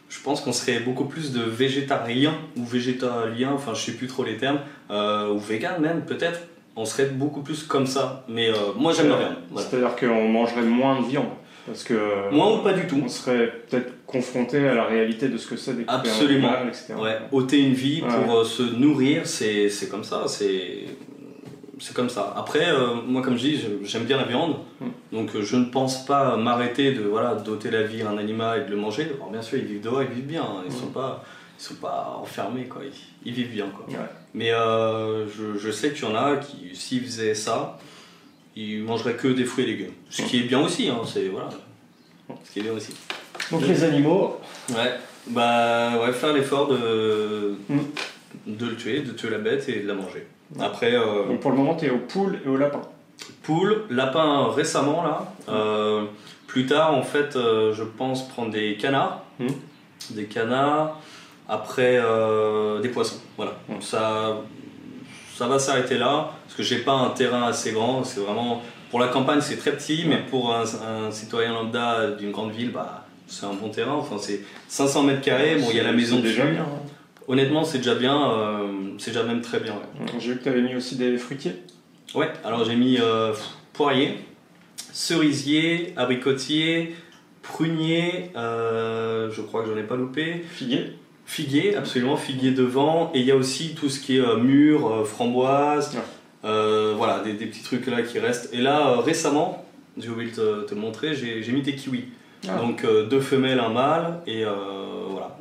[0.10, 4.24] je pense qu'on serait beaucoup plus de végétariens ou végétaliens, enfin je sais plus trop
[4.24, 6.40] les termes, euh, ou vegan même peut-être.
[6.76, 8.24] On serait beaucoup plus comme ça.
[8.30, 9.36] Mais euh, moi j'aime la viande.
[9.50, 9.68] Voilà.
[9.68, 11.30] C'est-à-dire qu'on mangerait moins de viande.
[11.68, 13.00] Parce que Moi ou pas du tout.
[13.04, 16.48] on serait peut-être confronté à la réalité de ce que c'est découper Absolument.
[16.50, 16.94] un animal, etc.
[17.00, 18.08] Ouais, ôter une vie Ouais.
[18.26, 20.24] pour euh, se nourrir, c'est c'est comme ça.
[20.28, 20.86] C'est
[21.80, 22.34] c'est comme ça.
[22.36, 24.56] Après, euh, moi comme je dis, j'aime bien la viande.
[24.82, 24.86] Mm.
[25.12, 28.62] Donc euh, je ne pense pas m'arrêter de voilà d'ôter la vie à un animal
[28.62, 29.08] et de le manger.
[29.16, 30.44] Alors bien sûr, ils vivent dehors, ils vivent bien.
[30.44, 30.64] hein.
[30.66, 31.24] Ils sont pas
[31.60, 32.82] ils sont pas enfermés quoi.
[32.86, 33.86] Ils, ils vivent bien quoi.
[33.90, 34.06] Ouais.
[34.34, 37.78] Mais euh, je, je sais qu'il y en a qui, s'ils faisaient ça,
[38.58, 39.94] ils mangeraient que des fruits et légumes.
[40.10, 41.50] Ce qui est bien aussi, hein, c'est voilà.
[42.44, 42.94] Ce qui est bien aussi.
[43.52, 44.38] Donc les animaux,
[44.70, 44.94] Ouais,
[45.28, 47.80] bah ouais, faire l'effort de, Mm.
[48.48, 50.28] de le tuer, de tuer la bête et de la manger.
[50.60, 52.82] Après, euh, donc pour le moment, tu es aux poules et aux lapins.
[53.44, 55.34] poule, lapin récemment là.
[55.50, 56.06] Euh,
[56.48, 59.24] plus tard, en fait, euh, je pense prendre des canards.
[59.40, 59.48] Mm.
[60.12, 61.00] Des canards.
[61.50, 61.98] Après,
[62.82, 63.20] des poissons.
[63.38, 63.54] Voilà.
[63.70, 63.82] Mm.
[63.82, 64.42] Ça,
[65.38, 66.32] ça va s'arrêter là.
[66.46, 68.04] Parce que j'ai pas un terrain assez grand.
[68.04, 68.62] C'est vraiment.
[68.90, 72.72] Pour la campagne, c'est très petit, mais pour un, un citoyen lambda d'une grande ville,
[72.72, 73.94] bah, c'est un bon terrain.
[73.96, 75.58] Enfin, c'est 500 mètres carrés.
[75.58, 76.62] Bon, il y a la maison c'est déjà bien.
[76.62, 76.82] hein.
[77.28, 78.32] Honnêtement, c'est déjà bien.
[78.32, 78.68] euh,
[78.98, 79.74] c'est déjà même très bien.
[79.74, 80.06] ouais.
[80.20, 81.54] J'ai vu que tu avais mis aussi des fruitiers.
[82.16, 83.34] Ouais, alors j'ai mis euh,
[83.74, 84.18] poirier,
[84.94, 86.96] cerisier, abricotier,
[87.44, 90.94] prunier, euh, je crois que j'en ai pas loupé, Figuier.
[91.28, 94.88] Figuier, absolument, figuier devant, et il y a aussi tout ce qui est euh, mûre,
[94.92, 96.02] euh, framboise, Ouais.
[96.46, 98.54] Euh, voilà, des, des petits trucs là qui restent.
[98.54, 99.66] Et là, euh, récemment,
[99.98, 102.06] j'ai oublié de te, te le montrer, j'ai mis des kiwis.
[102.48, 102.60] Ah.
[102.60, 104.46] Donc deux femelles, un mâle, et
[105.10, 105.38] voilà,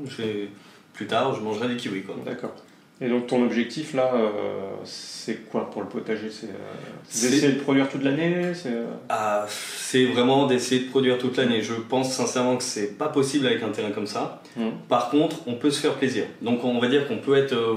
[0.94, 2.02] plus tard, je mangerai des kiwis.
[2.24, 2.54] D'accord.
[3.00, 6.30] Et donc ton objectif là, euh, c'est quoi pour le potager?
[6.30, 8.52] C'est euh, d'essayer de produire toute l'année?
[8.54, 11.60] C'est, euh, Ah, c'est vraiment d'essayer de produire toute l'année.
[11.60, 14.40] Je pense sincèrement que c'est pas possible avec un terrain comme ça.
[14.56, 14.70] Mhm.
[14.88, 16.24] Par contre, on peut se faire plaisir.
[16.40, 17.74] Donc on va dire qu'on peut être, euh,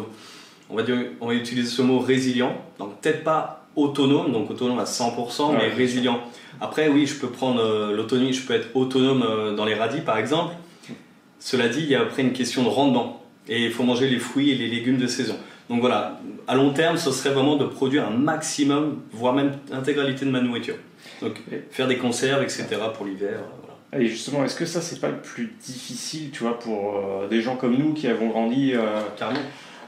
[0.70, 2.56] on va dire, on va utiliser ce mot résilient.
[2.78, 5.74] Donc peut-être pas autonome, donc autonome à 100%, mais Ouais.
[5.74, 6.22] résilient.
[6.62, 10.54] Après, oui, je peux prendre l'autonomie, je peux être autonome dans les radis par exemple.
[11.40, 13.22] Cela dit, il y a après une question de rendement.
[13.50, 15.36] Et il faut manger les fruits et les légumes de saison.
[15.70, 20.26] Donc voilà, à long terme, ce serait vraiment de produire un maximum, voire même l'intégralité
[20.26, 20.76] de ma nourriture.
[21.22, 21.34] Donc
[21.72, 22.66] faire des conserves, etc.
[22.96, 23.40] pour l'hiver.
[23.40, 24.04] euh, Voilà.
[24.04, 27.42] Et justement, est-ce que ça c'est pas le plus difficile, tu vois, pour euh, des
[27.42, 29.42] gens comme nous qui avons grandi euh, Carrément.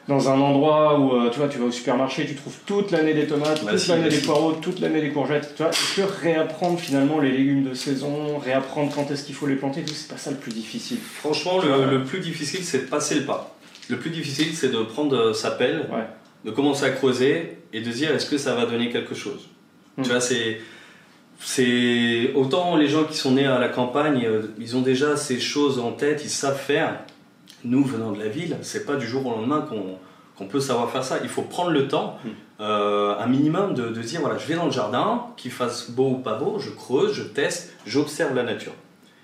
[0.08, 3.14] Dans un endroit où euh, tu vois, tu vas au supermarché, tu trouves toute l'année
[3.14, 4.26] des tomates, Bah toute si, l'année des si.
[4.26, 5.54] poireaux, toute l'année des courgettes.
[5.56, 9.56] Tu vois, que réapprendre finalement les légumes de saison, réapprendre quand est-ce qu'il faut les
[9.56, 10.97] planter, tout, c'est pas ça le plus difficile.
[11.20, 13.56] Franchement, le, le plus difficile, c'est de passer le pas.
[13.89, 16.06] Le plus difficile, c'est de prendre euh, sa pelle, Ouais.
[16.45, 19.49] de commencer à creuser et de dire est-ce que ça va donner quelque chose?
[19.97, 20.02] Hmm.
[20.04, 20.60] Tu vois, c'est.
[21.43, 25.39] C'est autant les gens qui sont nés à la campagne, euh, ils ont déjà ces
[25.39, 26.99] choses en tête, ils savent faire.
[27.64, 29.66] Nous, venant de la ville, c'est pas du jour au lendemain
[30.38, 31.20] qu'on peut savoir faire ça.
[31.24, 32.30] Il faut prendre le temps, Hmm.
[32.62, 36.09] euh, un minimum, de, de dire voilà, je vais dans le jardin, qu'il fasse beau
[36.12, 38.74] ou pas beau, je creuse, je teste, j'observe la nature.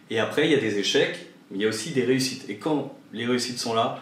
[0.09, 2.49] Et après, il y a des échecs, mais il y a aussi des réussites.
[2.49, 3.99] Et quand les réussites sont là,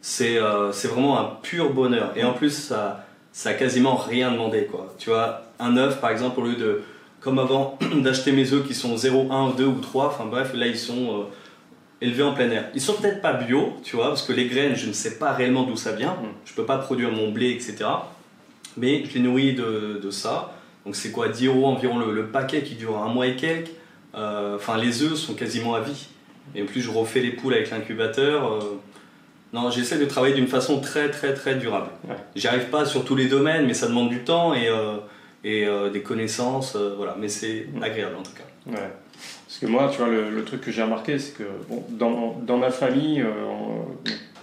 [0.00, 2.12] c'est euh, vraiment un pur bonheur.
[2.16, 4.66] Et en plus, ça, ça a quasiment rien demandé.
[4.70, 4.94] Quoi.
[4.98, 6.82] Tu vois, un œuf, par exemple, au lieu de,
[7.20, 10.66] comme avant, d'acheter mes œufs qui sont 0, 1, 2 ou 3, enfin bref, là,
[10.66, 11.24] ils sont euh,
[12.00, 12.68] élevés en plein air.
[12.74, 15.32] Ils sont peut-être pas bio, tu vois, parce que les graines, je ne sais pas
[15.32, 16.12] réellement d'où ça vient.
[16.12, 16.26] Mm.
[16.44, 17.76] Je peux pas produire mon blé, etc.
[18.76, 20.54] Mais je les nourris de, de ça.
[20.86, 23.70] Donc c'est quoi 10 euros environ le, le paquet qui dure un mois et quelques.
[24.14, 26.06] Euh, Enfin, les œufs sont quasiment à vie.
[26.54, 28.52] Et en plus, je refais les poules avec l'incubateur.
[28.52, 28.60] euh,
[29.52, 31.88] Non, j'essaie de travailler d'une façon très, très, très durable.
[32.08, 32.14] Ouais.
[32.36, 34.96] J'y arrive pas sur tous les domaines, mais ça demande du temps et, euh,
[35.44, 36.76] et des connaissances.
[36.96, 37.82] voilà, mais c'est Mm.
[37.82, 38.70] agréable en tout cas.
[38.70, 38.90] Ouais.
[39.58, 42.38] Parce que moi, tu vois, le, le truc que j'ai remarqué, c'est que bon, dans,
[42.46, 43.32] dans ma famille, euh,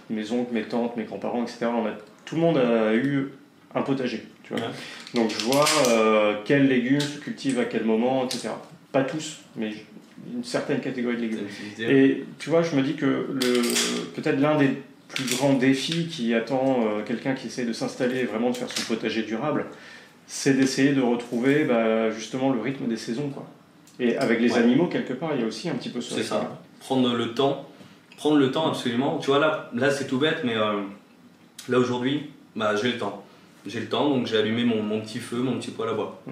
[0.10, 1.92] mes oncles, mes tantes, mes grands-parents, etc., on a,
[2.26, 3.30] tout le monde a eu
[3.74, 4.26] un potager.
[4.44, 4.62] Tu vois.
[4.62, 4.74] Ouais.
[5.14, 8.50] Donc je vois euh, quels légumes se cultivent à quel moment, etc.
[8.92, 9.72] Pas tous, mais
[10.34, 11.48] une certaine catégorie de légumes.
[11.80, 13.62] Et tu vois, je me dis que le
[14.16, 14.70] peut-être l'un des
[15.08, 18.70] plus grands défis qui attend euh, quelqu'un qui essaie de s'installer et vraiment de faire
[18.70, 19.66] son potager durable,
[20.28, 23.30] c'est d'essayer de retrouver bah, justement le rythme des saisons.
[23.30, 23.48] Quoi.
[24.00, 24.60] Et avec les Ouais.
[24.60, 26.60] animaux, quelque part, il y a aussi un petit peu ce C'est ça.
[26.80, 27.66] prendre le temps,
[28.18, 29.18] prendre le temps absolument.
[29.20, 30.82] Tu vois là, là c'est tout bête, mais euh,
[31.70, 33.24] là aujourd'hui, bah j'ai le temps.
[33.66, 36.22] J'ai le temps, donc j'ai allumé mon, mon petit feu, mon petit poêle à bois.
[36.28, 36.32] Mm.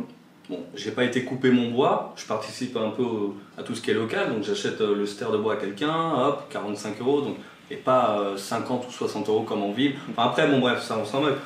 [0.50, 3.82] Bon, j'ai pas été couper mon bois, je participe un peu au- à tout ce
[3.82, 7.22] qui est local, donc j'achète euh, le ster de bois à quelqu'un, hop, 45 euros,
[7.22, 7.38] donc
[7.72, 9.94] et pas euh, 50 ou 60 euros comme en ville.
[10.12, 11.38] Enfin, après, bon bref, ça on s'en moque.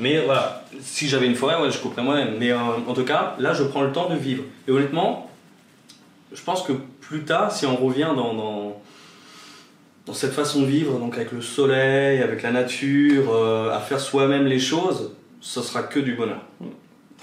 [0.00, 2.36] Mais voilà, si j'avais une forêt, ouais, je couperais moi-même.
[2.38, 2.56] Mais euh,
[2.88, 4.42] en tout cas, là, je prends le temps de vivre.
[4.66, 5.29] Et honnêtement,
[6.32, 8.82] je pense que plus tard, si on revient dans, dans,
[10.06, 14.00] dans cette façon de vivre, donc avec le soleil, avec la nature, euh, à faire
[14.00, 16.40] soi-même les choses, ce sera que du bonheur.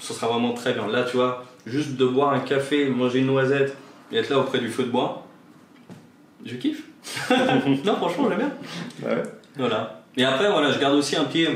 [0.00, 0.86] Ce sera vraiment très bien.
[0.86, 3.76] Là, tu vois, juste de boire un café, manger une noisette
[4.12, 5.26] et être là auprès du feu de bois,
[6.44, 6.84] je kiffe.
[7.84, 9.08] non, franchement, j'aime bien.
[9.08, 9.22] Ouais.
[9.56, 10.02] Voilà.
[10.16, 11.48] Et après, voilà, je garde aussi un pied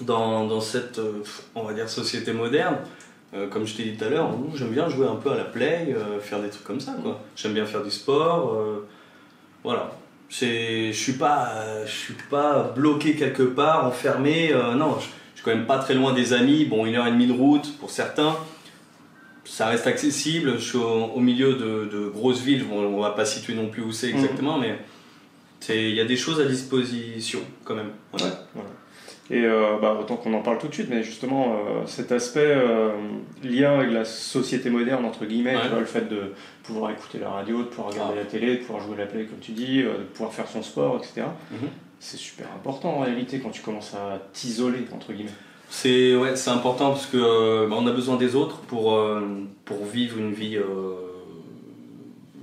[0.00, 1.22] dans, dans cette, euh,
[1.54, 2.76] on va dire, société moderne.
[3.34, 5.44] Euh, comme je t'ai dit tout à l'heure, j'aime bien jouer un peu à la
[5.44, 7.20] play, euh, faire des trucs comme ça, quoi.
[7.34, 8.54] J'aime bien faire du sport.
[8.54, 8.86] euh,
[9.64, 9.92] voilà.
[10.30, 14.52] Je suis pas, je suis pas bloqué quelque part, enfermé.
[14.76, 16.64] non, je, suis quand même pas très loin des amis.
[16.64, 18.36] Bon, une heure et demie de route pour certains.
[19.44, 20.54] Ça reste accessible.
[20.58, 22.64] Je suis au, au milieu de, de grosses villes.
[22.64, 24.76] Bon, on va pas situer non plus où c'est exactement, mais
[25.68, 27.90] il y a des choses à disposition quand même.
[28.12, 28.46] Voilà.
[29.30, 32.40] Et euh, bah, autant qu'on en parle tout de suite, mais justement, euh, cet aspect
[32.44, 32.90] euh,
[33.42, 35.62] lien avec la société moderne, entre guillemets, Ouais.
[35.62, 38.22] tu vois, le fait de pouvoir écouter la radio, de pouvoir regarder Ah.
[38.22, 40.46] la télé, de pouvoir jouer à la play, comme tu dis, euh, de pouvoir faire
[40.46, 41.26] son sport, etc.
[41.50, 41.68] Mhm.
[42.00, 45.30] C'est super important en réalité quand tu commences à t'isoler, entre guillemets.
[45.70, 49.00] C'est ouais, important parce que bah, on a besoin des autres pour
[49.64, 50.58] pour vivre une vie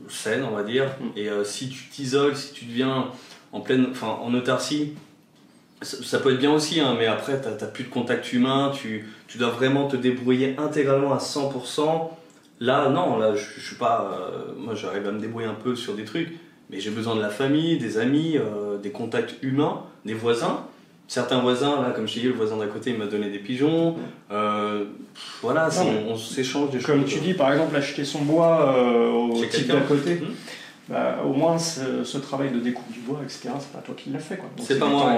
[0.09, 0.85] saine, on va dire.
[0.99, 1.17] Mm.
[1.17, 3.07] Et si tu t'isoles, si tu deviens
[3.51, 4.93] en pleine, en autarcie,
[5.81, 8.71] ça, ça peut être bien aussi, hein, mais après t'as t'as plus de contact humain,
[8.73, 12.09] tu tu dois vraiment te débrouiller intégralement à 100%.
[12.59, 14.11] Là, non, là, je, je suis pas.
[14.13, 16.29] euh, moi, j'arrive à me débrouiller un peu sur des trucs,
[16.69, 20.65] mais j'ai besoin de la famille, des amis, euh, des contacts humains, des voisins.
[21.07, 23.95] certains voisins, là, comme je dis, le voisin d'à côté, il m'a donné des pigeons.
[24.31, 24.85] Euh,
[25.41, 25.69] voilà,
[26.07, 26.85] on, s'échange des choses.
[26.85, 28.75] Comme tu dis, par exemple, acheter son bois
[29.11, 30.19] au type d'à côté.
[30.21, 30.35] Hum.
[30.89, 34.19] Bah, au moins ce, travail de découpe du bois, etc., c'est pas toi qui l'as
[34.19, 34.37] fait.
[34.59, 35.15] C'est pas moi.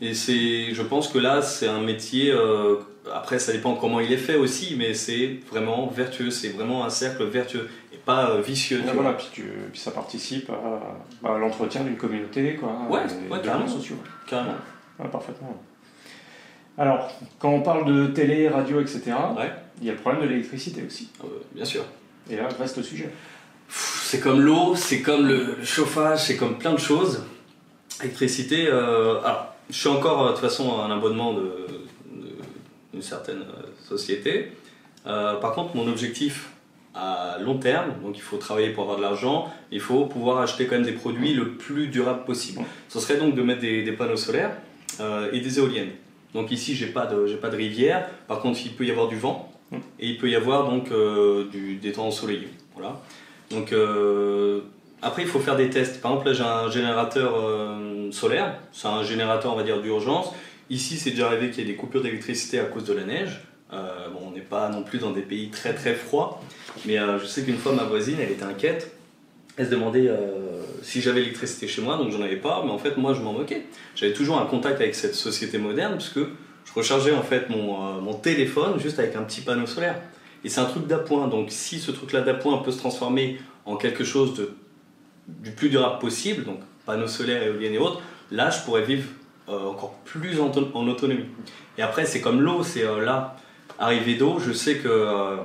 [0.00, 2.30] Et, c'est, je pense que là, c'est un métier.
[2.30, 2.76] Euh,
[3.12, 6.30] après, ça dépend comment il est fait aussi, mais c'est vraiment vertueux.
[6.30, 8.82] C'est vraiment un cercle vertueux et pas vicieux.
[8.94, 9.42] voilà, puis, tu,
[9.72, 10.50] puis, ça participe
[11.24, 12.70] à, l'entretien d'une communauté, quoi.
[12.90, 13.68] Ouais, ouais carrément.
[13.68, 13.96] sociaux.
[14.26, 14.54] Carrément
[15.06, 15.62] parfaitement.
[16.76, 19.02] Alors, quand on parle de télé, radio, etc.,
[19.80, 21.10] il y a le problème de l'électricité aussi.
[21.22, 21.84] Euh, bien sûr.
[22.30, 23.10] Et là, reste le sujet.
[23.68, 27.24] C'est comme l'eau, c'est comme le, chauffage, c'est comme plein de choses.
[28.02, 31.34] Électricité, euh, alors, je suis encore euh, de toute façon un abonnement
[32.92, 33.44] d'une certaine
[33.88, 34.52] société.
[35.04, 36.50] par contre, mon objectif
[36.94, 40.66] à long terme, donc il faut travailler pour avoir de l'argent, il faut pouvoir acheter
[40.66, 42.62] quand même des produits le plus durable possible.
[42.88, 44.52] Ce serait donc de mettre des panneaux solaires
[45.00, 45.90] euh, et des éoliennes.
[46.34, 48.08] Donc ici, j'ai pas de, j'ai pas de rivière.
[48.26, 49.52] Par contre, il peut y avoir du vent
[50.00, 52.48] et il peut y avoir donc euh, du, des temps ensoleillés.
[52.74, 53.00] Voilà.
[53.50, 54.62] Donc euh,
[55.02, 56.00] après, il faut faire des tests.
[56.00, 57.34] Par exemple, là, j'ai un générateur
[58.10, 58.58] solaire.
[58.72, 60.32] C'est un générateur, on va dire, d'urgence.
[60.70, 63.40] Ici, c'est déjà arrivé qu'il y ait des coupures d'électricité à cause de la neige.
[63.70, 66.42] bon, on n'est pas non plus dans des pays très très froids,
[66.84, 68.92] mais je sais qu'une fois ma voisine, elle était inquiète.
[69.56, 70.10] Elle se demandait
[70.82, 73.32] si j'avais l'électricité chez moi, donc j'en avais pas, mais en fait moi je m'en
[73.32, 73.66] moquais.
[73.94, 76.30] J'avais toujours un contact avec cette société moderne parce que
[76.64, 80.00] je rechargeais en fait mon, euh, mon téléphone juste avec un petit panneau solaire.
[80.44, 84.04] Et c'est un truc d'appoint, donc si ce truc-là d'appoint peut se transformer en quelque
[84.04, 84.52] chose de,
[85.28, 88.00] du plus durable possible, donc panneau solaire, éolienne et autres,
[88.30, 89.08] là je pourrais vivre
[89.48, 91.26] euh, encore plus en, autonomie.
[91.76, 93.36] Et après c'est comme l'eau, c'est euh, là,
[93.78, 95.38] arrivé d'eau, je sais que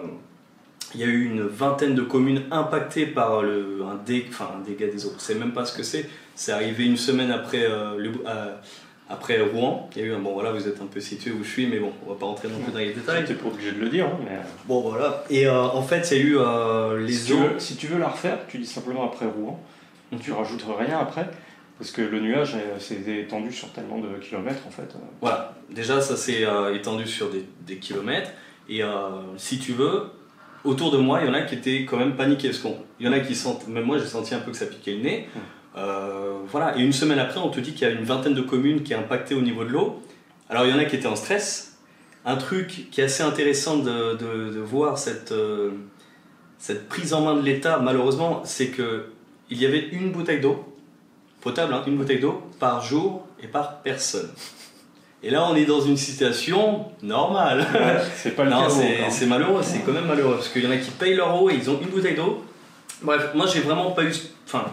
[0.95, 4.87] il y a eu une vingtaine de communes impactées par le, un, enfin, un dégât
[4.87, 5.09] des eaux.
[5.11, 6.07] Je ne sais même pas ce que c'est.
[6.35, 8.55] C'est arrivé une semaine après, euh, le, euh,
[9.09, 9.89] après Rouen.
[9.95, 11.67] Il y a eu un, bon voilà, vous êtes un peu situé où je suis,
[11.67, 13.25] mais bon, on va pas rentrer non plus dans les détails.
[13.25, 14.05] Tu pas obligé de le dire.
[14.05, 14.37] Hein, mais...
[14.67, 15.23] Bon voilà.
[15.29, 17.37] Et euh, en fait, il y a eu les si eaux.
[17.37, 19.59] Tu veux, si tu veux la refaire, tu dis simplement après Rouen.
[20.21, 21.29] Tu rajoutes rien après.
[21.77, 24.95] Parce que le nuage s'est étendu sur tellement de kilomètres en fait.
[25.21, 28.29] Voilà, déjà ça s'est étendu sur des, des kilomètres.
[28.69, 28.81] Et
[29.37, 30.11] si tu veux,
[30.63, 32.49] autour de moi, il y en a qui étaient quand même paniqués.
[32.49, 32.63] Parce
[32.99, 34.93] il y en a qui sentent, même moi j'ai senti un peu que ça piquait
[34.93, 35.27] le nez.
[35.35, 35.41] Hum.
[35.75, 38.41] Euh, voilà, et une semaine après, on te dit qu'il y a une vingtaine de
[38.41, 40.01] communes qui est impactées au niveau de l'eau.
[40.49, 41.77] Alors il y en a qui étaient en stress.
[42.25, 45.71] Un truc qui est assez intéressant de, de, voir cette, euh,
[46.57, 49.07] cette prise en main de l'État, malheureusement, c'est que
[49.49, 50.63] il y avait une bouteille d'eau,
[51.41, 54.29] potable, hein, une bouteille d'eau, par jour et par personne.
[55.25, 57.65] Et là, on est dans une situation normale.
[58.15, 60.77] c'est pas le non, c'est malheureux, c'est quand même malheureux parce qu'il y en a
[60.77, 62.43] qui payent leur eau et ils ont une bouteille d'eau.
[63.01, 64.13] Bref, moi, j'ai vraiment pas eu,
[64.45, 64.65] enfin,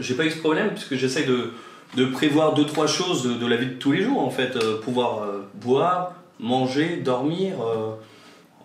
[0.00, 1.52] j'ai pas eu ce problème puisque j'essaie de,
[1.96, 4.80] de, prévoir deux trois choses de, la vie de tous les jours en fait, euh,
[4.80, 7.54] pouvoir euh, boire, manger, dormir.
[7.60, 7.92] Euh,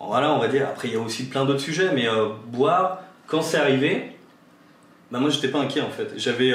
[0.00, 0.66] voilà, on va dire.
[0.68, 2.06] Après, il y a aussi plein d'autres sujets, mais
[2.48, 2.98] boire.
[3.28, 4.16] Quand c'est arrivé,
[5.12, 6.14] bah moi, j'étais pas inquiet en fait.
[6.16, 6.52] J'avais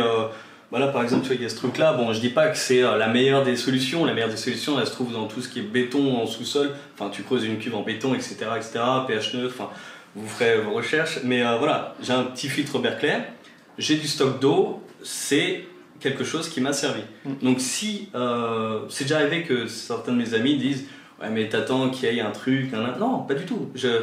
[0.69, 1.93] voilà, par exemple, tu vois, il y a ce truc-là.
[1.93, 4.03] Bon, je dis pas que c'est euh, la meilleure des solutions.
[4.03, 6.71] La meilleure des solutions, elle se trouve dans tout ce qui est béton en sous-sol.
[6.93, 9.55] Enfin, tu creuses une cuve en béton, etc., etc., pH neutre.
[9.57, 9.69] Enfin,
[10.15, 11.19] vous ferez vos recherches.
[11.23, 13.29] Mais euh, voilà, j'ai un petit filtre Berkeley.
[13.77, 14.83] J'ai du stock d'eau.
[15.03, 15.63] C'est
[16.01, 17.01] quelque chose qui m'a servi.
[17.23, 17.31] Mm.
[17.43, 20.85] Donc, si euh, c'est déjà arrivé que certains de mes amis disent
[21.21, 22.73] Ouais, mais t'attends qu'il y ait un truc.
[22.99, 23.69] Non, pas du tout.
[23.73, 24.01] Je,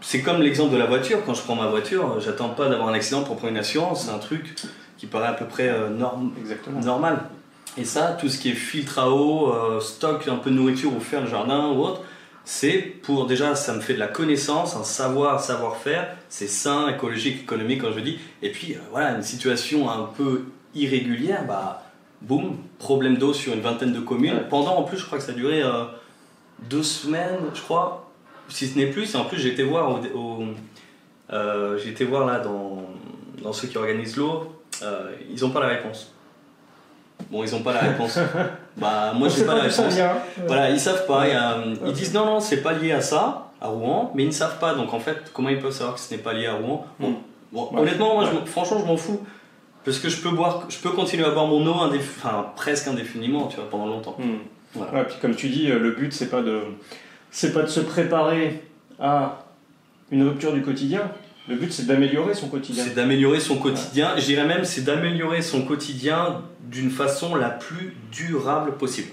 [0.00, 1.24] c'est comme l'exemple de la voiture.
[1.24, 4.04] Quand je prends ma voiture, j'attends pas d'avoir un accident pour prendre une assurance.
[4.04, 4.54] C'est un truc
[4.96, 7.20] qui paraît à peu près euh, normal.
[7.76, 10.94] Et ça, tout ce qui est filtre à eau, euh, stock un peu de nourriture
[10.94, 12.02] ou faire le jardin ou autre,
[12.44, 17.42] c'est pour déjà, ça me fait de la connaissance, un savoir, savoir-faire, c'est sain, écologique,
[17.42, 18.18] économique, quand je dis.
[18.42, 20.44] Et puis, euh, voilà, une situation un peu
[20.74, 21.82] irrégulière, bah,
[22.22, 24.42] boum, problème d'eau sur une vingtaine de communes.
[24.48, 25.62] Pendant, en plus, je crois que ça a duré
[26.68, 28.07] deux semaines, je crois,
[28.48, 29.14] si ce n'est plus.
[29.14, 30.44] Et en plus, j'ai été voir, au,
[31.76, 32.86] j'ai été voir là dans,
[33.42, 36.12] dans ceux qui organisent l'eau, euh, ils n'ont pas la réponse.
[37.30, 38.18] Bon, ils n'ont pas la réponse.
[38.76, 39.98] bah, moi, j'ai pas, la réponse.
[40.46, 41.26] Voilà, ils savent pas.
[41.86, 44.58] ils disent non, non, c'est pas lié à ça, à Rouen, mais ils ne savent
[44.58, 44.74] pas.
[44.74, 46.86] Donc, en fait, comment ils peuvent savoir que ce n'est pas lié à Rouen?
[47.00, 47.16] Bon,
[47.52, 49.20] bon honnêtement, moi, franchement, je m'en fous.
[49.84, 53.46] Parce que je peux, boire, je peux continuer à boire mon eau enfin, presque indéfiniment,
[53.46, 54.16] tu vois, pendant longtemps.
[54.18, 54.38] Hmm.
[54.74, 55.04] Voilà.
[55.04, 56.60] puis comme tu dis, euh, le but, c'est pas de,
[57.38, 58.64] c'est pas de se préparer
[58.98, 59.44] à
[60.10, 61.02] une rupture du quotidien,
[61.48, 62.82] le but, c'est d'améliorer son quotidien.
[62.82, 64.14] C'est d'améliorer son quotidien.
[64.16, 69.10] Je dirais même, c'est d'améliorer son quotidien d'une façon la plus durable possible.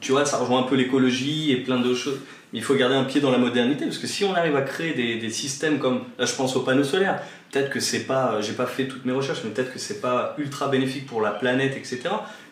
[0.00, 2.20] Tu vois, ça rejoint un peu l'écologie et plein de choses.
[2.52, 4.62] mais il faut garder un pied dans la modernité, parce que si on arrive à
[4.62, 7.20] créer des, des systèmes comme, là je pense aux panneaux solaires,
[7.52, 10.34] peut-être que c'est pas, j'ai pas fait toutes mes recherches, mais peut-être que c'est pas
[10.38, 12.00] ultra bénéfique pour la planète, etc.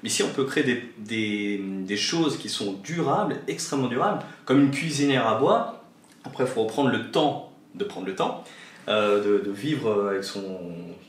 [0.02, 4.60] Mais si on peut créer des, des, des choses qui sont durables, extrêmement durables, comme
[4.60, 5.82] une cuisinière à bois,
[6.24, 8.44] après il faut reprendre le temps de prendre le temps,
[8.88, 10.60] euh, de, de, vivre avec son,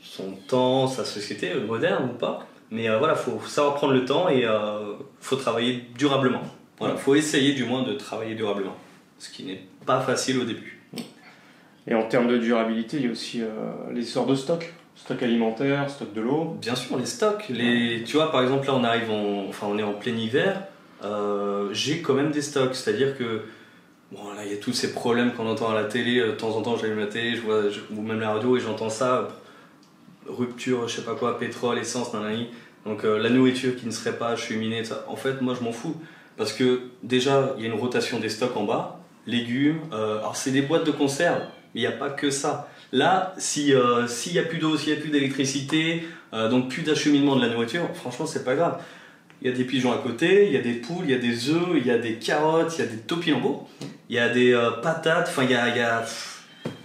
[0.02, 2.46] son temps, sa société, moderne ou pas.
[2.70, 6.42] Mais euh, voilà, il faut savoir prendre le temps et il euh, faut travailler durablement.
[6.78, 8.76] Voilà, faut essayer du moins de travailler durablement,
[9.18, 10.71] ce qui n'est pas facile au début.
[11.86, 13.46] Et en termes de durabilité, il y a aussi euh,
[13.92, 16.56] les sorts de stock, stock alimentaire, stock de l'eau.
[16.60, 17.46] Bien sûr, les stocks.
[17.48, 20.62] Les, tu vois, par exemple, là, on arrive, en, enfin, on est en plein hiver.
[21.02, 23.42] Euh, j'ai quand même des stocks, c'est-à-dire que
[24.12, 26.20] bon, là, il y a tous ces problèmes qu'on entend à la télé.
[26.20, 28.90] De temps en temps, j'allume la télé, je vois, ou même la radio, et j'entends
[28.90, 29.28] ça
[30.28, 32.48] rupture, je sais pas quoi, pétrole, essence, nanani.
[32.84, 35.04] Donc euh, la nourriture qui ne serait pas cheminée, ça.
[35.08, 35.96] En fait, moi, je m'en fous.
[36.36, 39.80] Parce que déjà, il y a une rotation des stocks en bas, légumes.
[39.92, 41.42] Euh, alors, c'est des boîtes de conserve,
[41.74, 42.68] mais il n'y a pas que ça.
[42.92, 46.82] Là, s'il euh, n'y a plus d'eau, s'il n'y a plus d'électricité, euh, donc plus
[46.82, 48.80] d'acheminement de la nourriture, franchement, c'est pas grave.
[49.40, 51.18] Il y a des pigeons à côté, il y a des poules, il y a
[51.18, 53.68] des œufs, il y a des carottes, il y a des topinambours,
[54.08, 56.04] il y a des euh, patates, enfin, il y a, il y a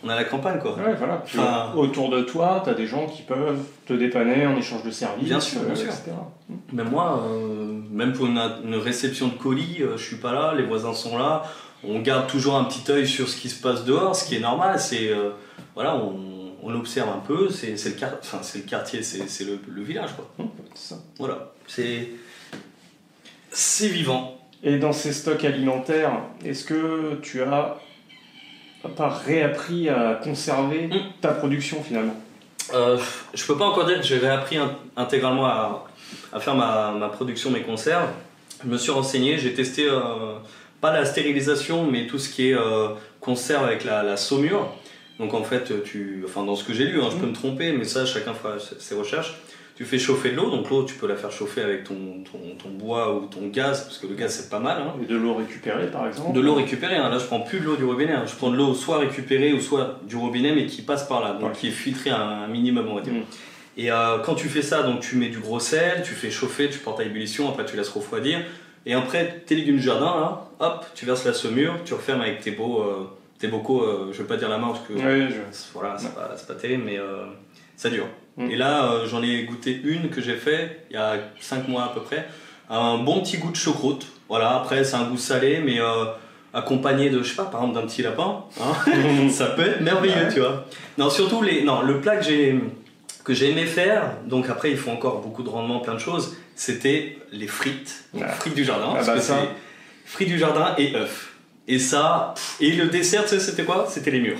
[0.04, 0.76] on a la campagne quoi.
[0.76, 1.22] Ouais, voilà.
[1.24, 4.92] Enfin, autour de toi, tu as des gens qui peuvent te dépanner en échange de
[4.92, 5.28] services.
[5.28, 5.92] Bien sûr, bien sûr.
[6.72, 10.54] Mais moi, euh, même pour une, une, réception de colis, euh, je suis pas là,
[10.56, 11.44] les voisins sont là.
[11.84, 14.40] On garde toujours un petit œil sur ce qui se passe dehors, ce qui est
[14.40, 14.80] normal.
[14.80, 15.30] C'est euh,
[15.76, 17.50] voilà, on, on, observe un peu.
[17.50, 18.14] C'est le, quart...
[18.20, 20.30] enfin, le quartier, c'est le, le, village quoi.
[20.40, 20.96] Mmh, ça.
[21.20, 22.10] Voilà, c'est
[23.52, 24.40] c'est vivant.
[24.64, 27.78] Et dans ces stocks alimentaires, est-ce que tu as
[28.96, 31.00] pas réappris à conserver mmh.
[31.22, 32.16] ta production finalement?
[32.74, 32.98] Euh,
[33.34, 34.58] Je peux pas encore dire que j'ai réappris
[34.96, 35.86] intégralement à,
[36.34, 38.10] à faire ma, ma, production, mes conserves.
[38.64, 40.38] Je me suis renseigné, j'ai testé euh,
[40.82, 44.74] pas la stérilisation, mais tout ce qui est euh, conserve avec la, la, saumure.
[45.20, 47.72] Donc en fait, tu, enfin dans ce que j'ai lu, hein, je peux me tromper,
[47.74, 49.40] mais ça chacun fera ses recherches
[49.78, 52.40] tu fais chauffer de l'eau, donc l'eau tu peux la faire chauffer avec ton, ton,
[52.58, 54.82] ton, bois ou ton gaz, parce que le gaz c'est pas mal.
[54.82, 54.94] Hein.
[55.04, 56.34] Et de l'eau récupérée par exemple?
[56.34, 57.10] De l'eau récupérée, hein.
[57.10, 59.62] là je prends plus de l'eau du robinet, je prends de l'eau soit récupérée ou
[59.62, 61.56] soit du robinet mais qui passe par là, donc ouais.
[61.56, 63.14] qui est filtrée à un minimum on va dire.
[63.14, 63.24] Mmh.
[63.78, 66.70] Et euh, quand tu fais ça, donc tu mets du gros sel, tu fais chauffer,
[66.70, 68.40] tu portes à ébullition, après tu laisses refroidir,
[68.88, 72.40] et après tes légumes du jardin, là, hop, tu verses la saumure, tu refermes avec
[72.40, 75.28] tes beaux, euh, tes bocaux, euh, je vais pas dire la marque parce que oui,
[75.30, 75.74] je...
[75.74, 77.26] voilà, c'est pas, pas terrible, mais euh,
[77.76, 78.08] ça dure.
[78.40, 81.86] Et là, euh, j'en ai goûté une que j'ai fait il y a 5 mois
[81.86, 82.28] à peu près.
[82.70, 84.08] Un bon petit goût de choucroute.
[84.30, 85.80] Voilà, après, c'est un goût salé, mais
[86.54, 88.44] accompagné de, je sais pas, par exemple d'un petit lapin.
[88.62, 90.34] Hein ça peut être merveilleux, ouais.
[90.34, 90.66] tu vois.
[90.98, 92.60] Non, surtout, les, non, le plat que j'ai,
[93.24, 96.38] que j'ai aimé faire, donc après, il faut encore beaucoup de rendement, plein de choses,
[96.58, 98.06] c'était les frites.
[98.14, 98.88] Donc, frites du jardin.
[98.90, 99.38] Ah parce bah que ça.
[99.40, 101.34] c'est frites du jardin et œufs.
[101.70, 103.88] Et ça, et le dessert, c'était quoi?
[103.90, 104.22] C'était les.
[104.22, 104.36] Ouais.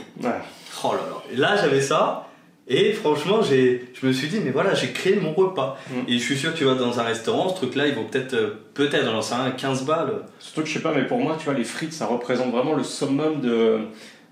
[0.84, 1.24] Oh là là.
[1.32, 2.28] Et là, j'avais ça.
[2.70, 5.78] Et franchement, je me suis dit, mais voilà, j'ai créé mon repas.
[5.90, 5.94] Mm.
[6.10, 8.34] Et je suis sûr que tu vas dans un restaurant, ce truc-là, il vaut peut-être,
[8.34, 10.24] euh, peut-être, j'en sais rien, 15 balles.
[10.40, 12.74] Surtout que je sais pas, mais pour moi, tu vois, les frites, ça représente vraiment
[12.74, 13.80] le summum de,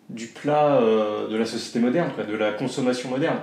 [0.09, 3.37] du plat euh, de la société moderne, quoi, de la consommation moderne.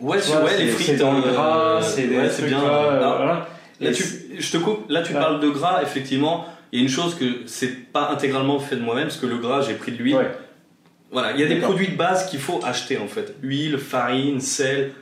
[0.00, 0.86] Ouais, vois, ouais les frites.
[0.86, 2.62] C'est dans le gras, c'est ouais, bien.
[2.62, 3.48] Là, voilà.
[3.82, 4.04] Là tu,
[4.38, 5.20] je te coupe, là, tu Ouais.
[5.20, 6.46] parles de gras, effectivement.
[6.72, 9.36] Il y a une chose que c'est pas intégralement fait de moi-même, parce que le
[9.38, 10.16] gras, j'ai pris de l'huile.
[10.16, 10.30] Ouais.
[11.10, 13.34] Voilà, il y a des produits de base qu'il faut acheter en fait.
[13.42, 14.92] Huile, farine, sel,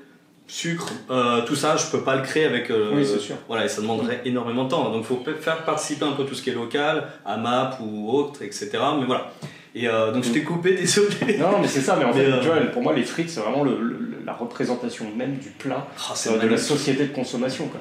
[0.48, 2.70] sucre, euh, tout ça, je peux pas le créer avec.
[2.70, 3.36] euh, Oui, c'est sûr.
[3.46, 4.90] Voilà, et ça demanderait énormément de temps.
[4.90, 8.42] Donc, il faut faire participer un peu tout ce qui est local, AMAP ou autre,
[8.42, 8.70] etc.
[8.98, 9.30] Mais voilà.
[9.76, 11.38] Et euh, donc, je t'ai coupé, désolé.
[11.38, 13.38] Non, mais c'est ça, mais en Mais, fait, tu vois, pour moi, les frites, c'est
[13.38, 17.66] vraiment le, le- la représentation même du plat, c'est euh, de la société de consommation.
[17.68, 17.80] Quoi.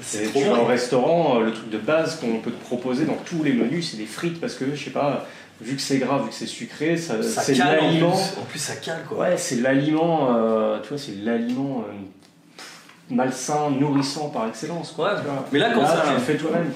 [0.00, 3.42] C'est trop tu restaurant, euh, le truc de base qu'on peut te proposer dans tous
[3.42, 5.26] les menus, c'est des frites parce que, je sais pas,
[5.60, 8.10] vu que c'est gras, vu que c'est sucré, ça, Ça c'est cale en l'aliment.
[8.12, 8.40] plus.
[8.40, 9.18] En plus, ça cale quoi.
[9.18, 11.92] Ouais, c'est l'aliment, euh, tu vois, c'est l'aliment euh,
[13.10, 14.92] malsain, nourrissant par excellence.
[14.92, 15.20] Quoi, Ouais.
[15.20, 15.44] tu vois.
[15.52, 16.72] Mais là, quand ça- tu le fais toi-même,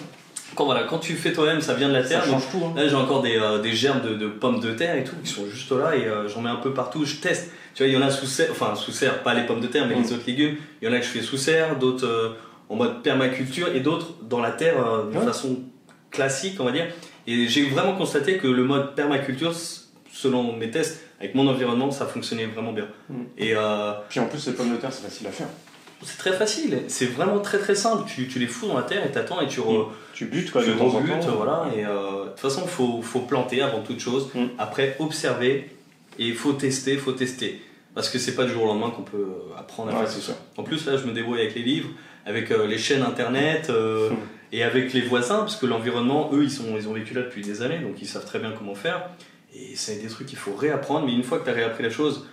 [0.55, 2.27] Quand, voilà, quand tu fais toi-même, ça vient de la ça terre.
[2.27, 2.65] donc change tout.
[2.65, 2.73] hein.
[2.77, 5.29] Là, j'ai encore des, euh, des gerbes de, de pommes de terre et tout qui
[5.33, 7.05] sont juste là et j'en mets un peu partout.
[7.05, 7.51] Je teste.
[7.75, 9.67] Tu vois, il y en a sous serre, enfin sous serre, pas les pommes de
[9.67, 10.03] terre, mais Mm.
[10.03, 10.57] les autres légumes.
[10.81, 12.37] Il y en a que je fais sous serre, d'autres
[12.75, 15.25] en mode permaculture et d'autres dans la terre euh, de Ouais.
[15.25, 15.61] façon
[16.11, 16.87] classique, on va dire.
[17.27, 19.53] Et j'ai vraiment constaté que le mode permaculture,
[20.13, 22.89] selon mes tests, avec mon environnement, ça fonctionnait vraiment bien.
[23.09, 23.15] Mm.
[23.39, 25.47] Et euh, Puis en plus, les pommes de terre, c'est facile à faire.
[26.03, 28.03] c'est très facile, c'est vraiment très très simple.
[28.07, 30.63] Tu, tu les fous dans la terre et t'attends et tu, re- Tu butes quoi,
[30.63, 31.37] tu de temps en rebutes, temps.
[31.37, 31.67] voilà.
[31.77, 34.29] Et euh, de toute façon, il faut, faut planter avant toute chose.
[34.35, 34.47] Mm.
[34.59, 35.71] Après, observer.
[36.19, 37.61] Et il faut tester, il faut tester.
[37.95, 40.23] Parce que c'est pas du jour au lendemain qu'on peut euh, apprendre à Ouais, faire
[40.23, 40.37] ça.
[40.57, 41.89] En plus, là, je me débrouille avec les livres,
[42.25, 43.71] avec euh, les chaînes internet.
[43.71, 44.17] euh, Mm.
[44.53, 47.43] Et avec les voisins, parce que l'environnement, eux, ils, sont, ils ont vécu là depuis
[47.43, 49.11] des années, donc ils savent très bien comment faire.
[49.53, 51.91] Et c'est des trucs qu'il faut réapprendre, mais une fois que tu as réappris la
[51.91, 52.29] chose,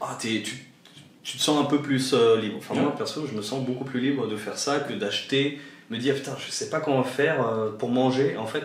[0.00, 2.58] ah, tu, tu, te sens un peu plus euh, libre.
[2.58, 5.58] Enfin, moi, perso, je me sens beaucoup plus libre de faire ça que d'acheter,
[5.90, 8.36] me dire, putain, je sais pas comment faire euh, pour manger.
[8.36, 8.64] En fait,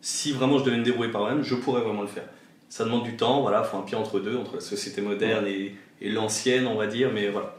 [0.00, 2.28] si vraiment je devais me débrouiller par moi-même, je pourrais vraiment le faire.
[2.68, 5.74] Ça demande du temps, voilà, faut un pied entre deux, entre la société moderne et,
[6.00, 7.56] et l'ancienne, on va dire, mais voilà.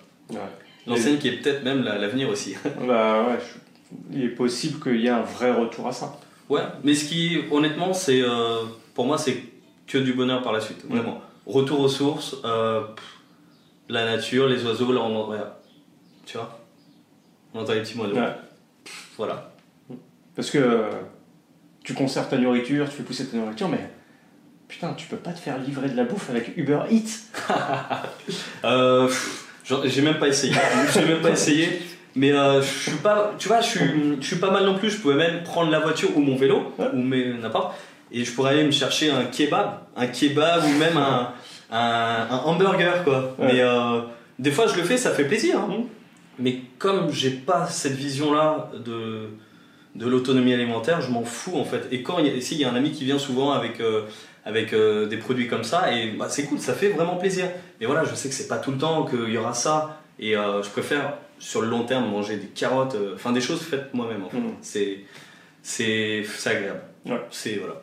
[0.87, 2.55] L'ancienne qui est peut-être même l'avenir aussi.
[2.87, 3.39] bah ouais,
[4.11, 6.19] il est possible qu'il y ait un vrai retour à ça.
[6.49, 8.63] Ouais, mais ce qui, honnêtement, c'est euh,
[8.93, 9.43] pour moi, c'est
[9.87, 11.21] que du bonheur par la suite, vraiment.
[11.45, 12.81] Retour aux sources, euh,
[13.89, 15.43] la nature, les oiseaux, là on entend,
[16.25, 16.59] tu vois,
[17.53, 18.15] on entend les petits moineaux.
[19.17, 19.53] Voilà.
[20.35, 20.89] Parce que euh,
[21.83, 23.89] tu conserves ta nourriture, tu fais pousser ta nourriture, mais
[24.67, 27.29] putain, tu peux pas te faire livrer de la bouffe avec Uber Eats.
[28.63, 29.09] euh,
[29.63, 30.53] j'ai même pas essayé.
[30.93, 31.81] j'ai même pas essayé.
[32.15, 33.79] Mais euh, je suis pas, tu vois, je suis,
[34.21, 34.91] je suis pas mal non plus.
[34.91, 37.75] Je pouvais même prendre la voiture ou mon vélo ou mes n'importe,
[38.11, 41.33] et je pourrais aller me chercher un kebab, un kebab ou même un,
[41.71, 43.35] un, hamburger quoi.
[43.39, 44.01] Mais euh,
[44.37, 45.57] des fois je le fais, ça fait plaisir.
[45.59, 45.69] Hein.
[45.69, 45.83] Mmh.
[46.39, 49.29] Mais comme j'ai pas cette vision là de
[49.95, 51.87] de l'autonomie alimentaire, je m'en fous en fait.
[51.91, 54.01] Et quand il y, a, y a un ami qui vient souvent avec euh,
[54.45, 57.45] avec euh, des produits comme ça et bah, c'est cool, ça fait vraiment plaisir.
[57.79, 60.35] Mais voilà, je sais que c'est pas tout le temps qu'il y aura ça et
[60.35, 63.93] euh, je préfère sur le long terme manger des carottes, euh, enfin des choses faites
[63.93, 64.37] moi-même en fait.
[64.37, 64.55] Mmh.
[64.61, 64.99] C'est
[65.61, 66.81] c'est agréable.
[67.31, 67.81] C'est voilà.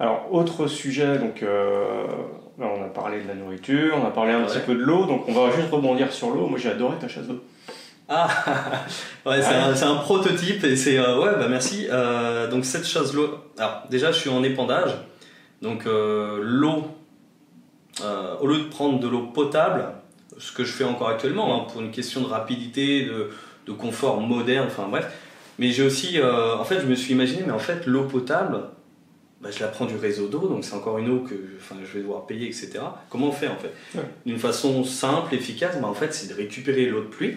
[0.00, 1.42] Alors autre sujet donc
[2.60, 5.28] on a parlé de la nourriture, on a parlé un petit peu de l'eau, donc
[5.28, 6.46] on va juste rebondir sur l'eau.
[6.46, 7.42] Moi j'ai adoré ta chasse d'eau.
[8.08, 8.26] Ah,
[9.26, 11.86] ouais, c'est un, prototype et c'est euh, ouais, bah merci.
[11.90, 13.28] Euh, donc cette chasse l'eau.
[13.58, 14.92] Alors déjà, je suis en épandage,
[15.60, 16.86] donc euh, l'eau.
[18.40, 19.84] au lieu de prendre de l'eau potable,
[20.38, 23.28] ce que je fais encore actuellement hein, pour une question de rapidité, de,
[23.66, 25.06] de confort moderne, enfin bref.
[25.58, 28.60] Mais j'ai aussi, en fait, je me suis imaginé, mais en fait, l'eau potable,
[29.42, 31.92] bah, je la prends du réseau d'eau, donc c'est encore une eau que enfin, je
[31.94, 32.78] vais devoir payer, etc.
[33.10, 34.00] Comment on fait en fait?
[34.24, 37.36] D'une façon simple, efficace, bah, en fait, c'est de récupérer l'eau de pluie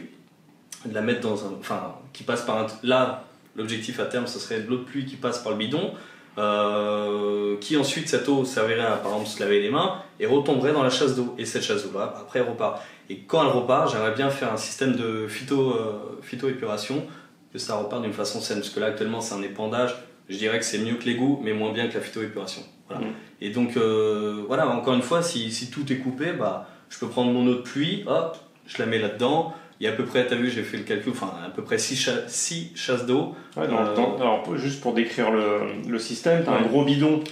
[0.85, 1.53] de la mettre dans un.
[1.59, 2.67] Enfin, qui passe par un.
[2.83, 3.25] Là,
[3.55, 5.93] l'objectif à terme, ce serait de l'eau de pluie qui passe par le bidon,
[6.37, 10.73] euh, qui ensuite, cette eau servirait à, par exemple, se laver les mains et retomberait
[10.73, 11.35] dans la chasse d'eau.
[11.37, 12.81] Et cette chasse d'eau-là, après, elle repart.
[13.09, 17.05] Et quand elle repart, j'aimerais bien faire un système de phyto, euh, phytoépuration,
[17.51, 18.59] que ça repart d'une façon saine.
[18.59, 19.95] Parce que là, actuellement, c'est un épandage.
[20.29, 22.61] Je dirais que c'est mieux que l'égout, mais moins bien que la phytoépuration.
[22.87, 23.05] Voilà.
[23.05, 23.13] Mmh.
[23.41, 27.07] Et donc, euh, voilà, encore une fois, si, si tout est coupé, bah, je peux
[27.07, 30.05] prendre mon eau de pluie, hop, je la mets là-dedans il y a à peu
[30.05, 33.33] près, tu as vu, j'ai fait le calcul, enfin à peu près 6 chasses d'eau.
[33.57, 37.23] Ouais, euh, alors juste pour décrire le, le système, tu as un gros bidon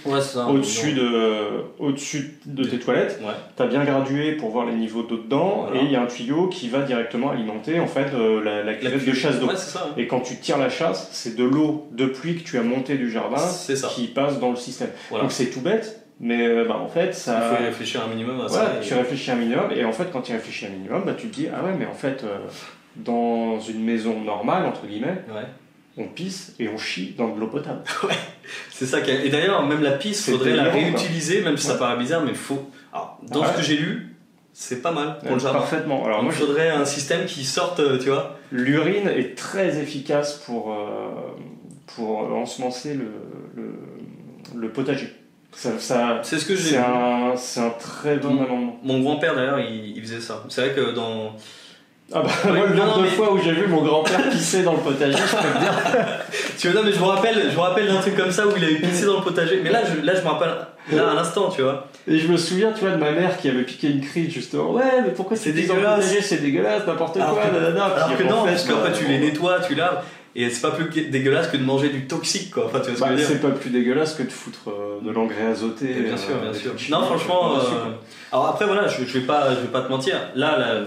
[0.50, 3.22] au-dessus de, au de tes toilettes.
[3.56, 6.08] Tu as bien gradué pour voir les niveaux d'eau dedans et il y a un
[6.08, 9.50] tuyau qui va directement alimenter en fait euh, la, la, cuvette de chasse d'eau.
[9.96, 12.98] et quand tu tires la chasse, c'est de l'eau de pluie que tu as montée
[12.98, 13.46] du jardin
[13.94, 14.90] qui passe dans le système.
[15.12, 17.40] Donc c'est tout bête, mais euh, bah, en fait, ça.
[17.52, 18.74] Il faut réfléchir un minimum à ça.
[18.82, 21.36] Tu réfléchis un minimum, et en fait, quand tu réfléchis un minimum, bah, tu te
[21.36, 22.40] dis Ah ouais, mais en fait, euh,
[22.98, 25.24] dans une maison normale, entre guillemets,
[25.98, 27.82] on pisse et on chie dans de l'eau potable.
[28.04, 28.16] ouais,
[28.70, 29.00] c'est ça.
[29.00, 32.32] Et d'ailleurs, même la pisse, il faudrait la réutiliser, même si ça paraît bizarre, mais
[32.32, 32.70] il faut.
[32.92, 34.16] Alors, dans ce que j'ai lu,
[34.52, 35.60] c'est pas mal pour le jardin.
[35.60, 36.06] Parfaitement.
[36.06, 38.38] Alors, moi, il faudrait un système qui sorte, euh, tu vois.
[38.52, 40.76] L'urine est très efficace pour,
[41.96, 43.12] pour ensemencer le,
[43.56, 43.76] le,
[44.56, 45.19] le potager.
[45.52, 46.72] Ça, c'est ce que j'ai.
[46.72, 48.80] C'est un, c'est un très bon mon, amendement.
[48.84, 50.44] Mon grand-père d'ailleurs, il, faisait ça.
[50.50, 51.36] C'est vrai que dans.
[52.12, 54.80] Ah bah, moi, le nombre de fois où j'ai vu mon grand-père pisser dans le
[54.80, 55.74] potager, je peux dire.
[56.58, 58.52] tu vois, non, mais je me rappelle, je me rappelle d'un truc comme ça où
[58.58, 59.60] il avait pissé dans le potager.
[59.64, 60.50] Mais là, je, là, je me rappelle,
[60.92, 61.88] là, à l'instant, tu vois.
[62.08, 64.72] Et je me souviens, tu vois, de ma mère qui avait piqué une crise justement.
[64.72, 67.26] Ouais, mais pourquoi c'est dégueulasse C'est dégueulasse, n'importe quoi.
[67.26, 70.04] alors que non, parce qu'après, tu les nettoies, tu laves.
[70.40, 72.68] Et c'est pas plus dégueulasse que de manger du toxique, quoi.
[72.68, 75.12] Enfin, tu vois ce que bah, C'est pas plus dégueulasse que de foutre euh, de
[75.12, 75.88] l'engrais azoté.
[75.88, 76.72] bien sûr, bien sûr.
[76.90, 77.58] Non, franchement.
[77.58, 77.92] Euh,
[78.32, 80.18] alors après, voilà, je, je, vais pas, je vais pas te mentir.
[80.36, 80.82] Là, là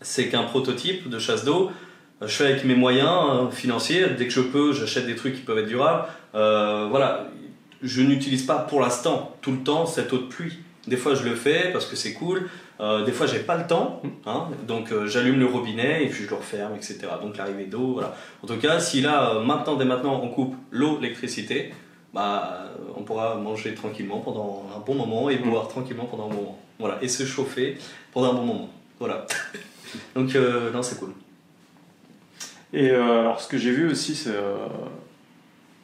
[0.00, 1.72] c'est qu'un prototype de chasse d'eau.
[2.22, 4.06] Je fais avec mes moyens financiers.
[4.16, 6.04] Dès que je peux, j'achète des trucs qui peuvent être durables.
[6.36, 7.30] Euh, voilà,
[7.82, 10.58] je n'utilise pas pour l'instant tout le temps cette eau de pluie.
[10.86, 12.48] Des fois, je le fais parce que c'est cool.
[12.80, 16.24] Euh, des fois, j'ai pas le temps, hein, donc euh, j'allume le robinet et puis
[16.24, 16.98] je le referme, etc.
[17.22, 18.16] Donc l'arrivée d'eau, voilà.
[18.42, 21.72] En tout cas, si là, euh, maintenant, dès maintenant, on coupe l'eau, l'électricité,
[22.12, 22.64] bah,
[22.96, 26.58] on pourra manger tranquillement pendant un bon moment et boire tranquillement pendant un bon moment.
[26.80, 27.78] Voilà, et se chauffer
[28.12, 28.68] pendant un bon moment.
[28.98, 29.26] Voilà.
[30.16, 31.12] donc, non, c'est cool.
[32.72, 34.34] Et alors, ce que j'ai vu aussi, c'est.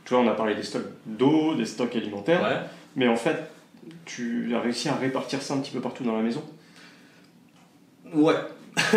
[0.04, 3.48] tu vois, on a parlé des stocks d'eau, des stocks alimentaires, mais en fait,
[4.04, 6.42] tu as réussi à répartir ça un petit peu partout dans la maison
[8.12, 8.34] Ouais,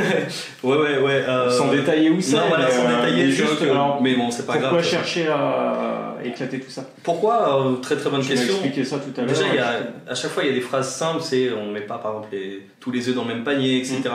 [0.63, 1.23] ouais, ouais, ouais.
[1.27, 1.49] Euh...
[1.49, 2.35] Sans détailler où c'est.
[2.35, 3.61] Non, voilà, sans euh, détailler, juste.
[3.61, 4.81] Alors, mais bon, c'est pas pourquoi grave.
[4.81, 8.53] Pourquoi chercher à éclater tout ça Pourquoi euh, Très très bonne question.
[8.53, 9.29] expliqué ça tout à l'heure.
[9.29, 11.71] Déjà, il y a, à chaque fois, il y a des phrases simples, c'est on
[11.71, 12.35] met pas par exemple
[12.79, 14.01] tous les œufs dans le même panier, etc.
[14.05, 14.09] Mm.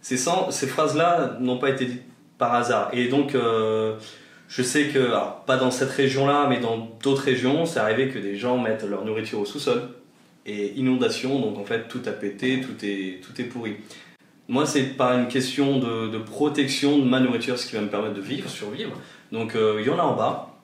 [0.00, 2.02] Ces, ces phrases-là n'ont pas été dites
[2.38, 2.90] par hasard.
[2.92, 3.94] Et donc, euh,
[4.48, 8.18] je sais que, alors, pas dans cette région-là, mais dans d'autres régions, c'est arrivé que
[8.18, 9.82] des gens mettent leur nourriture au sous-sol
[10.46, 13.76] et inondation, donc en fait tout a pété, tout est, tout est pourri.
[14.50, 18.14] Moi, c'est pas une question de, protection de ma nourriture, ce qui va me permettre
[18.14, 18.92] de vivre, survivre.
[19.30, 20.54] Donc, euh, il y en a en bas,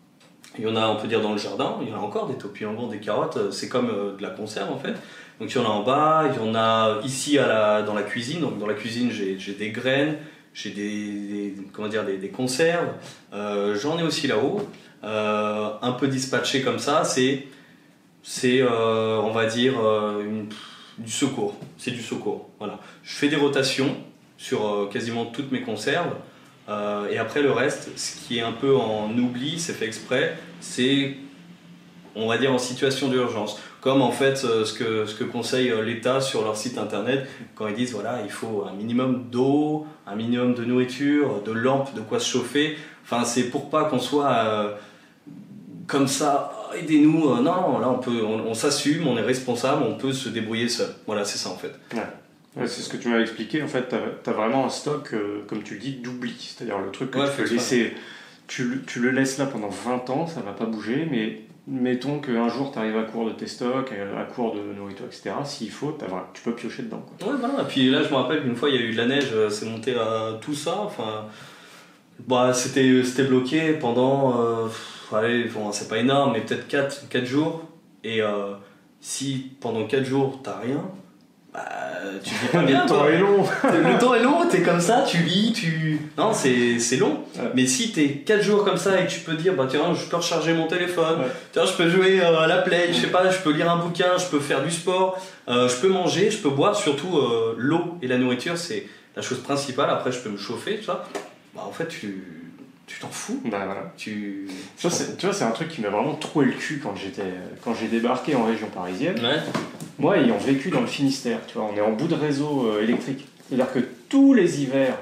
[0.59, 2.27] il y en a, on peut dire, dans le jardin, il y en a encore
[2.27, 4.95] des topinambours, des carottes, euh, c'est comme euh, de la conserve en fait.
[5.39, 7.93] Donc, il y en a en bas, il y en a ici à la, dans
[7.93, 8.41] la cuisine.
[8.41, 10.17] Donc, dans la cuisine, j'ai des graines,
[10.55, 12.89] j'ai des, comment dire, des, conserves.
[13.33, 14.67] J'en ai aussi là-haut.
[15.03, 17.49] un peu dispatché comme ça, c'est,
[18.23, 19.75] c'est on va dire,
[20.21, 20.47] une
[20.99, 21.57] du secours.
[21.79, 22.49] C'est du secours.
[22.59, 22.79] Voilà.
[23.03, 23.97] Je fais des rotations
[24.37, 26.15] sur euh, quasiment toutes mes conserves.
[26.69, 30.37] Euh, et après le reste, ce qui est un peu en oubli, c'est fait exprès,
[30.61, 31.17] c'est,
[32.15, 33.61] on va dire, en situation d'urgence.
[33.81, 37.69] Comme en fait euh, ce que, ce que conseille l'État sur leur site internet quand
[37.69, 42.01] ils disent voilà, il faut un minimum d'eau, un minimum de nourriture, de lampes, de
[42.01, 42.79] quoi se chauffer.
[43.05, 44.79] Enfin, c'est pour pas qu'on soit
[45.87, 47.31] comme ça aidez-nous.
[47.31, 50.89] Euh, non, là, on, peut, on, s'assume, on est responsable, on peut se débrouiller seul.
[51.07, 51.73] Voilà, c'est ça en fait.
[51.95, 52.67] Ouais.
[52.67, 53.63] c'est ce que tu m'as expliqué.
[53.63, 56.35] En fait, tu as, vraiment un stock, euh, comme tu le dis, d'oubli.
[56.39, 57.95] C'est-à-dire le truc que tu peux laisser.
[58.47, 62.51] Tu, tu, le laisses là pendant 20 ans, ça va pas bouger, mais mettons qu'un
[62.51, 65.31] jour tu arrives à court de tes stocks, à court de nourriture, etc.
[65.45, 65.97] S'il faut,
[66.35, 67.07] tu peux piocher dedans.
[67.23, 67.63] Ouais, voilà.
[67.63, 69.31] Et puis là, je me rappelle qu'une fois, il y a eu de la neige,
[69.33, 70.79] euh, c'est monté à tout ça.
[70.81, 71.25] Enfin,
[72.27, 74.69] bah, c'était bloqué pendant
[75.15, 77.63] allez, bon, c'est pas énorme, mais peut-être 4, 4 jours.
[78.03, 78.55] Et euh,
[79.01, 80.83] si pendant 4 jours t'as rien,
[81.53, 81.61] bah,
[82.23, 82.83] tu vis pas bien.
[82.83, 83.45] le temps est long.
[83.65, 86.01] le temps est long, t'es comme ça, tu lis, tu.
[86.19, 87.25] Non, c'est long.
[87.55, 90.05] Mais si t'es 4 jours comme ça et que tu peux dire, bah tiens, je
[90.09, 91.21] peux recharger mon téléphone,
[91.53, 93.79] tiens, je peux jouer euh, à la play, je sais pas, je peux lire un
[93.79, 97.21] bouquin, je peux faire du sport, euh, je peux manger, je peux boire, surtout
[97.57, 98.87] l'eau et la nourriture, c'est
[99.17, 99.91] la chose principale.
[99.91, 101.05] Après, je peux me chauffer, tout ça.
[101.55, 102.44] Bah, en fait, tu
[102.87, 103.41] tu t'en fous.
[103.45, 103.93] Bah voilà.
[103.97, 107.33] Tu, tu vois, c'est un truc qui m'a vraiment troué le cul quand j'étais,
[107.63, 109.21] quand j'ai débarqué en région parisienne.
[109.99, 112.83] Moi, ayant vécu dans le Finistère, tu vois, on est en bout de réseau euh,
[112.83, 113.27] électrique.
[113.49, 113.79] C'est-à-dire que
[114.09, 114.99] tous les hivers,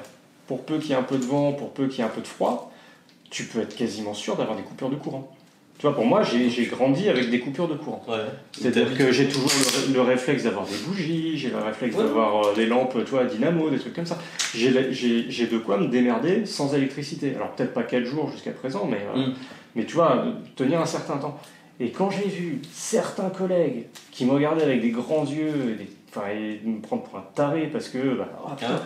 [0.47, 2.09] pour peu qu'il y ait un peu de vent, pour peu qu'il y ait un
[2.09, 2.73] peu de froid,
[3.31, 5.35] tu peux être quasiment sûr d'avoir des coupures de courant.
[5.83, 8.07] Tu vois, pour moi, j'ai grandi avec des coupures de courant.
[8.53, 9.51] C'est-à-dire que j'ai toujours
[9.93, 13.69] le, réflexe d'avoir des bougies, j'ai le réflexe d'avoir euh, des lampes, tu vois, dynamo,
[13.69, 14.17] des trucs comme ça.
[14.55, 17.35] J'ai de quoi me démerder sans électricité.
[17.35, 19.35] Alors peut-être pas 4 jours jusqu'à présent, mais, euh, mm.
[19.75, 20.25] mais tu vois,
[20.55, 21.37] tenir un certain temps.
[21.81, 26.29] Et quand j'ai vu certains collègues qui me regardaient avec des grands yeux, et, enfin,
[26.65, 28.81] me prendre pour un taré parce que, bah, oh, putain,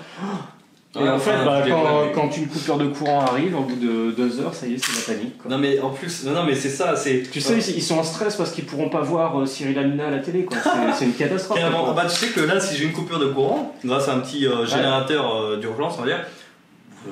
[0.98, 4.40] Et en fait, bah, quand, quand, une coupure de courant arrive, au bout de deux
[4.40, 5.34] heures, ça y est, c'est la panique.
[5.48, 7.24] Non mais en plus, non, non mais c'est ça, c'est.
[7.30, 10.10] Tu sais, ils sont en stress parce qu'ils pourront pas voir euh, Cyril Hanouna à
[10.10, 10.56] la télé, quoi.
[10.96, 11.60] C'est une catastrophe.
[11.94, 14.46] bah, tu sais que là, si j'ai une coupure de courant, grâce à un petit
[14.46, 16.20] euh, générateur euh, d'urgence, on va dire,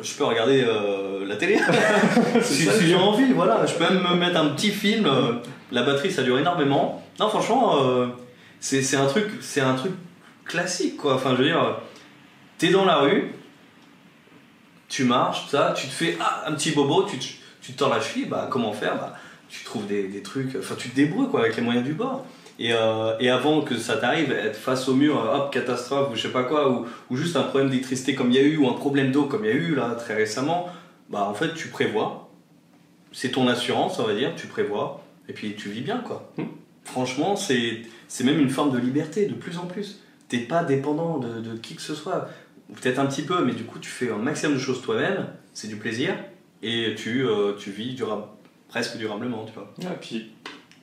[0.03, 0.64] je peux regarder
[1.26, 1.59] la télé.
[2.43, 3.64] si, j'ai envie, voilà.
[3.66, 5.09] Je peux même me mettre un petit film.
[5.70, 7.03] la batterie, ça dure énormément.
[7.20, 7.76] Non, franchement,
[8.59, 9.93] c'est un truc, c'est un truc
[10.45, 11.14] classique, quoi.
[11.14, 11.78] Enfin, je veux dire,
[12.59, 13.30] t'es dans la rue
[14.95, 18.01] tu marches, ça, tu te fais ah, un petit bobo, tu, tu te tords la
[18.01, 19.14] cheville, bah, comment faire bah,
[19.49, 22.24] Tu trouves des, des, trucs, enfin tu te débrouilles quoi, avec les moyens du bord.
[22.61, 26.22] Et, euh, et avant que ça t'arrive, être face au mur, hop, catastrophe ou je
[26.22, 28.68] sais pas quoi, ou, ou juste un problème d'électricité comme il y a eu, ou
[28.68, 30.68] un problème d'eau comme il y a eu là très récemment,
[31.11, 32.30] bah en fait tu prévois.
[33.11, 36.30] C'est ton assurance, on va dire, tu prévois, et puis tu vis bien quoi.
[36.38, 36.45] Hmm.
[36.84, 37.82] Franchement, c'est
[38.22, 40.01] même une forme de liberté de plus en plus.
[40.28, 42.28] T'es pas dépendant de, de qui que ce soit
[42.73, 45.69] peut-être un petit peu, mais du coup, tu fais un maximum de choses toi-même, c'est
[45.69, 46.15] du plaisir,
[46.62, 47.97] et tu, euh, tu vis
[48.69, 49.73] presque durablement, tu vois.
[49.81, 50.33] et puis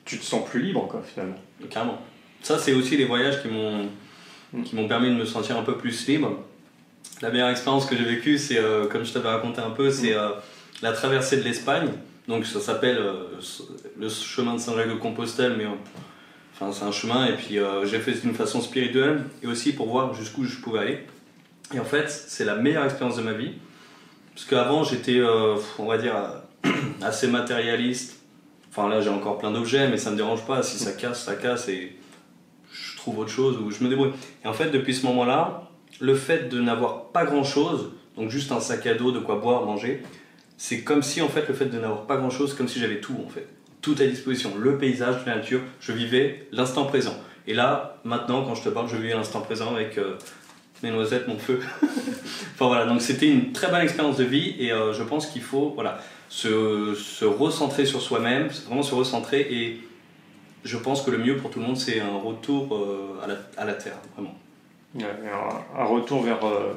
[0.04, 1.36] tu te sens plus libre, quoi, finalement.
[1.70, 1.98] Carrément.
[2.42, 3.88] Ça, c'est aussi les voyages qui m'ont
[4.52, 4.62] mm.
[4.64, 6.38] qui m'ont permis de me sentir un peu plus libre.
[7.20, 10.12] La meilleure expérience que j'ai vécue, c'est, euh, comme je t'avais raconté un peu, c'est
[10.12, 10.18] mm.
[10.18, 10.30] euh,
[10.82, 11.90] la traversée de l'Espagne.
[12.28, 13.00] Donc ça s'appelle
[13.98, 15.66] le chemin de Saint-Jacques de Compostelle, mais
[16.54, 17.26] enfin c'est un chemin.
[17.26, 21.06] Et puis j'ai fait d'une façon spirituelle et aussi pour voir jusqu'où je pouvais aller.
[21.74, 23.52] Et en fait, c'est la meilleure expérience de ma vie.
[24.34, 26.14] Parce qu'avant, j'étais, euh, on va dire,
[27.02, 28.20] assez matérialiste.
[28.70, 30.62] Enfin, là, j'ai encore plein d'objets, mais ça ne me dérange pas.
[30.62, 31.96] Si ça casse, ça casse et
[32.72, 34.12] je trouve autre chose ou je me débrouille.
[34.44, 35.70] Et en fait, depuis ce moment-là,
[36.00, 39.64] le fait de n'avoir pas grand-chose, donc juste un sac à dos, de quoi boire,
[39.64, 40.02] manger,
[40.56, 43.16] c'est comme si, en fait, le fait de n'avoir pas grand-chose, comme si j'avais tout,
[43.26, 43.46] en fait.
[43.82, 44.52] Tout à disposition.
[44.56, 47.16] Le paysage, la nature, je vivais l'instant présent.
[47.46, 49.98] Et là, maintenant, quand je te parle, je vis l'instant présent avec...
[49.98, 50.16] Euh,
[50.82, 51.60] mes noisettes, mon feu.
[51.82, 55.42] enfin voilà, donc c'était une très bonne expérience de vie et euh, je pense qu'il
[55.42, 59.80] faut voilà, se, se recentrer sur soi-même, vraiment se recentrer et
[60.64, 63.34] je pense que le mieux pour tout le monde c'est un retour euh, à, la,
[63.56, 64.34] à, la, terre, vraiment.
[65.76, 66.72] un, retour vers euh,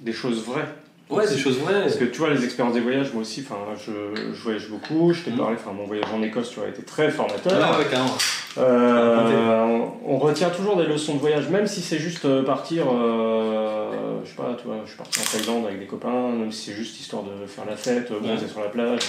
[0.00, 0.68] des choses vraies.
[1.10, 1.82] Ouais, des choses vraies.
[1.82, 3.92] Parce que tu vois, les expériences des voyages, moi aussi, enfin, je,
[4.32, 5.12] je, voyage beaucoup.
[5.12, 5.36] Je t'ai mm.
[5.36, 7.52] parlé, enfin, mon voyage en Écosse, tu vois, a été très formateur.
[7.62, 8.16] Ah ouais, carrément.
[8.58, 14.20] Euh, on, retient toujours des leçons de voyage, même si c'est juste euh, partir, euh,
[14.24, 16.70] je sais pas, tu vois, je suis parti en Thaïlande avec des copains, même si
[16.70, 19.00] c'est juste histoire de faire la fête, bronzer sur la plage,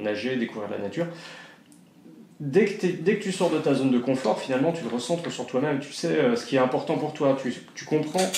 [0.00, 1.06] nager, découvrir la nature.
[2.40, 5.30] Dès que, dès que tu sors de ta zone de confort, finalement, tu te recentres
[5.30, 5.80] sur toi-même.
[5.80, 7.36] Tu sais ce qui est important pour toi.
[7.40, 8.30] Tu, tu, comprends,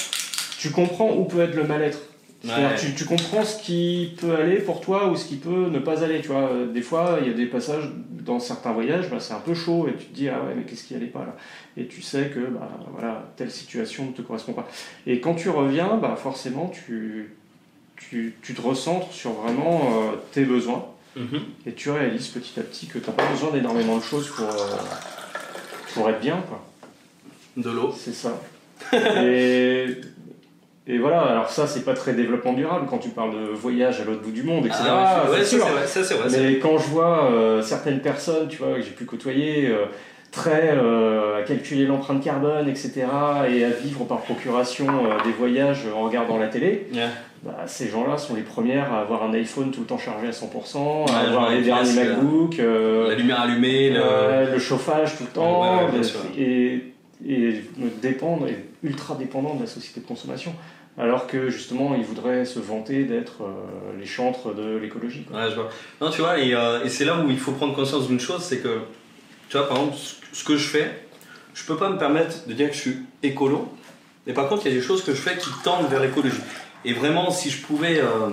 [0.59, 1.99] tu comprends où peut être le mal-être
[2.43, 6.03] tu, tu, comprends ce qui peut aller pour toi ou ce qui peut ne pas
[6.03, 6.21] aller.
[6.21, 7.91] Tu vois, des fois, il y a des passages
[8.23, 10.63] dans certains voyages, bah, c'est un peu chaud et tu te dis ah ouais mais
[10.65, 11.37] qu'est-ce qui allait pas là
[11.77, 14.69] Et tu sais que bah, voilà telle situation ne te correspond pas.
[15.07, 17.35] Et quand tu reviens, bah, forcément tu,
[17.97, 20.87] tu, tu te recentres sur vraiment euh, tes besoins
[21.17, 21.41] mm-hmm.
[21.67, 24.49] et tu réalises petit à petit que tu n'as pas besoin d'énormément de choses pour,
[24.49, 24.77] euh,
[25.95, 26.65] pour être bien quoi.
[27.57, 27.93] De l'eau.
[27.97, 28.41] C'est ça.
[28.93, 30.01] et
[30.87, 34.05] et voilà, alors ça, c'est pas très développement durable quand tu parles de voyage à
[34.05, 34.83] l'autre bout du monde, etc.
[34.89, 36.29] Ah, ouais, c'est vrai, ça c'est vrai.
[36.41, 39.85] Mais quand je vois euh, certaines personnes, tu vois, que j'ai pu côtoyer, euh,
[40.33, 43.05] très euh, à calculer l'empreinte carbone, etc.,
[43.49, 44.87] et à vivre par procuration
[45.25, 46.89] des voyages en regardant la télé,
[47.43, 50.31] bah, ces gens-là sont les premières à avoir un iPhone tout le temps chargé à
[50.31, 54.53] 100%, à avoir les derniers MacBooks, la lumière allumée, le...
[54.53, 54.59] le...
[54.59, 55.89] chauffage tout le temps,
[56.39, 56.95] et,
[57.29, 57.65] et
[58.01, 60.55] dépendre, et ultra dépendant de la société de consommation
[60.99, 65.27] alors que justement ils voudraient se vanter d'être euh, les chantres de l'écologie.
[65.33, 65.71] Ouais, je vois.
[66.01, 68.59] Non, tu vois, euh, et, c'est là où il faut prendre conscience d'une chose, c'est
[68.59, 68.81] que,
[69.49, 69.97] tu vois, par exemple,
[70.33, 70.91] ce que je fais,
[71.55, 73.73] je peux pas me permettre de dire que je suis écolo,
[74.27, 76.41] mais par contre, il y a des choses que je fais qui tendent vers l'écologie.
[76.85, 78.31] Et vraiment, si je pouvais, euh,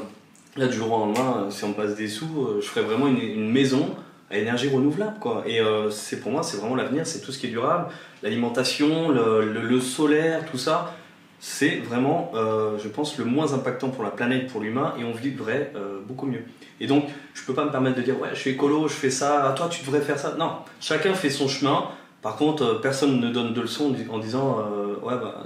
[0.55, 3.95] là, du jour au lendemain, si on passe des sous, je ferais vraiment une, maison
[4.30, 5.43] à énergie renouvelable, quoi.
[5.47, 7.88] Et c'est pour moi, c'est vraiment l'avenir, c'est tout ce qui est durable,
[8.23, 10.95] l'alimentation, le solaire, tout ça
[11.39, 15.11] c'est vraiment, euh, je pense, le moins impactant pour la planète, pour l'humain, et on
[15.11, 16.43] vivrait euh, beaucoup mieux.
[16.80, 19.11] Et donc, je peux pas me permettre de dire, ouais, je suis écolo, je fais
[19.11, 20.36] ça, toi, tu devrais faire ça.
[20.38, 21.89] Non, chacun fait son chemin.
[22.21, 24.57] Par contre, euh, personne ne donne de leçons en disant,
[25.03, 25.45] ouais, bah,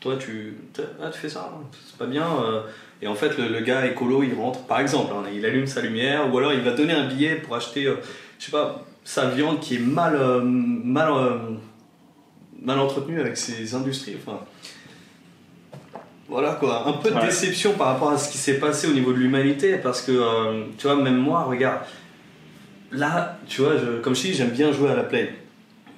[0.00, 0.56] toi, tu,
[1.02, 1.52] ah, tu fais ça,
[1.84, 2.24] c'est pas bien.
[3.00, 6.32] Et en fait, le, gars écolo, il rentre, par exemple, hein, il allume sa lumière,
[6.32, 7.84] ou alors il va donner un billet pour acheter,
[8.38, 11.12] je sais pas, sa viande qui est mal, mal,
[12.60, 14.16] mal entretenue avec ses industries.
[14.20, 14.40] Enfin,
[16.28, 19.12] voilà quoi, un peu de déception par rapport à ce qui s'est passé au niveau
[19.12, 21.80] de l'humanité, parce que, euh, tu vois, même moi, regarde,
[22.92, 23.72] là, tu vois,
[24.02, 25.34] comme je dis, j'aime bien jouer à la play.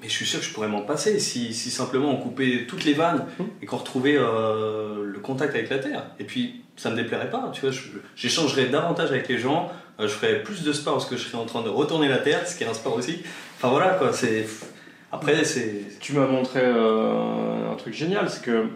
[0.00, 2.84] Mais je suis sûr que je pourrais m'en passer si, si, simplement on coupait toutes
[2.84, 3.26] les vannes
[3.60, 6.06] et qu'on retrouvait euh, le contact avec la Terre.
[6.18, 7.70] Et puis, ça me déplairait pas, tu vois,
[8.16, 11.38] j'échangerais davantage avec les gens, euh, je ferais plus de sport parce que je serais
[11.38, 13.22] en train de retourner la Terre, ce qui est un sport aussi.
[13.56, 14.46] Enfin voilà quoi, c'est...
[15.12, 15.84] Après, c'est...
[15.98, 18.66] Tu m'as montré un truc génial, c'est que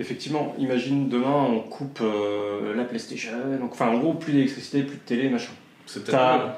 [0.00, 4.96] effectivement, imagine demain on coupe euh, la PlayStation, donc, enfin en gros plus d'électricité, plus
[4.96, 5.52] de télé, machin.
[6.06, 6.56] T'as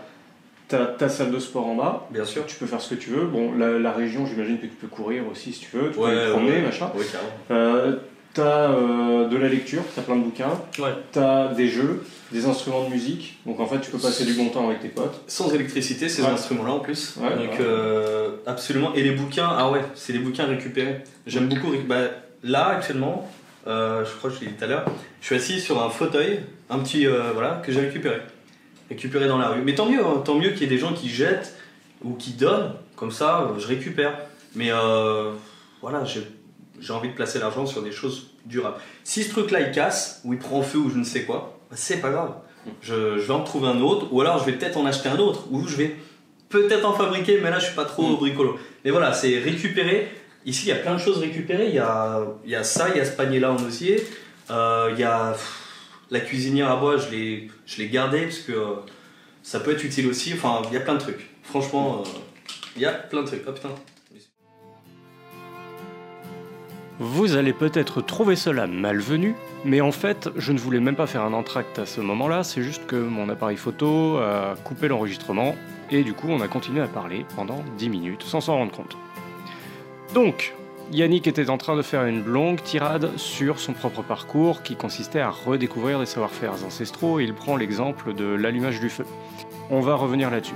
[0.68, 2.46] ta, ta salle de sport en bas, bien sûr.
[2.46, 3.26] Tu peux faire ce que tu veux.
[3.26, 6.30] Bon, la, région, j'imagine que tu peux courir aussi si tu veux, tu peux te
[6.30, 6.90] promener, machin.
[6.94, 7.04] Oui,
[7.50, 7.96] euh,
[8.34, 10.94] t'as euh, de la lecture, t'as plein de bouquins, ouais.
[11.12, 14.48] t'as des jeux, des instruments de musique, donc en fait tu peux passer du bon
[14.48, 15.20] temps avec tes potes.
[15.26, 17.16] Sans électricité, ces instruments-là en plus.
[17.18, 17.66] donc
[18.46, 18.94] absolument.
[18.94, 21.02] Et les bouquins, ah ouais, c'est les bouquins récupérés.
[21.26, 21.72] J'aime beaucoup.
[21.86, 22.08] Bah,
[22.42, 23.28] là actuellement,
[23.66, 24.84] euh, je crois que je l'ai dit tout à l'heure,
[25.20, 28.18] je suis assis sur un fauteuil, un petit euh, voilà, que j'ai récupéré.
[28.88, 29.62] Récupéré dans la rue.
[29.62, 31.56] Mais tant mieux, hein, tant mieux qu'il y ait des gens qui jettent
[32.02, 34.18] ou qui donnent, comme ça je récupère.
[34.54, 35.32] Mais euh,
[35.80, 36.26] voilà, j'ai
[36.90, 38.78] envie de placer l'argent sur des choses durables.
[39.04, 41.76] Si ce truc-là il casse, ou il prend feu ou je ne sais quoi, bah,
[41.78, 42.34] c'est pas grave.
[42.80, 45.44] Je, vais en trouver un autre, ou alors je vais peut-être en acheter un autre,
[45.50, 45.96] ou je vais
[46.48, 48.16] peut-être en fabriquer, mais là je suis pas trop mm.
[48.16, 48.58] bricolo.
[48.84, 50.08] Mais voilà, c'est récupérer
[50.44, 51.68] Ici, il y a plein de choses récupérées.
[51.68, 54.04] Il y a, il y a ça, il y a ce panier-là en osier.
[54.50, 55.36] Euh, il y a
[56.10, 58.74] la cuisinière à bois, je l'ai, je l'ai gardée parce que euh,
[59.42, 60.34] ça peut être utile aussi.
[60.34, 61.30] Enfin, il y a plein de trucs.
[61.42, 62.08] Franchement, euh,
[62.76, 63.42] il y a plein de trucs.
[63.46, 63.70] Oh putain.
[66.98, 71.22] Vous allez peut-être trouver cela malvenu, mais en fait, je ne voulais même pas faire
[71.22, 75.54] un entracte à ce moment-là, c'est juste que mon appareil photo a coupé l'enregistrement,
[75.90, 78.96] et du coup on a continué à parler pendant 10 minutes sans s'en rendre compte.
[80.14, 80.54] Donc,
[80.92, 85.20] Yannick était en train de faire une longue tirade sur son propre parcours qui consistait
[85.20, 89.06] à redécouvrir des savoir-faire ancestraux et il prend l'exemple de l'allumage du feu.
[89.70, 90.54] On va revenir là-dessus.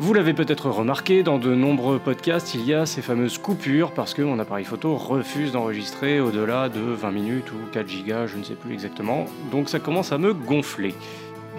[0.00, 4.14] Vous l'avez peut-être remarqué, dans de nombreux podcasts, il y a ces fameuses coupures parce
[4.14, 8.44] que mon appareil photo refuse d'enregistrer au-delà de 20 minutes ou 4 gigas, je ne
[8.44, 9.26] sais plus exactement.
[9.50, 10.94] Donc ça commence à me gonfler.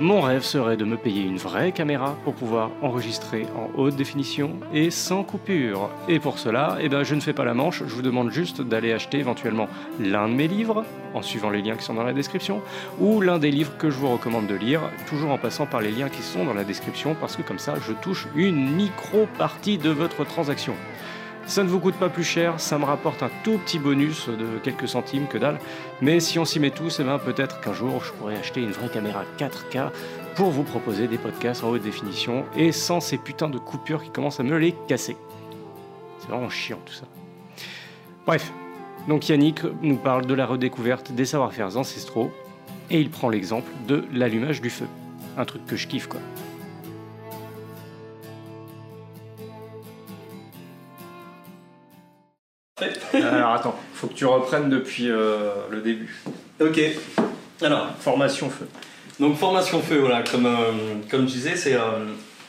[0.01, 4.51] Mon rêve serait de me payer une vraie caméra pour pouvoir enregistrer en haute définition
[4.73, 5.89] et sans coupure.
[6.07, 8.61] Et pour cela, eh ben, je ne fais pas la manche, je vous demande juste
[8.61, 9.67] d'aller acheter éventuellement
[9.99, 12.61] l'un de mes livres, en suivant les liens qui sont dans la description,
[13.01, 15.91] ou l'un des livres que je vous recommande de lire, toujours en passant par les
[15.91, 19.89] liens qui sont dans la description, parce que comme ça, je touche une micro-partie de
[19.89, 20.76] votre transaction.
[21.49, 24.59] Ça ne vous coûte pas plus cher, ça me rapporte un tout petit bonus de
[24.59, 25.57] quelques centimes, que dalle.
[25.99, 28.69] Mais si on s'y met tous, eh ben peut-être qu'un jour je pourrais acheter une
[28.69, 29.89] vraie caméra 4K
[30.35, 34.11] pour vous proposer des podcasts en haute définition et sans ces putains de coupures qui
[34.11, 35.17] commencent à me les casser.
[36.19, 37.07] C'est vraiment chiant tout ça.
[38.27, 38.53] Bref,
[39.07, 42.30] donc Yannick nous parle de la redécouverte des savoir-faire ancestraux
[42.91, 44.85] et il prend l'exemple de l'allumage du feu.
[45.35, 46.21] Un truc que je kiffe quoi.
[53.14, 56.22] Alors attends, faut que tu reprennes depuis euh, le début.
[56.61, 56.80] Ok.
[57.61, 58.68] Alors, Formation feu.
[59.19, 60.72] donc formation feu, voilà, comme, euh,
[61.10, 62.06] comme je disais, c'est euh,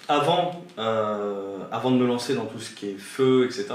[0.09, 3.67] avant, euh, avant de me lancer dans tout ce qui est feu, etc.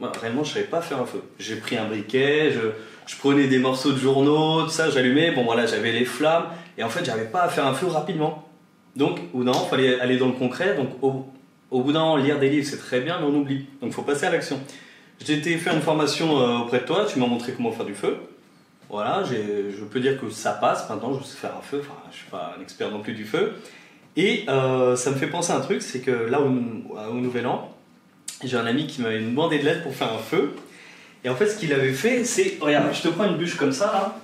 [0.00, 1.22] Moi, réellement, je savais pas faire un feu.
[1.38, 2.60] J'ai pris un briquet, je,
[3.06, 5.32] je prenais des morceaux de journaux, tout ça, j'allumais.
[5.32, 6.46] Bon, voilà, j'avais les flammes,
[6.78, 8.48] et en fait, j'arrivais pas à faire un feu rapidement.
[8.96, 10.76] Donc, moment, il fallait aller dans le concret.
[10.76, 11.26] Donc, au,
[11.70, 13.66] au bout d'un lire des livres, c'est très bien, mais on oublie.
[13.80, 14.58] Donc, il faut passer à l'action.
[15.26, 17.94] J'ai été faire une formation euh, auprès de toi, tu m'as montré comment faire du
[17.94, 18.18] feu.
[18.90, 22.16] Voilà, je peux dire que ça passe maintenant, je sais faire un feu, enfin je
[22.18, 23.54] suis pas un expert non plus du feu.
[24.16, 26.48] Et euh, ça me fait penser à un truc, c'est que là au,
[27.14, 27.74] Nouvel An,
[28.44, 30.54] j'ai un ami qui m'avait demandé de l'aide pour faire un feu.
[31.24, 33.72] Et en fait ce qu'il avait fait, c'est, regarde, je te prends une bûche comme
[33.72, 34.16] ça là.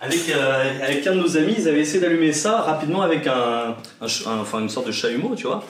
[0.00, 3.76] Avec, euh, avec un de nos amis, ils avaient essayé d'allumer ça rapidement avec un-
[4.00, 5.62] enfin, une sorte de chalumeau, tu vois.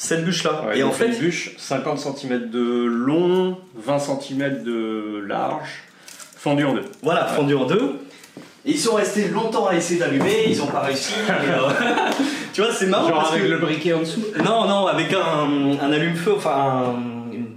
[0.00, 0.64] Cette bûche là.
[0.68, 5.68] Ouais, et en fait, une bûche, 50 cm de long, 20 cm de large,
[6.36, 6.84] fendu en deux.
[7.02, 7.98] Voilà, fondu en deux.
[8.64, 11.14] Et ils sont restés longtemps à essayer d'allumer, ils ont pas réussi.
[11.28, 11.68] et, euh,
[12.52, 13.56] tu vois, c'est marrant parce que...
[13.56, 14.22] briquet en dessous.
[14.44, 17.56] Non, non, avec un, un allume-feu, enfin un- une...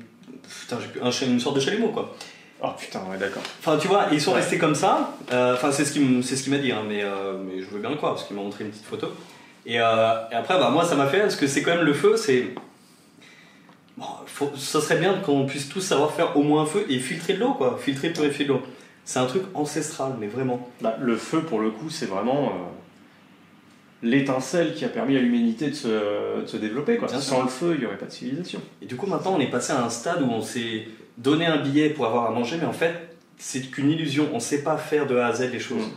[0.61, 0.77] Putain,
[1.11, 2.15] j'ai un une sorte de chalumeau quoi.
[2.63, 3.41] Oh putain, ouais, d'accord.
[3.59, 4.37] Enfin, tu vois, ils sont Ouais.
[4.37, 5.15] restés comme ça.
[5.31, 7.79] Euh, Enfin, c'est ce qu'il ce qu'il m'a dit, hein, mais, euh, mais je veux
[7.79, 9.07] bien le croire parce qu'il m'a montré une petite photo.
[9.65, 11.93] Et, euh, et après, bah, moi, ça m'a fait parce que c'est quand même le
[11.93, 12.45] feu, c'est.
[13.97, 16.97] Bon, faut- ça serait bien qu'on puisse tous savoir faire au moins un feu et
[16.99, 17.77] filtrer de l'eau, quoi.
[17.81, 18.61] Filtrer, purifier de l'eau.
[19.05, 20.67] C'est un truc ancestral, mais vraiment.
[20.81, 22.51] Bah, le feu, pour le coup, c'est vraiment euh,
[24.03, 25.87] l'étincelle qui a permis à l'humanité de se,
[26.41, 26.97] de se développer.
[26.97, 27.07] Quoi.
[27.07, 27.43] Sans sûr.
[27.43, 28.61] le feu, il n'y aurait pas de civilisation.
[28.81, 31.57] Et du coup, maintenant, on est passé à un stade où on s'est donné un
[31.57, 32.93] billet pour avoir à manger, mais en fait,
[33.37, 34.29] c'est qu'une illusion.
[34.33, 35.85] On sait pas faire de A à Z les choses.
[35.85, 35.91] Mm.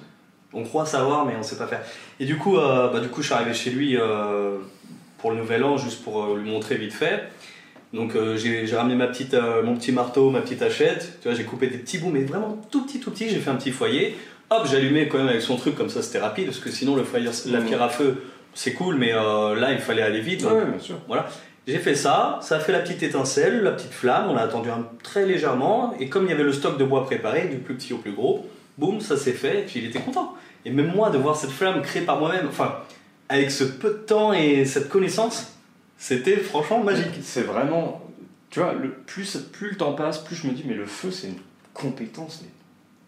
[0.55, 1.83] On croit savoir, mais on sait pas faire.
[2.21, 4.57] Et du coup, euh, bah, du coup je suis arrivé chez lui euh,
[5.19, 7.25] pour le nouvel an, juste pour euh, lui montrer vite fait.
[7.93, 11.19] Donc, euh, j'ai ramené ma petite, mon petit marteau, ma petite hachette.
[11.23, 13.29] Tu vois, j'ai coupé des petits bouts, mais vraiment tout petit, tout petit.
[13.29, 14.17] J'ai fait un petit foyer.
[14.51, 17.05] Hop, allumé quand même avec son truc, comme ça c'était rapide, parce que sinon, le
[17.05, 17.65] foyer, la Mm.
[17.67, 18.23] pierre à feu,
[18.53, 20.43] c'est cool, mais là, il fallait aller vite.
[20.43, 20.97] donc Ouais, bien sûr.
[21.67, 24.69] j'ai fait ça, ça a fait la petite étincelle, la petite flamme, on a attendu
[24.71, 27.75] un, très légèrement, et comme il y avait le stock de bois préparé, du plus
[27.75, 28.47] petit au plus gros,
[28.79, 30.35] boum, ça s'est fait, et puis il était content.
[30.65, 32.77] Et même moi, de voir cette flamme créée par moi-même, enfin,
[33.29, 35.53] avec ce peu de temps et cette connaissance,
[35.99, 37.15] c'était franchement magique.
[37.23, 38.01] C'est vraiment.
[38.51, 41.11] Tu vois, le, plus, plus le temps passe, plus je me dis, mais le feu,
[41.11, 41.39] c'est une
[41.73, 42.49] compétence mais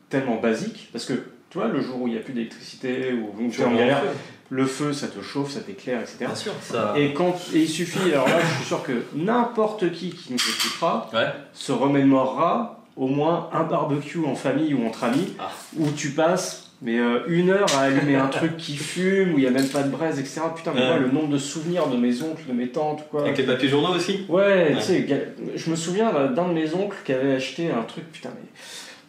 [0.09, 0.88] tellement basique.
[0.93, 1.12] Parce que,
[1.51, 4.02] tu vois, le jour où il n'y a plus d'électricité, ou tu es en galère,
[4.51, 6.16] le feu, ça te chauffe, ça t'éclaire, etc.
[6.20, 6.94] Bien sûr, ça.
[6.97, 10.38] Et, quand, et il suffit, alors là, je suis sûr que n'importe qui qui nous
[10.38, 11.26] écoutera Ouais.
[11.52, 15.51] se remémorera au moins un barbecue en famille ou entre amis Ah.
[15.78, 19.40] où tu passes mais euh, une heure à allumer un truc qui fume, où il
[19.40, 20.43] n'y a même pas de braise, etc.
[20.55, 20.86] Putain, mais Ouais.
[20.89, 23.23] moi, le nombre de souvenirs de mes oncles, de mes tantes, quoi.
[23.23, 24.27] Avec les papiers journaux aussi?
[24.28, 24.74] Ouais, Ouais.
[24.77, 25.06] tu sais,
[25.55, 28.47] je me souviens d'un de mes oncles qui avait acheté un truc, putain, mais.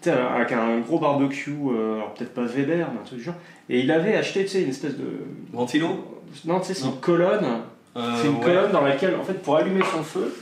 [0.01, 3.25] Tu sais, avec un gros barbecue, euh, alors peut-être pas Weber, mais un truc du
[3.25, 3.35] genre.
[3.69, 5.25] Et il avait acheté, tu sais, une espèce de.
[5.51, 5.89] Ventilo?
[6.45, 7.45] Non, tu sais, c'est une colonne.
[7.97, 8.43] Euh, C'est une ouais.
[8.45, 10.33] colonne dans laquelle, en fait, pour allumer son feu,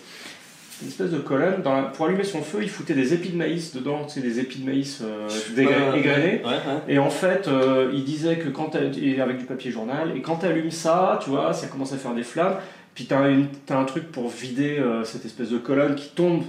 [0.82, 3.38] une espèce de colonne, dans la- pour allumer son feu, il foutait des épis de
[3.38, 5.28] maïs dedans, tu sais, des épis de maïs euh,
[5.58, 6.42] égrenés.
[6.44, 6.82] Ouais, ouais.
[6.90, 10.38] Et en fait, euh, il disait que quand et avec du papier journal, et quand
[10.38, 12.56] tu allumes ça, tu vois, ça commence à faire des flammes.
[12.94, 16.44] Puis t'as une- t'as un truc pour vider euh, cette espèce de colonne qui tombe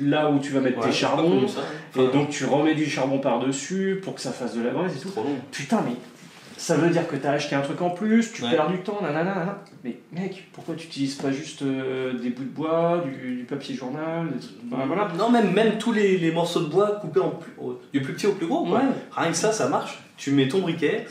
[0.00, 1.46] là où tu vas mettre Ouais, tes charbons.
[1.46, 1.60] ça.
[2.00, 4.98] Et donc tu remets du charbon par-dessus pour que ça fasse de la braise et
[4.98, 5.20] c'est tout.
[5.50, 5.92] Putain, mais
[6.56, 8.50] ça veut dire que t'as acheté un truc en plus, tu Ouais.
[8.50, 9.58] perds du temps, nanana, nanana.
[9.84, 13.74] Mais mec, pourquoi tu utilises pas juste euh, des bouts de bois, du, du papier
[13.74, 14.56] journal, des trucs-
[14.86, 15.08] voilà.
[15.18, 18.14] Non, même, même tous les, les morceaux de bois coupés en plus, au- du plus
[18.14, 18.64] petit au plus gros.
[18.64, 18.78] quoi.
[18.78, 19.98] Ouais, Rien que ça, ça marche.
[20.16, 21.06] Tu mets ton briquet,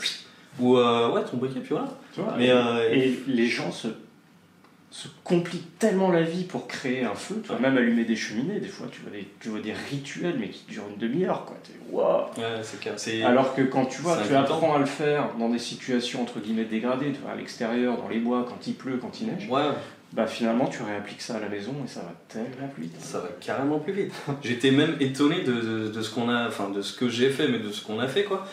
[0.58, 1.88] ou euh, ouais, ton briquet, puis voilà.
[2.14, 2.34] tu vois.
[2.38, 3.88] Mais, et, euh, et les gens se
[4.92, 8.60] se compliquent tellement la vie pour créer un feu, tu vois, même allumer des cheminées,
[8.60, 11.56] des fois tu vois des, tu vois des rituels mais qui durent une demi-heure quoi.
[11.90, 16.20] Waouh Ouais, Alors que quand tu vois, tu apprends à le faire dans des situations
[16.22, 19.28] entre guillemets dégradées, tu vois, à l'extérieur, dans les bois, quand il pleut, quand il
[19.28, 19.64] neige, Ouais,
[20.12, 23.00] bah finalement tu réappliques ça à la maison et ça va tellement plus vite.
[23.00, 24.12] ça va carrément plus vite.
[24.42, 27.48] J'étais même étonné de, de, de ce qu'on a, enfin de ce que j'ai fait,
[27.48, 28.46] mais de ce qu'on a fait quoi.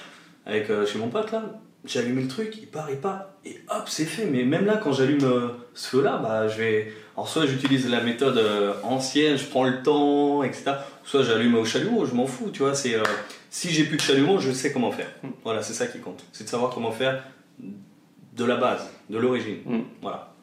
[0.46, 1.44] Avec euh, chez mon pote là,
[1.86, 4.26] j'ai allumé le truc, il part, il part, et hop, c'est fait.
[4.26, 6.94] Mais même là, quand j'allume euh, ce feu-là, bah je vais.
[7.16, 10.74] Alors soit j'utilise la méthode euh, ancienne, je prends le temps, etc.
[11.04, 12.76] Soit j'allume au chalumeau, je m'en fous, tu vois.
[12.76, 13.04] C'est euh,
[13.50, 15.10] si j'ai plus de chalumeau, je sais comment faire.
[15.44, 16.24] Voilà, c'est ça qui compte.
[16.32, 17.24] C'est de savoir comment faire
[17.60, 19.58] de la base, de l'origine.
[19.66, 19.80] Mm.
[20.02, 20.34] Voilà.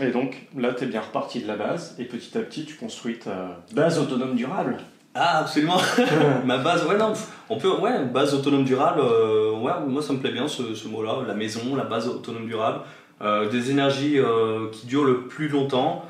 [0.00, 2.76] Et donc là tu es bien reparti de la base et petit à petit tu
[2.76, 4.78] construis ta base autonome durable.
[5.18, 5.78] Ah, absolument.
[6.44, 7.12] Ma base, ouais, non,
[7.48, 10.86] on peut, ouais, base autonome durable, euh, ouais, moi ça me plaît bien ce, ce
[10.86, 12.80] mot-là, la maison, la base autonome durable,
[13.20, 16.04] Euh, des énergies euh, qui durent le plus longtemps.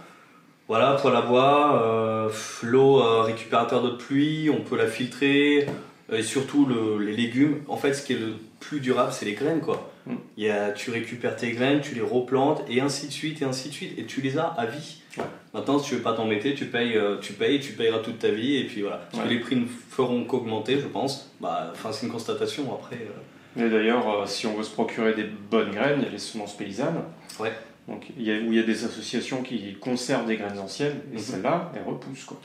[0.69, 2.29] Voilà, poêle à bois, euh,
[2.63, 5.67] l'eau récupérateur de pluie, on peut la filtrer,
[6.13, 7.63] et surtout le- les légumes.
[7.67, 9.91] En fait, ce qui est le plus durable, c'est les graines, quoi.
[10.09, 10.15] Mm.
[10.37, 13.45] Il y a, tu récupères tes graines, tu les replantes, et ainsi de suite, et
[13.45, 15.03] ainsi de suite, et tu les as à vie.
[15.19, 15.25] Ouais.
[15.55, 18.29] Maintenant, si tu veux pas t'embêter, tu payes, euh, tu payes, tu payeras toute ta
[18.31, 18.97] vie, et puis voilà.
[19.11, 19.35] Parce que Ouais.
[19.35, 21.31] les prix ne feront qu'augmenter, je pense.
[21.41, 22.73] Bah, enfin, c'est une constatation.
[22.75, 26.07] Après, euh, Et d'ailleurs, euh, si on veut se procurer des bonnes graines, il y
[26.07, 27.03] a les semences paysannes.
[27.41, 27.53] Ouais.
[27.89, 31.01] Donc, il y a, où il y a des associations qui conservent des graines anciennes,
[31.13, 31.19] et Mhm.
[31.23, 32.25] celles-là, elles repoussent.
[32.25, 32.41] Quoi.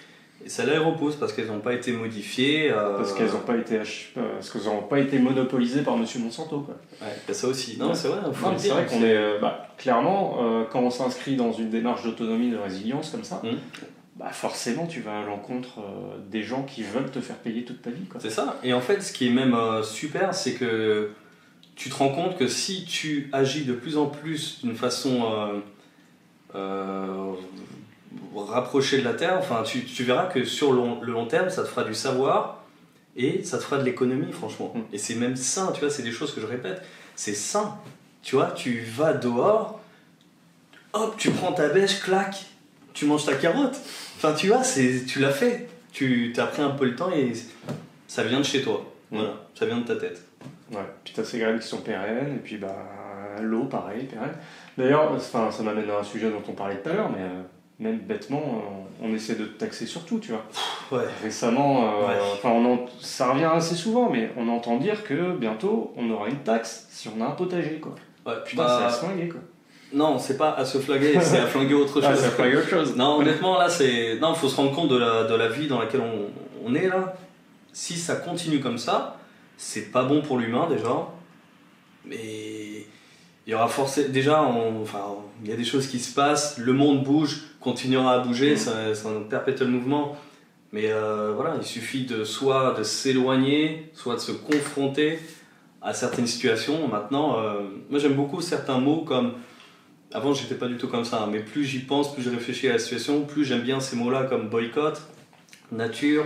[0.45, 2.71] Et ça les repousse parce qu'elles n'ont pas été modifiées.
[2.71, 6.59] euh, Parce qu'elles n'ont pas, été ach- parce ont pas été monopolisées par Monsieur Monsanto.
[6.61, 6.75] Quoi.
[7.01, 7.77] Ouais, bah, ça aussi.
[7.79, 7.95] Non, Ouais.
[7.95, 8.19] c'est vrai.
[8.57, 9.15] c'est vrai qu'on est.
[9.15, 13.41] euh, bah, clairement, euh, quand on s'inscrit dans une démarche d'autonomie, de résilience comme ça,
[13.43, 13.57] Mhm.
[14.17, 17.81] bah, forcément, tu vas à l'encontre euh, des gens qui veulent te faire payer toute
[17.81, 18.03] ta vie.
[18.19, 18.59] C'est ça.
[18.63, 21.11] Et en fait, ce qui est même euh, super, c'est que
[21.75, 25.23] tu te rends compte que si tu agis de plus en plus d'une façon
[28.35, 31.49] rapprochée de la terre, enfin, tu, tu verras que sur le long, le long terme,
[31.49, 32.63] ça te fera du savoir
[33.15, 34.73] et ça te fera de l'économie, franchement.
[34.75, 34.93] Mm.
[34.93, 36.81] Et c'est même sain, tu vois, c'est des choses que je répète.
[37.15, 37.77] C'est sain.
[38.21, 39.81] Tu vois, tu vas dehors,
[40.93, 42.45] hop, tu prends ta bêche, clac,
[42.93, 43.77] tu manges ta carotte.
[44.15, 45.67] Enfin, tu vois, c'est, tu l'as fait.
[45.91, 47.33] Tu as pris un peu le temps et
[48.07, 48.83] ça vient de chez toi.
[49.11, 50.23] Voilà, ça vient de ta tête.
[50.71, 50.79] Ouais.
[51.03, 52.75] Puis tu as ces graines qui sont pérennes, et puis bah,
[53.41, 54.33] l'eau, pareil, pérenne.
[54.77, 57.41] D'ailleurs, enfin, ça m'amène à un sujet dont on parlait tout à l'heure, mais euh,
[57.79, 58.41] même bêtement,
[59.01, 60.45] on, essaie de te taxer sur tout, tu vois.
[60.91, 61.05] Ouais.
[61.23, 62.19] Récemment, euh, Ouais.
[62.33, 66.29] enfin, on en- ça revient assez souvent, mais on entend dire que bientôt, on aura
[66.29, 67.95] une taxe si on a un potager, quoi.
[68.25, 69.41] Ouais, Putain, bah, c'est à se flinguer, quoi.
[69.91, 72.05] Non, c'est pas à se flaguer, c'est à flinguer autre chose.
[72.07, 72.95] Ah, ça flingue autre chose.
[72.95, 74.17] Non, honnêtement, là, c'est.
[74.19, 76.29] Non, faut se rendre compte de la, de la vie dans laquelle on,
[76.65, 77.15] on est là.
[77.73, 79.17] Si ça continue comme ça,
[79.57, 81.07] c'est pas bon pour l'humain déjà.
[82.05, 82.85] Mais
[83.45, 84.09] il y aura forcément.
[84.09, 85.03] Déjà, on- enfin,
[85.43, 88.57] il y a des choses qui se passent, le monde bouge, continuera à bouger, Mm.
[88.57, 90.17] ça- c'est un perpétuel mouvement.
[90.71, 95.19] Mais euh, voilà, il suffit de soit de s'éloigner, soit de se confronter
[95.81, 96.87] à certaines situations.
[96.87, 99.33] Maintenant, euh, moi j'aime beaucoup certains mots comme.
[100.15, 102.67] Avant, j'étais pas du tout comme ça, hein, mais plus j'y pense, plus je réfléchis
[102.69, 105.01] à la situation, plus j'aime bien ces mots-là comme boycott,
[105.71, 106.25] nature,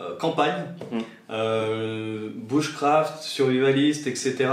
[0.00, 2.28] euh, campagne, Mm.
[2.48, 4.48] bushcraft, survivaliste, etc.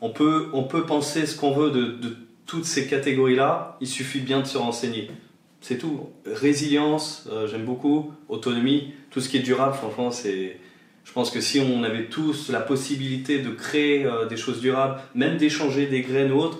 [0.00, 2.16] On peut, on peut penser ce qu'on veut de, de
[2.46, 5.10] toutes ces catégories-là, il suffit bien de se renseigner.
[5.66, 6.10] C'est tout.
[6.24, 8.12] Résilience, euh, j'aime beaucoup.
[8.28, 10.60] Autonomie, tout ce qui est durable, franchement, c'est.
[11.04, 15.00] Je pense que si on avait tous la possibilité de créer euh, des choses durables,
[15.16, 16.58] même d'échanger des graines ou autres,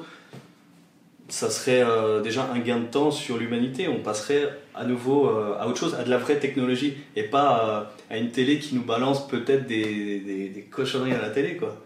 [1.28, 3.86] ça serait euh, déjà un gain de temps sur l'humanité.
[3.86, 7.86] On passerait à nouveau euh, à autre chose, à de la vraie technologie, et pas
[8.10, 11.56] euh, à une télé qui nous balance peut-être des, des, des cochonneries à la télé,
[11.56, 11.80] quoi.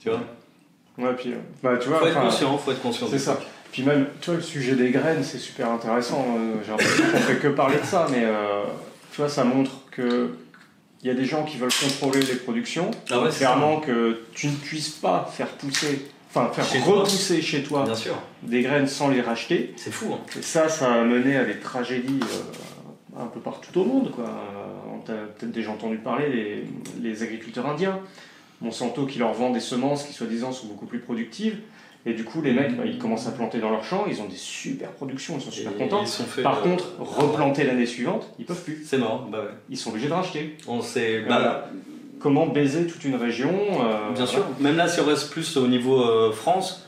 [0.00, 0.20] Tu vois?
[0.96, 3.06] Ouais, puis, bah, tu vois, Faut être conscient, faut être conscient.
[3.10, 3.38] C'est ça.
[3.74, 6.24] Puis même, tu vois, le sujet des graines, c'est super intéressant.
[6.38, 8.62] euh, J'ai l'impression qu'on fait que parler de ça, mais euh,
[9.10, 10.30] tu vois, ça montre que
[11.02, 12.92] il y a des gens qui veulent contrôler les productions.
[13.10, 17.00] Ah ouais, Clairement que tu ne puisses pas faire pousser, enfin faire Chez toi.
[17.00, 18.14] repousser chez toi Bien sûr.
[18.44, 19.74] des graines sans les racheter.
[19.76, 20.20] C'est fou, hein.
[20.38, 24.12] Et ça, ça a mené à des tragédies euh, un peu partout au monde.
[24.12, 24.24] Quoi.
[24.94, 26.64] On t'a peut-être déjà entendu parler les,
[27.02, 27.98] les agriculteurs indiens.
[28.60, 31.58] Monsanto qui leur vend des semences qui soi-disant sont beaucoup plus productives.
[32.06, 34.26] Et du coup, les mecs, bah, ils commencent à planter dans leur champ, ils ont
[34.26, 36.02] des super productions, ils sont super Et contents.
[36.02, 38.84] Ils sont fait, Par euh, contre, replanter l'année suivante, ils peuvent plus.
[38.84, 39.50] C'est mort, bah ouais.
[39.70, 40.56] Ils sont obligés de racheter.
[40.68, 41.22] On sait.
[41.26, 41.44] Voilà.
[41.44, 41.70] Bah,
[42.24, 43.52] Comment baiser toute une région
[43.82, 44.46] euh, bien sûr.
[44.58, 46.86] Même là, si on reste plus au niveau euh, France,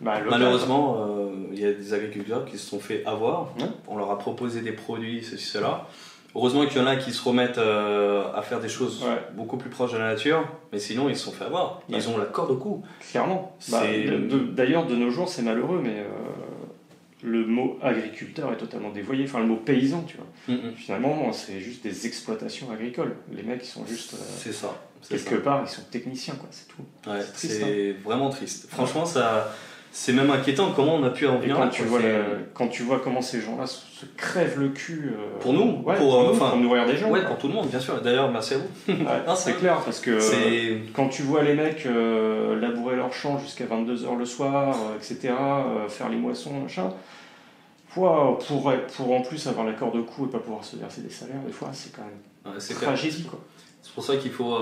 [0.00, 3.52] bah, malheureusement, euh, il y a des agriculteurs qui se sont fait avoir.
[3.86, 5.88] On leur a proposé des produits, ceci, cela.
[6.34, 9.18] Heureusement qu'il y en a qui se remettent euh, à faire des choses Ouais.
[9.34, 11.80] beaucoup plus proches de la nature, mais sinon ils se sont fait avoir.
[11.88, 12.82] Ils ont la corde au cou.
[13.10, 13.56] Clairement.
[13.70, 16.04] Bah, C'est- de- de- D'ailleurs, de nos jours, c'est malheureux, mais euh,
[17.22, 20.26] le mot agriculteur est totalement dévoyé, enfin le mot paysan, tu vois.
[20.54, 20.72] Mm, mm.
[20.76, 23.16] Finalement, c'est juste des exploitations agricoles.
[23.32, 24.14] Les mecs, ils sont juste.
[24.14, 24.78] euh, C'est ça.
[25.08, 25.40] quelque ça.
[25.40, 27.10] part, ils sont techniciens, quoi, c'est tout.
[27.10, 28.68] Ouais, c'est c'est vraiment triste.
[28.70, 29.52] Franchement, ça,
[30.00, 31.98] c'est même inquiétant comment on a pu en venir quand là, tu, vois
[32.54, 35.10] quand tu vois comment ces gens-là se, crèvent le cul.
[35.12, 37.10] euh, Pour nous, ouais, pour, pour, nous, pour nourrir des gens.
[37.10, 37.30] Ouais, quoi.
[37.30, 38.00] pour tout le monde, bien sûr.
[38.00, 38.92] D'ailleurs, merci à vous.
[38.92, 38.96] Ouais,
[39.34, 40.16] c'est clair, parce que
[40.92, 45.34] quand tu vois les mecs euh, labourer leurs champs jusqu'à 22h le soir, euh, etc.,
[45.88, 46.90] faire les moissons, machin,
[47.96, 51.10] wow, pour, pour en plus avoir l'accord de coût et pas pouvoir se verser des
[51.10, 52.60] salaires, des fois, c'est quand même ouais,
[53.28, 53.40] quoi.
[53.82, 54.58] C'est pour ça qu'il faut,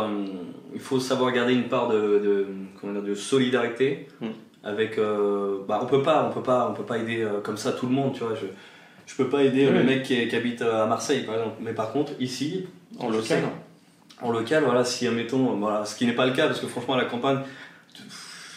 [0.72, 2.46] il faut savoir garder une part de, de,
[2.80, 4.08] comment dire, de solidarité.
[4.22, 4.28] Mm.
[4.66, 7.56] Avec, euh, bah, on peut pas, on peut pas, on peut pas aider euh, comme
[7.56, 8.34] ça tout le monde, tu vois.
[8.34, 8.46] Je,
[9.06, 9.72] je peux pas aider Oui.
[9.78, 11.56] le mec qui, qui habite euh, à Marseille, par exemple.
[11.60, 12.66] Mais par contre, ici,
[12.98, 13.22] En local.
[13.24, 13.42] sais.
[14.22, 16.94] en local, voilà, si admettons, voilà, ce qui n'est pas le cas, parce que franchement,
[16.94, 17.38] à la campagne,
[17.94, 18.02] tu,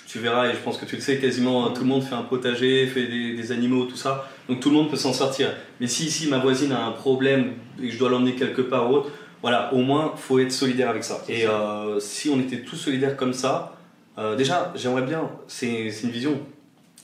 [0.07, 2.23] tu verras, et je pense que tu le sais, quasiment tout le monde fait un
[2.23, 5.53] potager, fait des, des animaux, tout ça, donc tout le monde peut s'en sortir.
[5.79, 8.89] Mais si ici ma voisine a un problème et que je dois l'emmener quelque part
[8.89, 9.11] ou autre,
[9.43, 11.23] voilà, au moins, faut être solidaire avec ça.
[11.29, 13.75] Et euh, si on était tous solidaires comme ça,
[14.19, 16.39] euh, déjà, j'aimerais bien, c'est une vision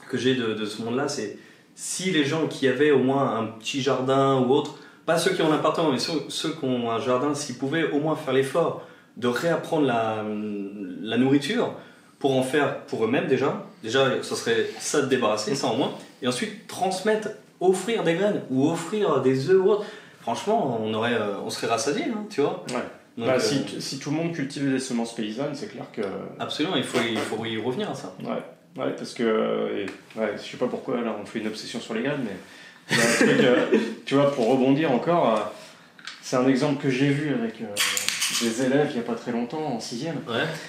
[0.10, 1.38] que j'ai de, ce monde-là, c'est
[1.74, 5.42] si les gens qui avaient au moins un petit jardin ou autre, pas ceux qui
[5.42, 8.86] ont un appartement, mais ceux, qui ont un jardin, s'ils pouvaient au moins faire l'effort
[9.18, 11.74] de réapprendre la, nourriture
[12.20, 15.92] pour en faire pour eux-mêmes déjà, déjà ce serait ça de débarrasser, ça en moins,
[16.22, 17.30] et ensuite transmettre,
[17.62, 19.86] offrir des graines ou offrir des œufs ou autre.
[20.22, 22.66] Franchement, on, aurait, euh, on serait rassasié, hein, tu vois.
[23.18, 26.02] Donc, Bah, euh, si, si tout le monde cultivait des semences paysannes, c'est clair que.
[26.40, 28.14] Absolument, il faut, il faut y revenir à ça.
[28.22, 29.24] Ouais, ouais parce que.
[29.24, 29.86] euh,
[30.18, 32.36] ouais, je sais pas pourquoi là on fait une obsession sur les graines, mais.
[33.18, 33.66] truc, euh,
[34.06, 35.52] tu vois, pour rebondir encore,
[36.22, 37.56] c'est un exemple que j'ai vu avec
[38.42, 40.12] des élèves il y a pas très longtemps en 6 Ouais,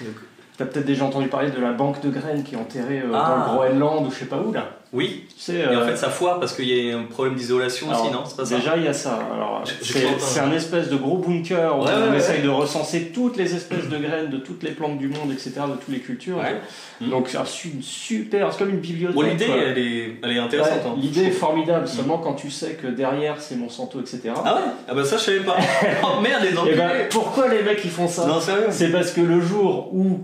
[0.01, 0.15] donc-
[0.57, 3.45] T'as peut-être déjà entendu parler de la banque de graines qui est enterrée euh, Ah.
[3.45, 4.76] dans le Groenland ou je sais pas où là.
[4.93, 7.89] Oui, sais, et en euh, fait ça foire parce qu'il y a un problème d'isolation
[7.89, 8.23] aussi, non?
[8.25, 8.55] C'est pas ça?
[8.55, 9.19] Déjà, il y a ça.
[9.33, 12.37] Alors, Je- je c'est c'est un espèce de gros bunker où Ouais, on ouais, essaye
[12.37, 12.43] ouais.
[12.45, 15.73] de recenser toutes les espèces de graines de toutes les plantes du monde, etc., de
[15.73, 16.37] toutes les cultures.
[17.01, 17.09] Mm.
[17.09, 18.51] Donc, c'est un su- une super.
[18.53, 19.15] C'est comme une bibliothèque.
[19.15, 20.79] Bon, l'idée, elle est, elle est intéressante.
[20.87, 24.21] Hein, L'idée est formidable, seulement quand tu sais que derrière c'est Monsanto, etc.
[24.45, 24.61] Ah ouais?
[24.87, 25.57] Ah bah ça, je savais pas.
[26.03, 28.25] oh merde, les Et enculés ben, pourquoi les mecs ils font ça?
[28.25, 30.19] Non, sérieux C'est parce que le jour où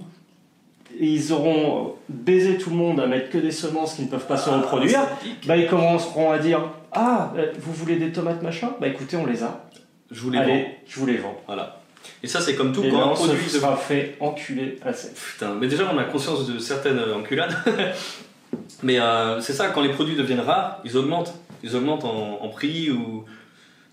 [0.99, 4.37] ils auront baisé tout le monde à mettre que des semences qui ne peuvent pas
[4.37, 5.47] se reproduire, Ah, pique.
[5.47, 6.59] bah ils commenceront à dire
[6.91, 8.71] Ah, euh, vous voulez des tomates machin?
[8.79, 9.63] Bah écoutez, on les a.
[10.11, 10.65] Je voulais Allez, voir.
[10.87, 11.35] je vous les vends.
[11.47, 11.79] Voilà.
[12.21, 13.43] Et ça, c'est comme tout Et quand un se produit.
[13.45, 15.11] de- sera fait enculer assez.
[15.13, 17.55] Putain, mais déjà, on a conscience de certaines enculades.
[18.83, 21.33] mais euh, c'est ça, quand les produits deviennent rares, ils augmentent.
[21.63, 23.23] Ils augmentent en, en prix ou.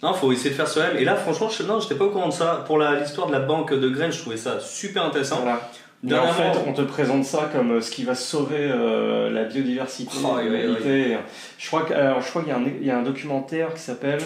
[0.03, 0.97] Non, faut essayer de faire soi-même.
[0.97, 2.65] Et là, franchement, je, non, j'étais pas au courant de ça.
[2.67, 5.37] Pour l'histoire de la banque de graines, je trouvais ça super intéressant.
[5.43, 5.61] Voilà.
[6.03, 9.45] Mais en fait, on te présente ça comme euh, ce qui va sauver euh, la
[9.45, 10.49] biodiversité, Oh, oui,
[10.85, 11.17] oui.
[11.59, 14.21] Je crois qu'il y, a un- il y a un documentaire qui s'appelle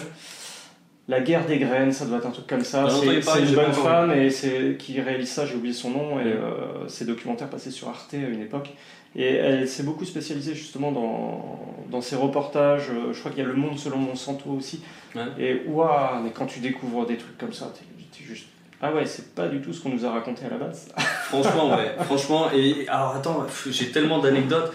[1.07, 2.85] La guerre des graines, ça doit être un truc comme ça.
[3.21, 6.87] C'est une bonne femme et c'est qui réalise ça, j'ai oublié son nom, et euh,
[6.87, 8.69] c'est documentaire passé sur Arte à une époque.
[9.17, 11.59] Et elle s'est beaucoup spécialisée justement dans,
[11.91, 12.89] dans ses reportages.
[12.89, 14.81] Euh, Je crois qu'il y a Le Monde selon Monsanto aussi.
[15.15, 15.21] Ouais.
[15.39, 17.85] Et waouh, mais quand tu découvres des trucs comme ça, t'es
[18.17, 18.47] t'es juste.
[18.81, 20.89] Ah ouais, c'est pas du tout ce qu'on nous a raconté à la base.
[20.97, 21.95] Franchement, ouais.
[22.01, 24.73] Franchement, et alors attends, j'ai tellement d'anecdotes.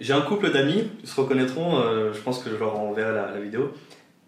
[0.00, 3.40] J'ai un couple d'amis, ils se reconnaîtront, euh, je pense que je leur enverrai la,
[3.40, 3.72] vidéo.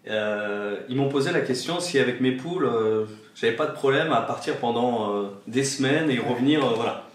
[0.09, 3.05] Euh, ils m'ont posé la question si avec mes poules, euh,
[3.35, 7.05] j'avais pas de problème à partir pendant des semaines et revenir, voilà.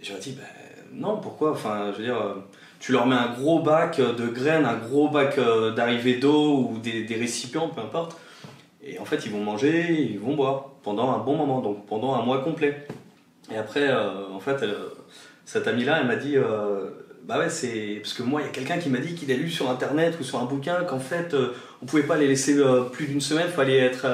[0.00, 0.44] Et je leur ai dit, ben,
[0.92, 1.50] non, pourquoi?
[1.50, 2.36] Enfin, je veux dire,
[2.80, 5.38] tu leur mets un gros bac de graines, un gros bac
[5.76, 8.18] d'arrivée d'eau ou des, des récipients, peu importe.
[8.82, 12.14] Et en fait, ils vont manger, ils vont boire pendant un bon moment, donc pendant
[12.14, 12.86] un mois complet.
[13.52, 14.88] Et après, euh, en fait, euh,
[15.44, 16.88] cette amie-là, elle m'a dit, euh,
[17.26, 19.34] bah ouais, c'est parce que moi, il y a quelqu'un qui m'a dit qu'il a
[19.36, 21.52] lu sur internet ou sur un bouquin qu'en fait, euh,
[21.82, 22.56] on pouvait pas les laisser
[22.90, 24.06] plus d'une semaine, il fallait être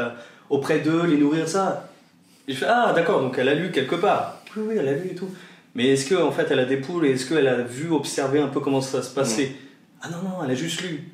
[0.50, 1.90] auprès d'eux, les nourrir, ça.
[2.48, 4.40] Et je fais, ah d'accord, donc elle a lu quelque part.
[4.56, 5.30] Oui, oui, elle a lu et tout.
[5.76, 8.40] Mais est-ce que en fait, elle a des poules et est-ce qu'elle a vu, observé
[8.40, 9.52] un peu comment ça se passait?
[10.02, 11.04] Ah non, non, elle a juste lu.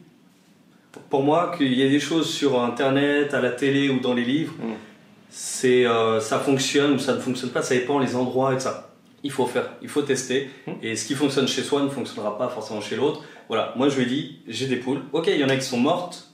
[1.10, 4.24] Pour moi, qu'il y ait des choses sur internet, à la télé ou dans les
[4.24, 4.89] livres, Mm.
[5.30, 8.88] C'est euh, ça fonctionne ou ça ne fonctionne pas, ça dépend les endroits et ça.
[9.22, 10.50] Il faut faire, il faut tester.
[10.66, 10.72] Mm.
[10.82, 13.22] Et ce qui fonctionne chez soi ne fonctionnera pas forcément chez l'autre.
[13.48, 15.02] Voilà, moi je lui ai dit, j'ai des poules.
[15.12, 16.30] Ok, il y en a qui sont mortes,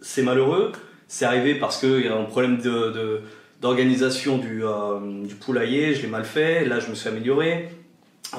[0.00, 0.72] c'est malheureux.
[1.08, 3.20] C'est arrivé parce qu'il y a un problème de,
[3.60, 6.64] d'organisation du, euh, du poulailler, je l'ai mal fait.
[6.64, 7.68] Là, je me suis amélioré.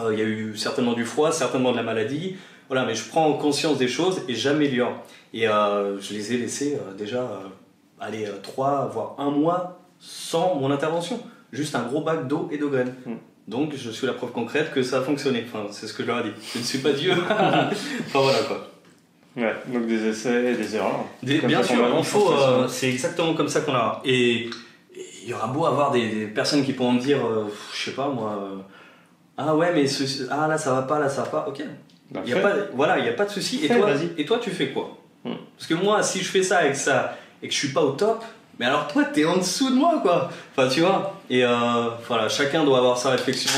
[0.01, 2.37] Euh, il y a eu certainement du froid, certainement de la maladie.
[2.67, 5.03] Voilà, mais je prends conscience des choses et j'améliore.
[5.33, 7.41] Et je les ai laissés déjà,
[8.01, 11.19] euh, aller 3 voire un mois sans mon intervention.
[11.51, 12.93] Juste un gros bac d'eau et de graines.
[13.05, 13.13] Mm.
[13.47, 15.45] Donc je suis la preuve concrète que ça a fonctionné.
[15.47, 16.35] Enfin, c'est ce que je leur ai dit.
[16.53, 17.13] Je ne suis pas Dieu.
[17.29, 18.67] enfin voilà quoi.
[19.37, 21.05] Ouais, donc des essais et des erreurs.
[21.21, 22.31] bien sûr, il faut.
[22.69, 24.01] c'est exactement comme ça qu'on a.
[24.05, 24.49] Et
[25.23, 27.19] il y aura beau avoir des, personnes qui pourront me dire,
[27.73, 28.65] je sais pas moi,
[29.37, 29.85] ah ouais, mais
[30.29, 31.61] ah là ça va pas, là ça va pas, ok.
[32.11, 33.65] Bah, y a pas, voilà, il n'y a pas de souci.
[33.65, 34.97] Et, toi, et toi, tu fais quoi?
[35.23, 35.33] Hmm.
[35.57, 37.91] Parce que moi, si je fais ça avec ça et que je suis pas au
[37.91, 38.23] top,
[38.59, 40.29] mais alors toi, t'es en dessous de moi, quoi.
[40.51, 41.19] Enfin, tu vois.
[41.29, 43.51] Et euh, voilà, chacun doit avoir sa réflexion.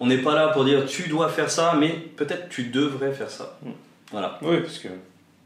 [0.00, 3.30] On n'est pas là pour dire tu dois faire ça, mais peut-être tu devrais faire
[3.30, 3.58] ça.
[3.62, 3.72] Hmm.
[4.10, 4.38] Voilà.
[4.42, 4.88] Oui, parce que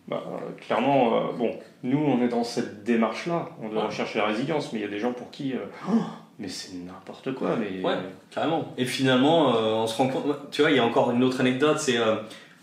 [0.06, 0.22] bah,
[0.60, 3.48] clairement, euh, bon, nous, on est dans cette démarche-là.
[3.60, 5.54] On doit rechercher la résilience, mais il y a des gens pour qui.
[5.54, 6.02] Euh, oh,
[6.38, 7.56] mais c'est n'importe quoi.
[7.56, 7.82] Mais...
[7.82, 7.96] Ouais,
[8.30, 8.72] carrément.
[8.78, 10.50] Et finalement, on se rend compte.
[10.50, 11.98] Tu vois, il y a encore une autre anecdote c'est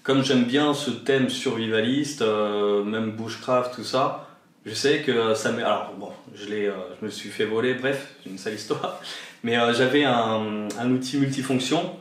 [0.04, 4.29] comme j'aime bien ce thème survivaliste, même bushcraft, tout ça
[4.70, 5.64] je sais que ça m'est.
[5.64, 9.02] Alors, bon, je, l'ai, euh, je me suis fait voler, bref, c'est une sale histoire.
[9.44, 11.98] Mais euh, j'avais un, un, outil multifonction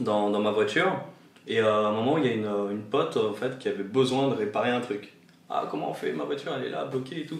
[0.00, 0.92] dans, dans, ma voiture.
[1.46, 3.82] Et euh, à un moment, il y a une, une, pote en fait, qui avait
[3.82, 5.12] besoin de réparer un truc.
[5.50, 6.12] Ah, comment on fait?
[6.12, 7.38] Ma voiture, elle est là, bloquée et tout.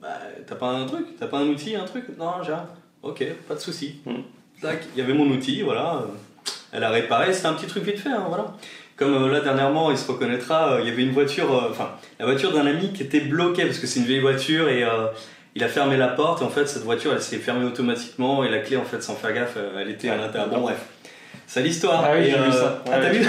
[0.00, 0.16] Bah,
[0.46, 1.06] t'as pas un truc?
[1.18, 2.04] T'as pas un outil, un truc?
[2.16, 2.54] Non, j'ai
[3.02, 4.00] Ok, pas de souci.
[4.06, 4.22] Hmm.
[4.62, 6.04] Tac, il y avait mon outil, voilà.
[6.72, 8.54] Elle a réparé, c'était un petit truc vite fait, hein, voilà.
[9.00, 11.92] Comme euh, là dernièrement, il se reconnaîtra, euh, il y avait une voiture, euh, enfin
[12.18, 14.84] la voiture d'un ami qui était bloquée parce que c'est une vieille voiture et
[15.54, 18.50] il a fermé la porte et en fait cette voiture elle s'est fermée automatiquement et
[18.50, 20.50] la clé en fait sans faire gaffe elle était à l'intérieur.
[20.50, 20.84] Bon bref,
[21.46, 22.04] c'est l'histoire.
[22.04, 22.84] Ah oui, j'ai vu ça.
[22.92, 23.24] ah, t'as vu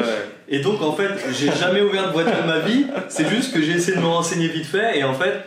[0.48, 2.86] Et donc en fait, j'ai jamais ouvert de voiture de ma vie.
[3.08, 5.40] C'est juste que j'ai essayé de me renseigner vite fait et en fait,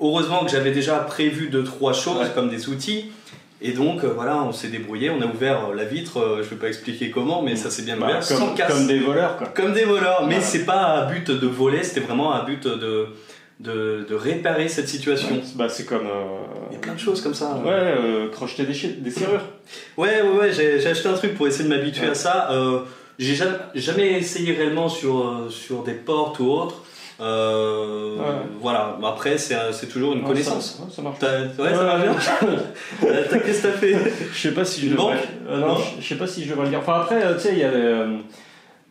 [0.00, 3.12] heureusement que j'avais déjà prévu deux trois choses comme des outils.
[3.60, 6.50] Et donc euh, voilà, on s'est débrouillé, on a ouvert euh, la vitre, euh, je
[6.50, 8.72] vais pas expliquer comment, mais ça s'est bien bah, ouvert comme, sans casse.
[8.72, 9.48] Comme des voleurs quoi.
[9.48, 13.08] Comme des voleurs, mais c'est pas à but de voler, c'était vraiment à but de,
[13.58, 15.40] de, de réparer cette situation.
[15.56, 16.08] bah c'est comme.
[16.70, 17.60] Il y a plein de choses comme ça.
[17.64, 19.42] Ouais, crocheter des, des serrures.
[19.96, 22.48] Ouais, ouais, ouais, j'ai acheté un truc pour essayer de m'habituer à ça.
[23.18, 26.84] j'ai jamais, jamais essayé réellement sur, sur des portes ou autres.
[27.20, 28.16] Euh,
[28.60, 30.80] voilà, après c'est toujours une connaissance.
[30.94, 31.20] Ça, marche.
[31.20, 32.14] Ouais, ça marche bien.
[33.40, 33.96] Qu'est-ce que t'as fait?
[34.32, 35.18] Je sais pas si je devrais.
[35.48, 36.78] Euh, non, je sais pas si je devrais le dire.
[36.78, 37.72] Enfin après, euh, tu sais, il y a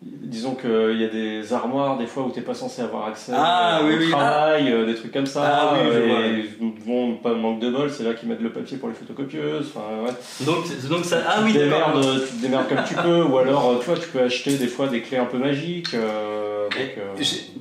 [0.01, 3.79] disons qu'il y a des armoires des fois où t'es pas censé avoir accès ah,
[3.81, 4.09] au oui, oui.
[4.11, 5.41] travail, des trucs comme ça.
[5.43, 8.89] Ah, oui, et bon, pas manque de bol, c'est là qu'ils mettent le papier pour
[8.89, 9.71] les photocopieuses.
[9.75, 10.45] Ouais.
[10.45, 13.37] Donc, donc ça, ah oui, tu te, démerdes, tu te démerdes comme tu peux, ou
[13.37, 15.93] alors tu vois, tu peux acheter des fois des clés un peu magiques.
[15.93, 16.69] Euh,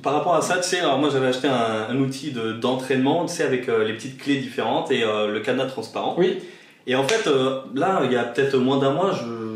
[0.03, 3.43] par rapport à ça, tu sais, alors moi j'avais acheté un, outil d'entraînement, tu sais,
[3.43, 6.15] avec euh, les petites clés différentes et euh, le cadenas transparent.
[6.17, 6.37] Oui.
[6.85, 7.29] Et en fait,
[7.75, 9.11] là, il y a peut-être moins d'un mois,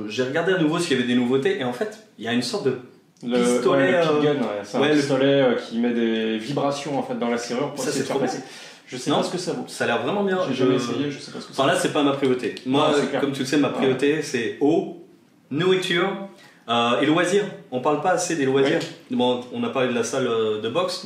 [0.08, 2.34] j'ai regardé à nouveau s'il y avait des nouveautés et en fait, il y a
[2.34, 2.78] une sorte de
[3.24, 4.00] le, pistolet.
[4.00, 7.92] Ouais, c'est un pistolet qui met des vibrations en fait dans la serrure pour ça,
[7.92, 8.40] faire passer.
[8.88, 9.64] Je sais pas ce que ça vaut.
[9.68, 10.40] Ça a l'air vraiment bien.
[10.50, 12.56] J'ai jamais essayé, je sais pas ce que Enfin là, c'est pas ma priorité.
[12.66, 15.06] Moi, comme tu le sais, ma priorité c'est eau,
[15.50, 16.28] nourriture
[16.68, 18.80] euh, et loisirs, on parle pas assez des loisirs.
[19.10, 21.06] Bon, on a parlé de la salle euh, de boxe,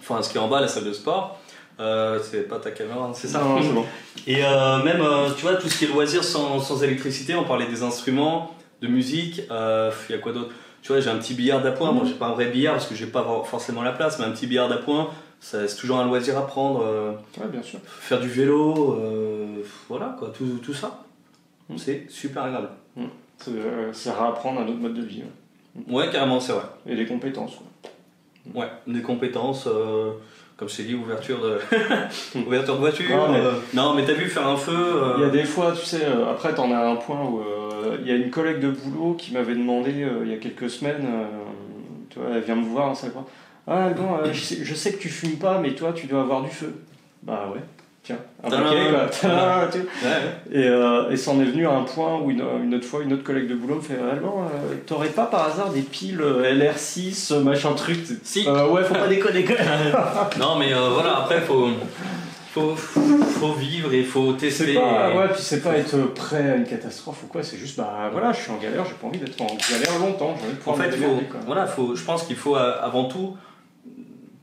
[0.00, 1.40] enfin ce qui est en bas, la salle de sport.
[1.80, 3.84] Euh, c'est pas ta caméra, hein, c'est ça non, bon.
[4.26, 5.02] Et même,
[5.36, 8.88] tu vois, tout ce qui est loisirs sans, sans, électricité, on parlait des instruments, de
[8.88, 10.50] musique, il y a quoi d'autre?
[10.82, 12.94] Tu vois, j'ai un petit billard d'appoint, moi j'ai pas un vrai billard parce que
[12.94, 15.10] j'ai pas forcément la place, mais un petit billard d'appoint,
[15.40, 16.84] c'est toujours un loisir à prendre.
[17.38, 17.80] ouais, bien sûr.
[17.84, 19.00] Faire du vélo,
[19.88, 21.04] voilà, quoi, tout, tout ça.
[21.68, 21.78] Mm.
[21.78, 22.70] C'est super agréable.
[22.96, 23.06] Mm.
[23.92, 25.22] Ça à apprendre un autre mode de vie.
[25.88, 26.64] Ouais, carrément, c'est vrai.
[26.86, 27.58] Et des compétences.
[28.54, 30.12] Ouais, des compétences, euh,
[30.56, 31.58] comme je t'ai dit, ouverture de,
[32.46, 33.06] ouverture de voiture.
[33.74, 34.72] Non, mais, euh, t'as vu faire un feu.
[34.72, 37.42] Euh, il y a des fois, tu sais, après, t'en as un point où
[38.00, 41.06] il y a une collègue de boulot qui m'avait demandé il y a quelques semaines,
[42.10, 43.26] tu vois, elle vient me voir, ça quoi.
[43.66, 46.42] Ah, bon, je sais, je sais que tu fumes pas, mais toi, tu dois avoir
[46.42, 46.74] du feu.
[47.22, 47.62] Bah ouais
[48.04, 49.68] tiens, un paquet quoi.
[50.52, 53.48] Et, euh, et est venu à un point où une, autre fois, une autre collègue
[53.48, 57.72] de boulot me fait Allemand, euh, t'aurais pas par hasard des piles euh, LR6, machin
[57.72, 58.46] truc Si.
[58.46, 59.44] ouais, faut pas déconner.
[60.38, 61.68] non, mais voilà, après, faut.
[62.52, 64.74] Faut, faut vivre et faut tester.
[64.74, 68.10] Pas, ouais, puis c'est pas être prêt à une catastrophe ou quoi, c'est juste, bah
[68.12, 70.36] voilà, je suis en galère, j'ai pas envie d'être en galère longtemps.
[70.64, 73.36] en fait, faut, voilà, faut, je pense qu'il faut avant tout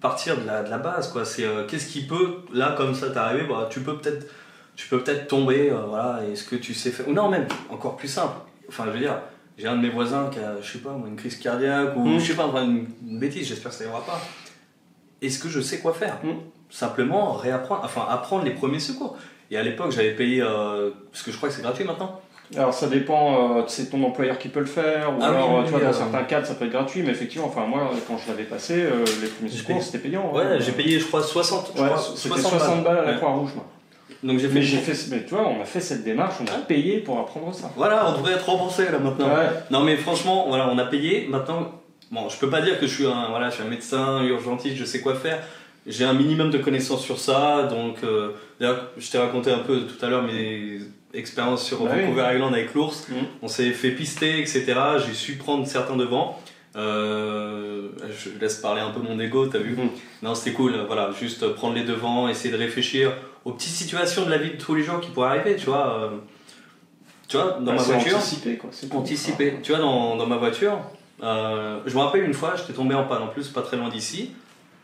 [0.01, 1.23] partir de la, de la base quoi.
[1.23, 4.27] C'est euh, qu'est-ce qui peut là comme ça t'arriver bah, tu peux peut-être
[4.75, 7.07] tu peux peut-être tomber euh, voilà est-ce que tu sais faire.
[7.07, 8.35] Ou non même encore plus simple.
[8.67, 9.21] Enfin je veux dire
[9.57, 12.19] j'ai un de mes voisins qui a je sais pas une crise cardiaque ou mmh.
[12.19, 12.87] je sais pas une,
[13.19, 14.19] bêtise j'espère que ça ira pas.
[15.21, 16.29] Est-ce que je sais quoi faire mmh.
[16.69, 19.17] simplement réapprendre enfin apprendre les premiers secours.
[19.51, 22.21] Et à l'époque j'avais payé euh, parce que je crois que c'est gratuit maintenant
[22.57, 25.71] alors ça dépend, euh, c'est ton employeur qui peut le faire, ou ah alors tu
[25.71, 28.29] vois, dans euh, certains cas ça peut être gratuit, mais effectivement, enfin moi quand je
[28.29, 30.31] l'avais passé, euh, les premiers secours c'était payant.
[30.33, 30.37] Hein.
[30.37, 32.99] Ouais, j'ai payé je crois 60, ouais, 60, balles.
[32.99, 33.51] à la Croix-Rouge.
[34.23, 34.49] Donc j'ai.
[34.49, 37.19] Mais j'ai fait, mais tu vois, on a fait cette démarche, on a payé pour
[37.19, 37.71] apprendre ça.
[37.77, 39.29] Voilà, on devrait être remboursé là maintenant.
[39.69, 41.27] Non mais franchement, voilà, on a payé.
[41.29, 41.71] Maintenant,
[42.11, 44.75] bon, je peux pas dire que je suis un, voilà, je suis un médecin urgentiste,
[44.75, 45.41] je sais quoi faire.
[45.87, 49.81] J'ai un minimum de connaissances sur ça, donc euh, d'ailleurs, je t'ai raconté un peu
[49.81, 50.79] tout à l'heure mes
[51.13, 52.01] expériences sur Bah oui.
[52.03, 53.07] Vancouver Island avec l'ours.
[53.09, 53.17] Mhm.
[53.41, 54.73] On s'est fait pister, etc.
[55.05, 56.39] J'ai su prendre certains devants.
[56.77, 59.89] Euh, je laisse parler un peu mon ego, t'as vu Mhm.
[60.23, 63.11] Non, c'était cool, voilà, juste prendre les devants, essayer de réfléchir
[63.43, 65.99] aux petites situations de la vie de tous les jours qui pourraient arriver, tu vois.
[66.03, 66.09] euh,
[67.27, 68.69] tu vois, dans Bah, ma voiture, Anticipé, quoi.
[68.73, 68.97] c'est tout.
[68.97, 69.55] anticiper.
[69.63, 70.77] Tu vois, dans, dans ma voiture,
[71.23, 73.89] euh, je me rappelle une fois, j'étais tombé en panne, en plus pas très loin
[73.89, 74.31] d'ici.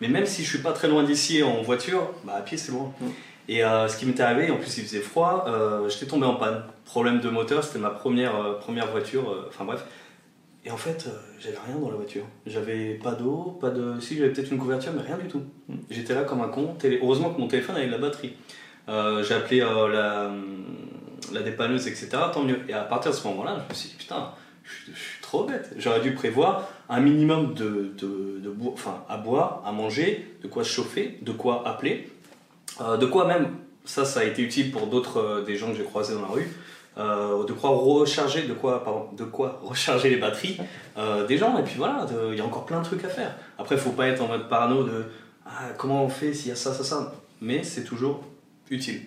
[0.01, 2.71] Mais même si je suis pas très loin d'ici en voiture, bah à pied c'est
[2.71, 2.93] loin.
[3.01, 3.05] Mm.
[3.49, 6.35] Et euh, ce qui m'était arrivé, en plus il faisait froid, euh, j'étais tombé en
[6.35, 6.63] panne.
[6.85, 9.85] Problème de moteur, c'était ma première, euh, première voiture, euh, enfin bref.
[10.65, 11.07] Et en fait,
[11.39, 12.23] j'avais rien dans la voiture.
[12.45, 13.99] J'avais pas d'eau, pas de.
[14.01, 15.43] Si, j'avais peut-être une couverture, mais rien du tout.
[15.69, 15.75] Mm.
[15.89, 16.75] J'étais là comme un con.
[16.77, 18.33] Télé- Heureusement que mon téléphone avait de la batterie.
[18.89, 20.29] J'ai appelé la,
[21.33, 22.09] la dépanneuse, etc.
[22.33, 22.59] Tant mieux.
[22.67, 24.31] Et à partir de ce moment-là, je me suis dit, putain,
[24.63, 25.71] je, suis- je suis trop bête.
[25.77, 30.63] J'aurais dû prévoir un minimum de, de, de enfin, à boire, à manger, de quoi
[30.65, 32.09] se chauffer, de quoi appeler,
[32.79, 33.55] de quoi même,
[33.85, 36.27] ça, ça a été utile pour d'autres, euh, des gens que j'ai croisés dans la
[36.27, 36.47] rue,
[36.97, 40.57] euh, de quoi recharger, de quoi, pardon, de quoi recharger les batteries
[40.97, 41.57] euh, des gens.
[41.57, 43.35] Et puis voilà, il y a encore plein de trucs à faire.
[43.57, 45.05] Après, il faut pas être en mode parano de
[45.45, 47.13] ah, comment on fait s'il y a ça, ça, ça.
[47.41, 48.23] Mais c'est toujours
[48.69, 49.01] utile.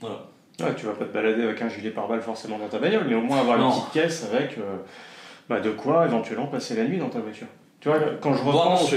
[0.00, 0.26] Voilà.
[0.60, 3.14] Ouais, tu vas pas te balader avec un gilet pare-balles forcément dans ta bagnole, mais
[3.14, 3.68] au moins avoir Non.
[3.68, 4.76] une petite caisse avec euh,
[5.48, 7.46] bah, de quoi éventuellement passer la nuit dans ta voiture.
[7.86, 8.92] Tu vois, quand je repense,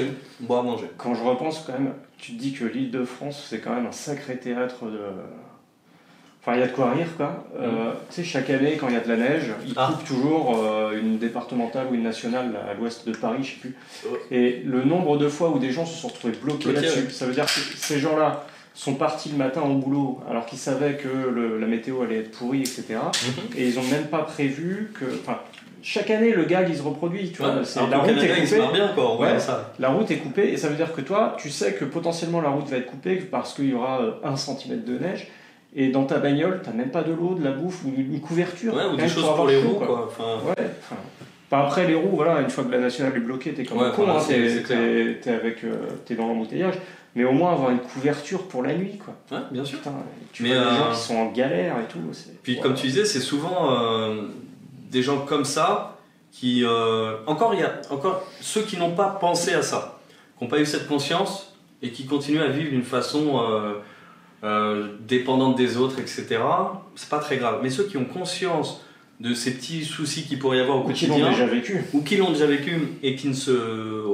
[0.49, 0.87] manger.
[0.97, 3.85] Quand je repense quand même, tu te dis que l'île de France, c'est quand même
[3.85, 4.99] un sacré théâtre de.
[6.41, 7.45] Enfin, il y a de quoi rire, quoi.
[7.59, 9.75] Euh, tu sais, chaque année, quand il y a de la neige, ils Mm.
[9.77, 9.89] Ah.
[9.91, 13.75] coupent toujours euh, une départementale ou une nationale à l'ouest de Paris, je sais plus.
[14.09, 14.19] Ouais.
[14.31, 17.09] Et le nombre de fois où des gens se sont retrouvés bloqués là-dessus, ouais.
[17.11, 20.95] ça veut dire que ces gens-là sont partis le matin au boulot alors qu'ils savaient
[20.95, 22.85] que le- la météo allait être pourrie, etc.
[22.93, 23.57] Mhm.
[23.57, 25.05] Et ils ont même pas prévu que.
[25.21, 25.39] Enfin,
[25.81, 27.31] chaque année, le gag, il se reproduit.
[27.31, 28.57] Tu vois, Ouais, c'est- alors la route Canada, est coupée.
[28.57, 29.39] marrent bien quoi, en voyant Ouais.
[29.39, 29.73] ça.
[29.79, 32.49] La route est coupée et ça veut dire que toi, tu sais que potentiellement la
[32.49, 35.27] route va être coupée parce qu'il y aura euh, un centimètre de neige.
[35.75, 38.73] Et dans ta bagnole, t'as même pas de l'eau, de la bouffe ou une couverture.
[38.75, 39.85] Ouais, ou des choses pour les roues quoi.
[39.87, 40.05] quoi.
[40.07, 40.95] Enfin, Ouais, enfin,
[41.51, 43.91] enfin, après les roues, voilà, une fois que la nationale est bloquée, t'es comme un
[43.91, 45.75] con, voilà, hein, t'es, avec, euh,
[46.05, 46.73] t'es dans l'embouteillage.
[47.15, 49.15] Mais au moins avoir une couverture pour la nuit, quoi.
[49.37, 49.79] ouais, bien sûr.
[49.79, 49.93] Putain,
[50.31, 51.99] tu Mais, vois des euh, gens qui sont en galère et tout.
[52.43, 52.61] Puis ouais.
[52.61, 54.21] comme tu disais, c'est souvent euh,
[54.89, 55.99] des gens comme ça
[56.31, 59.99] qui euh, encore il y a encore ceux qui n'ont pas pensé à ça,
[60.37, 63.75] qui n'ont pas eu cette conscience et qui continuent à vivre d'une façon euh,
[64.43, 66.39] euh, dépendante des autres, etc.
[66.95, 67.59] C'est pas très grave.
[67.63, 68.83] Mais ceux qui ont conscience
[69.19, 71.83] de ces petits soucis qu'il pourrait y avoir au Ou qui l'ont quotidien déjà vécu.
[71.93, 74.05] ou qui l'ont déjà vécu et qui ne se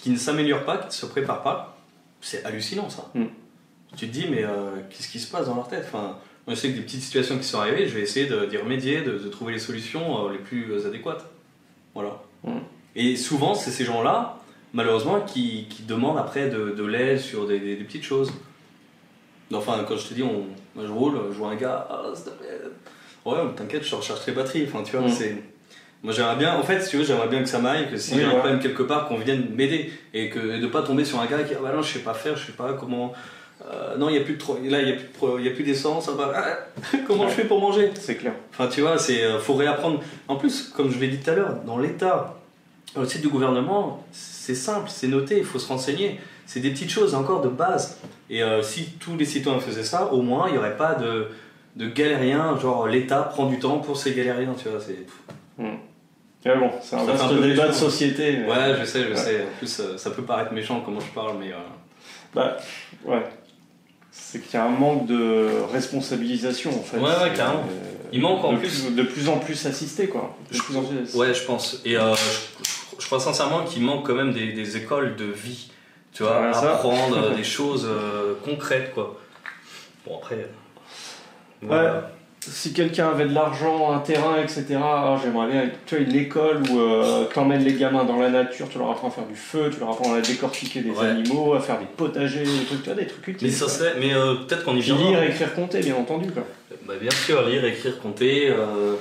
[0.00, 1.76] qui ne s'améliorent pas, qui ne se préparent pas,
[2.20, 3.10] c'est hallucinant ça.
[3.14, 3.24] Mm.
[3.96, 4.44] Tu te dis mais
[4.90, 5.84] qu'est-ce qui se passe dans leur tête?
[5.86, 8.56] Enfin, moi, je sais que des petites situations qui sont arrivées, je vais essayer d'y
[8.56, 11.24] remédier, de, de trouver les solutions euh, les plus adéquates.
[11.94, 12.22] Voilà.
[12.94, 14.38] Et souvent, c'est ces gens-là,
[14.72, 18.32] malheureusement, qui, qui demandent après de, de l'aide sur des, des- des petites choses.
[19.52, 22.24] Enfin, quand je te dis, on, moi, je roule, je vois un gars, ah, s'il
[22.24, 22.60] te plaît.
[23.24, 24.66] Ouais, t'inquiète, je recharge tes batteries.
[24.68, 25.36] Enfin, tu vois, c'est.
[26.02, 28.12] Moi, j'aimerais bien, en fait, si tu veux, j'aimerais bien que ça m'aille, que si
[28.14, 28.38] Oui, j'ai un ouais.
[28.38, 29.90] problème quelque part, qu'on vienne m'aider.
[30.14, 31.98] Et, que, et de pas tomber sur un gars qui, ah bah non, je sais
[32.00, 33.12] pas faire, je sais pas comment.
[33.64, 35.38] Euh, non, il n'y a plus de tro- là, il y a plus de pro-
[35.38, 36.08] il y a plus d'essence.
[36.08, 37.90] ah ah, comment je fais pour manger?
[37.94, 38.32] C'est clair.
[38.50, 40.00] Enfin, tu vois, c'est euh, faut réapprendre.
[40.28, 42.36] En plus, comme je l'ai dit tout à l'heure, dans l'État,
[42.94, 46.20] dans le site du gouvernement, c'est simple, c'est noté, il faut se renseigner.
[46.44, 47.98] C'est des petites choses encore de base.
[48.30, 51.28] Et euh, si tous les citoyens faisaient ça, au moins, il n'y aurait pas de,
[51.76, 54.78] de galériens, genre l'État prend du temps pour ces galériens, tu vois.
[54.80, 55.06] C'est...
[55.58, 58.36] Mais bon, c'est un Ça vaste un débat de société.
[58.36, 59.16] mais- Ouais, je sais, je Ouais.
[59.16, 59.42] sais.
[59.42, 61.50] En plus, euh, ça peut paraître méchant comment je parle, mais...
[61.50, 61.56] euh,
[62.34, 62.56] Bah,
[63.04, 63.24] ouais.
[64.18, 66.98] C'est qu'il y a un manque de responsabilisation en fait.
[66.98, 67.60] Ouais, ouais, carrément.
[67.60, 70.36] euh, Il manque en de plus- De plus en plus assisté quoi.
[70.50, 71.18] De Je- plus en plus assisté.
[71.18, 71.80] Ouais, je pense.
[71.84, 75.70] Et euh, je, je crois sincèrement qu'il manque quand même des, des écoles de vie.
[76.12, 76.74] Tu vois, Ouais, ça.
[76.74, 79.18] apprendre euh, des choses euh, concrètes, quoi.
[80.06, 80.48] Bon, après.
[81.62, 82.10] voilà.
[82.48, 86.62] Si quelqu'un avait de l'argent, un terrain, etc., ah, j'aimerais bien, tu vois, une école
[86.70, 89.68] où euh, t'emmènes les gamins dans la nature, tu leur apprends à faire du feu,
[89.72, 91.06] tu leur apprends à décortiquer des Ouais.
[91.06, 93.48] animaux, à faire des potagers, des trucs, tu vois, des trucs utiles.
[93.48, 93.94] Mais ça serait.
[93.98, 95.10] Mais euh, peut-être qu'on y viendra.
[95.10, 96.30] lire, écrire, compter, bien entendu.
[96.30, 96.44] Quoi.
[96.86, 98.48] Bah, bien sûr, lire, écrire, compter.
[98.50, 98.94] euh,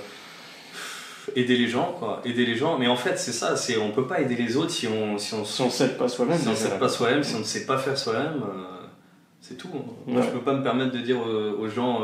[1.36, 2.22] aider les gens, quoi.
[2.26, 2.78] Aider les gens.
[2.80, 3.56] Mais en fait, c'est ça.
[3.56, 5.98] C'est on peut pas aider les autres si on si on Si on ne s'aide
[5.98, 8.86] pas soi-même, Si on sait pas soi-même, si on ne sait pas faire soi-même, euh,
[9.42, 9.70] c'est tout.
[10.08, 10.26] Moi, Ouais.
[10.28, 12.02] je peux pas me permettre de dire aux, aux gens,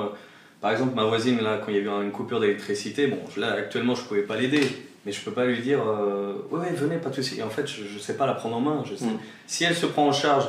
[0.62, 3.54] par exemple, ma voisine, là, quand il y a eu une coupure d'électricité, bon, là,
[3.54, 4.62] actuellement, je pouvais pas l'aider,
[5.06, 7.40] mais je peux pas lui dire, euh, ouais, ouais, venez, pas de souci.
[7.40, 8.84] Et en fait, je, je sais pas la prendre en main.
[8.90, 9.06] Je sais.
[9.06, 9.20] Mm.
[9.48, 10.46] Si elle se prend en charge,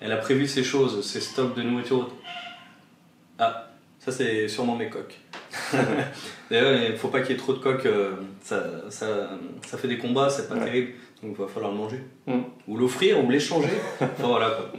[0.00, 2.10] elle a prévu ses choses, ses stocks de nourriture.
[3.38, 5.18] Ah, ça, c'est sûrement mes coques.
[6.50, 7.86] D'ailleurs, il faut pas qu'il y ait trop de coques.
[7.86, 8.12] euh,
[8.42, 9.30] Ça, ça,
[9.66, 10.64] ça fait des combats, c'est pas Ouais.
[10.64, 10.92] terrible.
[11.22, 12.00] Donc il va falloir le manger.
[12.26, 12.40] Mm.
[12.68, 13.68] Ou l'offrir, ou l'échanger.
[14.00, 14.70] enfin voilà quoi.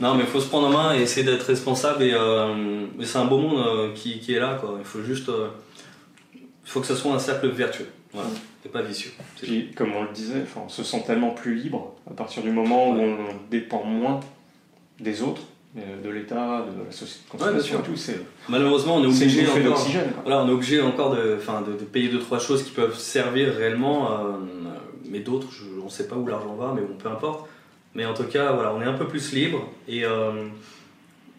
[0.00, 2.02] Non, mais il faut se prendre en main et essayer d'être responsable.
[2.02, 4.56] Et, euh, mais c'est un beau monde euh, qui, qui est là.
[4.60, 4.76] Quoi.
[4.78, 5.28] Il faut juste.
[5.28, 5.48] euh,
[6.34, 7.88] il faut que ça soit un cercle vertueux.
[8.12, 8.28] Voilà.
[8.28, 8.32] Mm.
[8.64, 9.12] Et pas vicieux.
[9.40, 12.50] Puis, comme on le disait, enfin, on se sent tellement plus libre à partir du
[12.50, 13.16] moment où on
[13.50, 14.18] dépend moins
[14.98, 15.42] des autres,
[15.78, 17.96] euh, de l'État, de la société de Ouais, bien consommation et tout.
[17.96, 18.18] C'est
[18.48, 19.86] Malheureusement, on est obligé encore.
[20.24, 22.98] Voilà, on est obligé encore de, enfin, de, de payer deux trois choses qui peuvent
[22.98, 24.14] servir réellement, euh,
[25.08, 27.48] mais d'autres, je- on ne sait pas où l'argent va, mais bon, peu importe.
[27.96, 30.48] Mais en tout cas, voilà, on est un peu plus libre et, euh,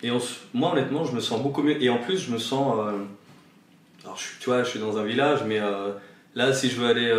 [0.02, 0.10] et
[0.56, 1.82] moi honnêtement, je me sens beaucoup mieux.
[1.84, 2.94] Et en plus, je me sens, euh,
[4.04, 5.92] alors je, tu vois, je suis dans un village, mais euh,
[6.34, 7.14] là, si je veux aller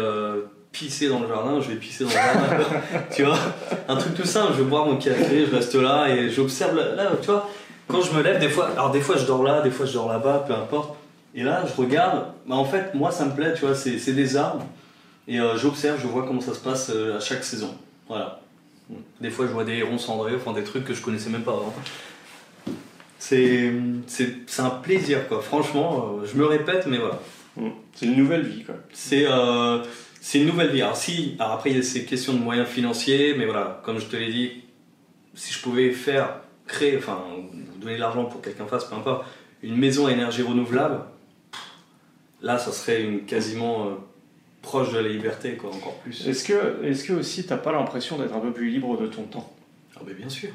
[0.72, 2.64] pisser dans le jardin, je vais pisser dans le jardin.
[3.14, 3.38] tu vois,
[3.86, 4.54] un truc tout simple.
[4.54, 6.74] Je vais boire mon café, je reste là et j'observe.
[6.76, 7.48] Là, tu vois,
[7.86, 9.92] quand je me lève, des fois, alors des fois je dors là, des fois je
[9.92, 10.96] dors là-bas, peu importe.
[11.36, 14.36] Et là, je regarde, bah, en fait, moi ça me plaît, tu vois, c'est des
[14.36, 14.66] arbres.
[15.28, 17.72] Et j'observe, je vois comment ça se passe à chaque saison.
[18.08, 18.40] Voilà.
[19.20, 21.52] Des fois, je vois des hérons cendrés, enfin des trucs que je connaissais même pas
[21.52, 21.74] avant.
[23.18, 23.72] C'est
[24.06, 25.40] c'est- c'est un plaisir, quoi.
[25.42, 27.20] Franchement, euh, je me répète, mais voilà.
[27.56, 27.68] Mm.
[27.94, 28.64] C'est une nouvelle vie.
[28.64, 28.76] Quoi.
[28.92, 29.82] C'est euh,
[30.20, 30.82] c'est une nouvelle vie.
[30.82, 33.98] Alors, si, alors après, il y a ces questions de moyens financiers, mais voilà, comme
[33.98, 34.50] je te l'ai dit,
[35.34, 37.22] si je pouvais faire, créer, enfin,
[37.80, 39.24] donner de l'argent pour que quelqu'un fasse, peu importe,
[39.62, 41.00] une maison à énergie renouvelable,
[42.42, 43.90] là, ça serait une, quasiment euh,
[44.62, 46.26] proche de la liberté, quoi, encore plus.
[46.26, 49.22] Est-ce que, est que aussi t'as pas l'impression d'être un peu plus libre de ton
[49.22, 49.50] temps?
[49.96, 50.50] Ah, mais bien sûr.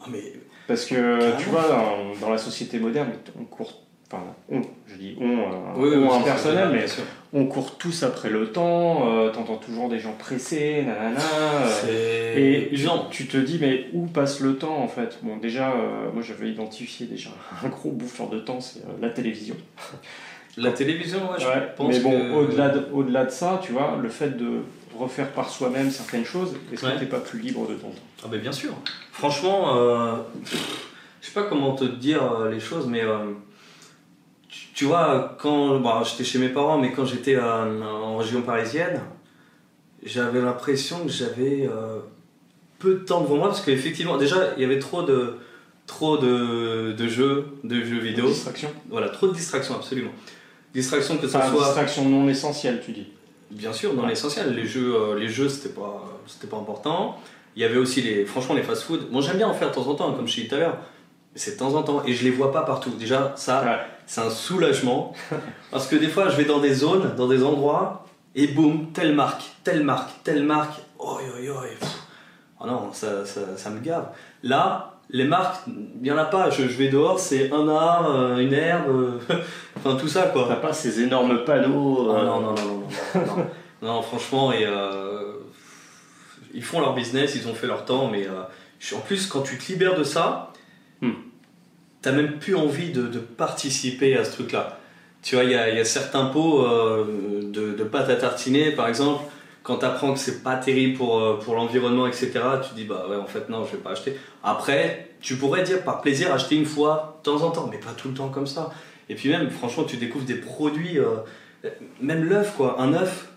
[0.00, 0.32] Ah, mais
[0.68, 1.36] Parce que Carrément.
[1.38, 3.82] tu vois, dans, dans la société moderne, on court.
[4.08, 5.42] Enfin, on, je dis on, euh,
[5.78, 6.84] oui, on impersonnel, mais
[7.32, 11.18] on court tous après le temps, euh, t'entends toujours des gens pressés, nanana.
[11.88, 13.08] euh, Et usant.
[13.10, 15.18] tu te dis, mais où passe le temps en fait?
[15.24, 17.30] Bon, déjà, euh, moi j'avais identifié déjà
[17.64, 19.56] un gros bouffeur de temps, c'est la télévision.
[20.56, 22.32] La télévision, ouais, je Ouais, pense mais bon, que-
[22.94, 24.60] au-delà de, ça, tu vois, le fait de
[24.98, 26.94] refaire par soi-même certaines choses, est-ce Ouais.
[26.94, 27.96] que t'es pas plus libre de ton temps?
[28.24, 28.72] Ah ben bien sûr.
[29.12, 30.14] Franchement, euh,
[31.20, 33.18] je sais pas comment te dire euh, les choses, mais euh,
[34.48, 38.40] tu, tu vois, quand bon, j'étais chez mes parents, mais quand j'étais euh, en région
[38.40, 39.02] parisienne,
[40.02, 41.68] j'avais l'impression que j'avais
[42.78, 45.34] peu de temps devant moi parce qu'effectivement, déjà, il y avait trop de
[45.86, 50.10] trop de, de jeux, de jeux vidéo, Distraction voilà, trop de distractions, absolument.
[50.76, 53.08] Distractions que Enfin, soit distraction non essentielle, tu dis.
[53.50, 57.16] Bien sûr, dans l'essentiel, les jeux, euh, les jeux c'était pas, c'était pas important.
[57.56, 59.10] Il y avait aussi les, franchement, les fast-food.
[59.10, 60.76] Moi, j'aime bien en faire de temps en temps, comme je dit tout à l'heure.
[61.32, 62.90] Mais c'est de temps en temps, et je les vois pas partout.
[62.90, 63.78] Déjà, ça, Ouais.
[64.06, 65.14] c'est un soulagement,
[65.70, 68.04] parce que des fois, je vais dans des zones, dans des endroits,
[68.34, 70.78] et boum, telle marque, telle marque, telle marque.
[70.98, 71.88] Oh, yo, et pff.
[72.60, 74.08] Oh non, ça, ça, ça me gave.
[74.42, 76.50] Là, les marques, il y en a pas.
[76.50, 79.18] Je, je vais dehors, c'est un arbre, euh, une herbe, euh,
[79.76, 80.46] enfin tout ça quoi.
[80.48, 82.08] T'as pas ces énormes panneaux.
[82.10, 83.46] Ah euh, non, non, non, non, non, non.
[83.82, 85.34] Non, franchement, et, euh,
[86.54, 89.58] ils font leur business, ils ont fait leur temps, mais euh, en plus, quand tu
[89.58, 90.52] te libères de ça,
[91.02, 91.12] Hmm.
[92.00, 94.78] t'as même plus envie de, de participer à ce truc-là.
[95.22, 98.16] Tu vois, il y a, il y a certains pots euh, de, de pâte à
[98.16, 99.22] tartiner, par exemple,
[99.66, 102.30] quand tu apprends que c'est pas terrible pour, euh, pour l'environnement, etc.,
[102.62, 104.16] tu te dis, bah ouais, en fait, non, je vais pas acheter.
[104.44, 107.90] Après, tu pourrais dire par plaisir acheter une fois, de temps en temps, mais pas
[107.90, 108.70] tout le temps comme ça.
[109.08, 111.16] Et puis même, franchement, tu découvres des produits, euh,
[112.00, 112.80] même l'œuf, quoi.
[112.80, 113.32] Un œuf,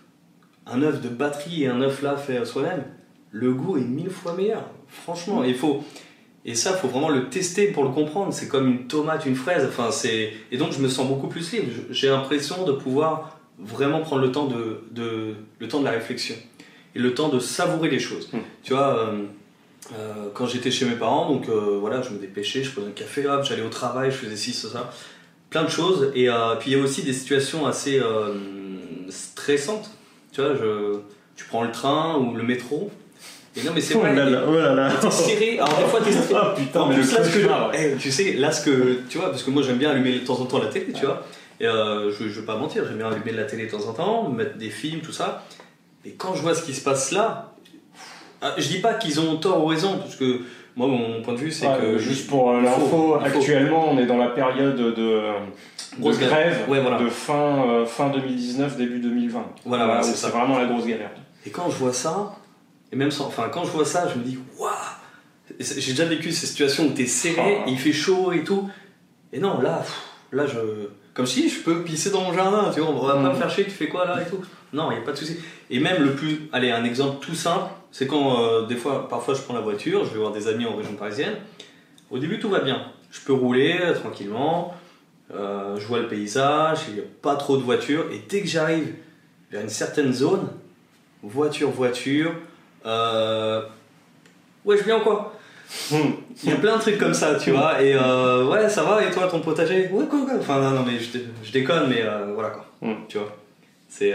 [0.68, 2.84] un œuf de batterie et un œuf là fait soi-même,
[3.32, 4.62] le goût est mille fois meilleur.
[4.86, 5.82] Franchement, il faut.
[6.44, 8.32] Et ça, faut vraiment le tester pour le comprendre.
[8.32, 9.66] C'est comme une tomate, une fraise.
[9.68, 10.32] Enfin, c'est.
[10.52, 11.72] Et donc, je me sens beaucoup plus libre.
[11.90, 16.34] J'ai l'impression de pouvoir vraiment prendre le temps de, de le temps de la réflexion
[16.94, 18.28] et le temps de savourer les choses.
[18.32, 18.38] Mm.
[18.62, 18.98] Tu vois.
[18.98, 19.22] euh,
[19.98, 22.92] euh, quand j'étais chez mes parents, donc euh, voilà, je me dépêchais, je prenais un
[22.92, 24.90] café, j'allais au travail, je faisais ci, ça, ça,
[25.48, 26.12] plein de choses.
[26.14, 28.34] Et euh, puis il y a aussi des situations assez euh,
[29.08, 29.90] stressantes.
[30.32, 30.98] Tu vois, je,
[31.36, 32.90] tu prends le train ou le métro.
[33.56, 34.14] Et non, mais c'est Oh vrai.
[34.14, 34.92] là là, oh là là.
[35.00, 36.34] T'es serré, alors des fois t'es stressé.
[36.40, 37.92] Ah putain, En mais plus, le là, ce que, ouais.
[37.94, 40.24] eh, tu sais, là, ce que, tu vois, parce que moi j'aime bien allumer de
[40.24, 41.26] temps en temps la télé, tu vois,
[41.60, 43.86] et euh, je, je vais pas mentir, j'aime bien allumer de la télé de temps
[43.88, 45.44] en temps, mettre des films, tout ça,
[46.04, 47.52] et quand je vois ce qui se passe là,
[48.42, 50.40] ah, je dis pas qu'ils ont tort ou raison, parce que
[50.76, 51.98] moi, mon point de vue, c'est que.
[51.98, 55.20] juste pour euh, l'info, actuellement on est dans la période de,
[55.98, 56.98] Grosse grève Ouais, voilà.
[56.98, 59.44] de fin, euh, fin 2019, début 2020.
[59.66, 61.10] Voilà, c'est vraiment la grosse galère.
[61.44, 62.36] Et quand je vois ça,
[62.92, 64.70] et même sans, enfin, quand je vois ça, je me dis, waouh
[65.58, 67.64] J'ai déjà vécu ces situations où t'es serré, Ah.
[67.66, 68.70] il fait chaud et tout.
[69.32, 69.84] Et non, là,
[70.32, 70.58] là, je.
[71.12, 73.50] Comme si je peux pisser dans mon jardin, tu vois, on va pas me faire
[73.50, 74.40] chier, tu fais quoi là et tout.
[74.72, 75.36] Non, il n'y a pas de souci.
[75.68, 76.48] Et même le plus.
[76.52, 80.04] Allez, un exemple tout simple, c'est quand euh, des fois, parfois je prends la voiture,
[80.04, 81.34] je vais voir des amis en région parisienne.
[82.10, 82.82] Au début, tout va bien.
[83.10, 84.74] Je peux rouler euh, tranquillement.
[85.34, 88.48] euh, je vois le paysage, il n'y a pas trop de voitures, et dès que
[88.48, 88.94] j'arrive
[89.50, 90.48] vers une certaine zone,
[91.22, 92.32] voiture, voiture,
[92.84, 95.34] ouais, je viens quoi?
[95.90, 96.12] Hmm.
[96.42, 99.04] Il y a plein de trucs comme ça, tu vois, et euh, ouais, ça va,
[99.04, 99.88] et toi, ton potager?
[99.92, 103.06] Ouais, quoi, quoi Enfin, non, non, mais je, déconne, mais euh, voilà quoi, hmm.
[103.08, 103.36] tu vois.
[103.88, 104.12] C'est,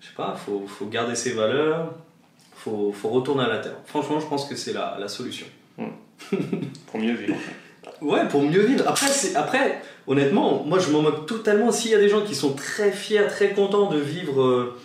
[0.00, 1.92] je sais pas, faut, faut garder ses valeurs,
[2.54, 3.76] faut, faut retourner à la terre.
[3.86, 5.46] Franchement, je pense que c'est la, la solution.
[5.76, 5.88] Hmm.
[6.90, 7.36] Pour mieux vivre.
[8.00, 8.84] Ouais, pour mieux vivre.
[8.86, 11.72] Après, après honnêtement, moi je m'en moque totalement.
[11.72, 14.78] S'il y a des gens qui sont très fiers, très contents de vivre euh,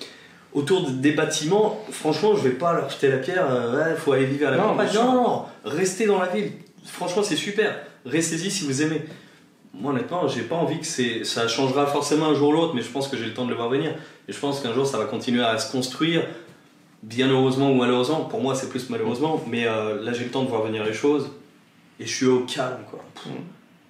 [0.54, 3.46] autour des bâtiments, franchement, je vais pas leur jeter la pierre.
[3.50, 4.90] Il euh, faut aller vivre à la campagne.
[4.94, 6.52] Non, non, non, restez dans la ville.
[6.86, 7.76] Franchement, c'est super.
[8.06, 9.02] Restez-y si vous aimez.
[9.74, 12.82] Moi, honnêtement, j'ai pas envie que c'est, ça changera forcément un jour ou l'autre, mais
[12.82, 13.96] je pense que j'ai le temps de le voir venir.
[14.28, 16.24] Et je pense qu'un jour, ça va continuer à se construire.
[17.04, 20.44] Bien heureusement ou malheureusement, pour moi c'est plus malheureusement, mais euh, là j'ai le temps
[20.44, 21.32] de voir venir les choses
[22.00, 23.04] et je suis au calme quoi.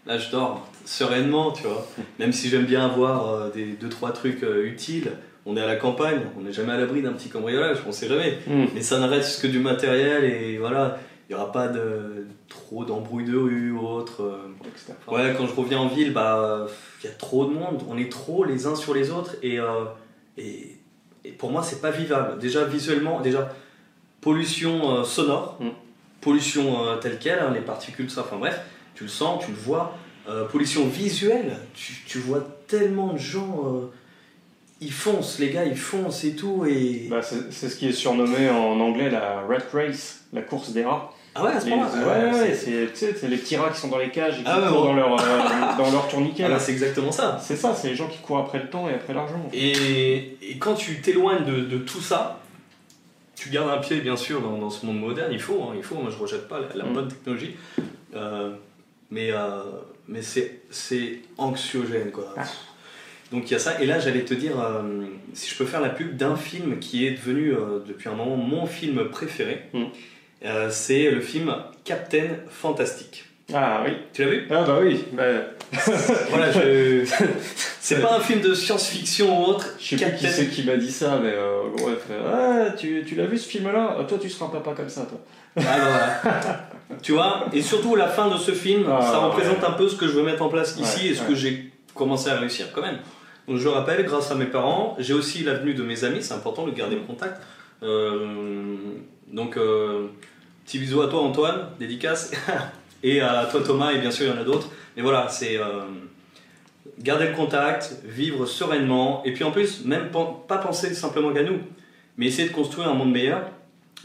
[0.07, 1.85] Là je dors sereinement, tu vois.
[2.19, 5.11] Même si j'aime bien avoir euh, des deux trois trucs euh, utiles,
[5.45, 8.07] on est à la campagne, on n'est jamais à l'abri d'un petit cambriolage, on sait
[8.07, 8.37] jamais.
[8.47, 8.65] Mm.
[8.73, 10.99] Mais ça ne reste que du matériel et voilà,
[11.29, 14.23] il n'y aura pas de trop d'embrouilles de rue ou autre.
[14.23, 15.11] Euh.
[15.11, 16.67] ouais, quand je reviens en ville, bah
[17.03, 19.59] il y a trop de monde, on est trop les uns sur les autres et,
[20.37, 20.77] et,
[21.25, 22.39] et pour moi c'est pas vivable.
[22.39, 23.53] Déjà visuellement, déjà
[24.21, 25.57] pollution sonore.
[25.59, 25.69] Mm
[26.23, 28.59] pollution euh, telle qu'elle, hein, les particules, ça, enfin bref,
[28.95, 29.95] tu le sens, tu le vois.
[30.29, 33.91] Euh, pollution visuelle, tu, vois tellement de gens, euh,
[34.83, 36.65] ils foncent, les gars, ils foncent et tout.
[36.67, 37.07] Et...
[37.09, 41.13] Bah, c'est ce qui est surnommé en anglais la rat race, la course des rats.
[41.35, 44.11] Ah ouais, à ce moment Ouais, ouais, c'est les petits rats qui sont dans les
[44.11, 45.15] cages et qui ah courent dans leur,
[45.77, 46.43] dans leur tourniquet.
[46.43, 47.39] Ah c'est exactement ça.
[47.41, 49.49] C'est ça, c'est les gens qui courent après le temps et après l'argent.
[49.51, 52.39] Et, et, quand tu t'éloignes de, de, tout ça,
[53.35, 55.95] tu gardes un pied, bien sûr, dans, ce monde moderne, il faut, hein, il faut,
[55.95, 57.09] moi je rejette pas la, bonne mm.
[57.09, 57.55] technologie,
[58.15, 58.53] euh,
[59.09, 59.63] mais, euh,
[60.07, 62.35] mais c'est anxiogène, quoi.
[62.37, 62.43] Ah.
[63.33, 65.03] Donc il y a ça, et là j'allais te dire, euh,
[65.33, 67.53] si je peux faire la pub d'un film qui est devenu
[67.85, 69.83] depuis un moment mon film préféré, mm.
[70.69, 71.53] c'est le film
[71.83, 73.25] Captain Fantastic.
[73.51, 73.91] Ah oui.
[74.13, 74.47] Tu l'as vu?
[74.49, 75.03] Ah bah oui.
[75.11, 75.23] Bah...
[76.29, 77.03] voilà, je...
[77.79, 79.75] c'est pas un film de science-fiction ou autre.
[79.79, 83.15] Je sais plus qui c'est qui m'a dit ça, mais euh, ouais, ah, tu, tu
[83.15, 83.97] l'as vu ce film-là?
[83.99, 85.19] Ah, Toi, tu seras un papa comme ça, toi.
[85.57, 86.21] Ah,
[87.01, 89.95] tu vois Et surtout, la fin de ce film, ah, ça représente un peu ce
[89.95, 92.81] que je veux mettre en place ici et ce que j'ai commencé à réussir quand
[92.81, 92.99] même.
[93.47, 96.65] Donc je rappelle, grâce à mes parents, j'ai aussi l'avenue de mes amis, c'est important
[96.65, 97.41] de garder le contact.
[97.81, 98.75] Euh,
[99.31, 100.07] donc, euh,
[100.65, 102.31] petit bisou à toi Antoine, dédicace.
[103.03, 104.69] et à toi Thomas, et bien sûr il y en a d'autres.
[104.95, 105.81] Mais voilà, c'est euh,
[106.99, 111.59] garder le contact, vivre sereinement, et puis en plus, même pas penser simplement qu'à nous,
[112.17, 113.41] mais essayer de construire un monde meilleur,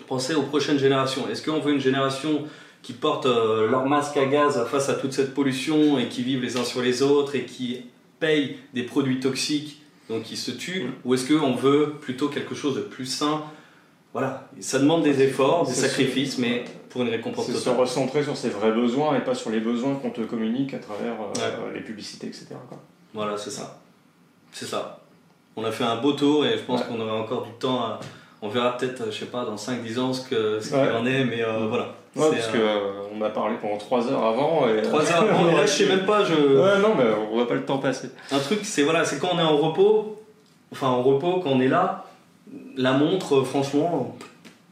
[0.06, 1.28] penser aux prochaines générations.
[1.28, 2.44] Est-ce qu'on veut une génération
[2.82, 6.42] qui porte euh, leur masque à gaz face à toute cette pollution et qui vivent
[6.42, 7.84] les uns sur les autres et qui
[8.20, 10.92] payent des produits toxiques, donc qui se tuent, mm.
[11.04, 13.42] ou est-ce qu'on veut plutôt quelque chose de plus sain?
[14.12, 18.36] Voilà, ça demande des efforts, des sacrifices, mais pour une récompense C'est se recentrer sur
[18.36, 21.80] ses vrais besoins et pas sur les besoins qu'on te communique à travers euh, les
[21.80, 22.56] publicités, etc.
[23.12, 23.80] Voilà, c'est ça.
[24.50, 25.00] C'est ça.
[25.56, 28.00] On a fait un beau tour et je pense qu'on aura encore du temps à...
[28.40, 31.42] On verra peut-être, je sais pas, dans 5-10 ans ce qu'il ce en est, mais
[31.42, 31.94] euh, voilà.
[32.18, 34.68] Ouais, parce qu'on euh, on a parlé pendant 3 heures avant.
[34.68, 34.82] Et...
[34.82, 36.24] 3 heures avant, et là je sais même pas.
[36.24, 36.34] Je...
[36.34, 38.10] Ouais, non, mais on voit pas le temps passer.
[38.30, 40.22] Un truc, c'est voilà, c'est quand on est en repos,
[40.72, 42.06] enfin en repos, quand on est là,
[42.76, 44.16] la montre, franchement,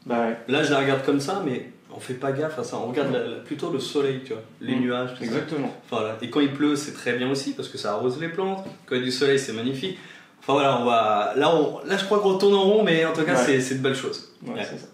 [0.05, 2.77] bah là je la regarde comme ça, mais on fait pas gaffe à ça.
[2.77, 4.81] On regarde plutôt le soleil, tu vois, les mm.
[4.81, 5.09] nuages.
[5.21, 5.73] Exactement.
[5.89, 6.17] Voilà.
[6.21, 8.65] Et quand il pleut, c'est très bien aussi parce que ça arrose les plantes.
[8.85, 9.97] Quand il y a du soleil, c'est magnifique.
[10.39, 11.33] Enfin voilà, on va.
[11.35, 11.85] Là, on...
[11.85, 14.31] là je crois qu'on tourne en rond, mais en tout cas, c'est de belles choses.
[14.45, 14.87] Ouais, ça.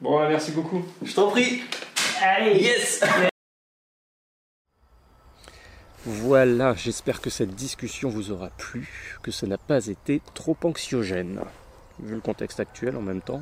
[0.00, 0.84] Bon, merci beaucoup.
[1.02, 1.62] Je t'en prie.
[2.22, 3.04] Yes.
[6.06, 11.40] Voilà, j'espère que cette discussion vous aura plu, que ça n'a pas été trop anxiogène
[12.00, 13.40] vu le contexte actuel en même temps,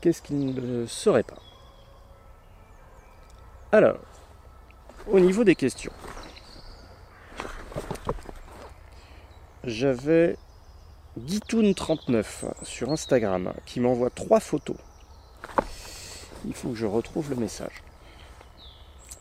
[0.00, 1.40] qu'est-ce qu'il ne serait pas?
[3.72, 3.98] Alors,
[5.06, 5.92] au niveau des questions,
[9.64, 10.36] j'avais
[11.18, 14.76] Guitoun39 sur Instagram qui m'envoie trois photos.
[16.44, 17.82] Il faut que je retrouve le message.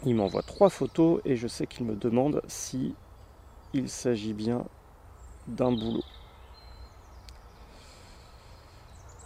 [0.05, 2.95] Il m'envoie trois photos et je sais qu'il me demande si
[3.73, 4.65] il s'agit bien
[5.47, 6.03] d'un boulot.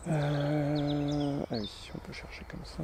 [0.07, 2.83] Euh, ah oui, on peut chercher comme ça.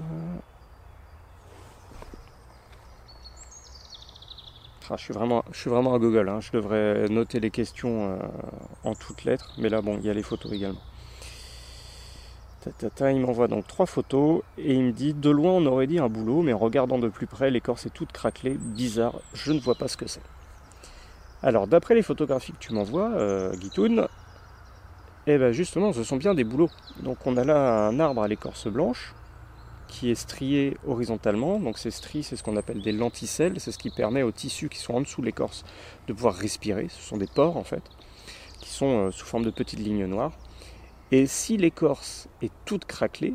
[4.89, 6.41] Ah, je, suis vraiment, je suis vraiment à Google, hein.
[6.41, 8.17] je devrais noter les questions euh,
[8.83, 10.81] en toutes lettres, mais là bon, il y a les photos également.
[12.99, 16.09] Il m'envoie donc trois photos et il me dit de loin on aurait dit un
[16.09, 19.75] boulot, mais en regardant de plus près, l'écorce est toute craquelée, bizarre, je ne vois
[19.75, 20.21] pas ce que c'est.
[21.43, 24.07] Alors, d'après les photographies que tu m'envoies, euh, Guitoun,
[25.25, 26.69] eh ben justement, ce sont bien des bouleaux.
[27.01, 29.15] Donc, on a là un arbre à l'écorce blanche
[29.87, 31.59] qui est strié horizontalement.
[31.59, 33.59] Donc, ces stries, c'est ce qu'on appelle des lenticelles.
[33.59, 35.63] C'est ce qui permet aux tissus qui sont en dessous de l'écorce
[36.07, 36.87] de pouvoir respirer.
[36.89, 37.83] Ce sont des pores, en fait,
[38.59, 40.33] qui sont euh, sous forme de petites lignes noires.
[41.11, 43.33] Et si l'écorce est toute craquelée,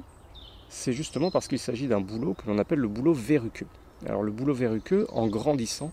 [0.71, 3.67] c'est justement parce qu'il s'agit d'un bouleau que l'on appelle le bouleau verruqueux.
[4.07, 5.93] Alors le bouleau verruqueux, en grandissant,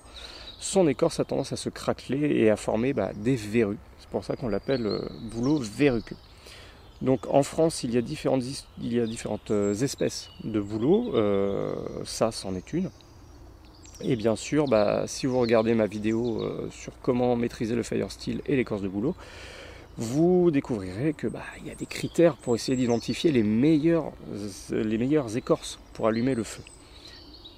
[0.59, 3.77] son écorce a tendance à se craqueler et à former bah, des verrues.
[3.99, 6.15] C'est pour ça qu'on l'appelle euh, bouleau verruqueux.
[7.01, 8.43] Donc en France, il y a différentes,
[8.81, 11.13] il y a différentes euh, espèces de bouleaux.
[11.15, 12.89] Euh, ça, c'en est une.
[13.99, 16.41] Et bien sûr, bah, si vous regardez ma vidéo
[16.71, 19.15] sur comment maîtriser le fire steel et l'écorce de bouleau,
[19.97, 24.11] vous découvrirez que bah, il y a des critères pour essayer d'identifier les meilleures,
[24.71, 26.63] les écorces pour allumer le feu.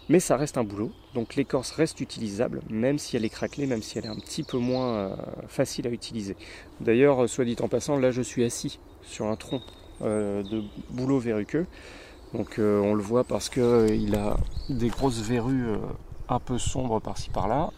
[0.07, 3.81] Mais ça reste un boulot, donc l'écorce reste utilisable, même si elle est craquelée, même
[3.81, 5.15] si elle est un petit peu moins euh,
[5.47, 6.35] facile à utiliser.
[6.79, 9.61] D'ailleurs, euh, soit dit en passant, là je suis assis sur un tronc
[10.03, 11.65] euh, de bouleau verruqueux.
[12.33, 14.35] Donc on le voit parce qu'il a
[14.67, 15.67] des grosses verrues
[16.27, 17.71] un peu sombres par-ci par-là.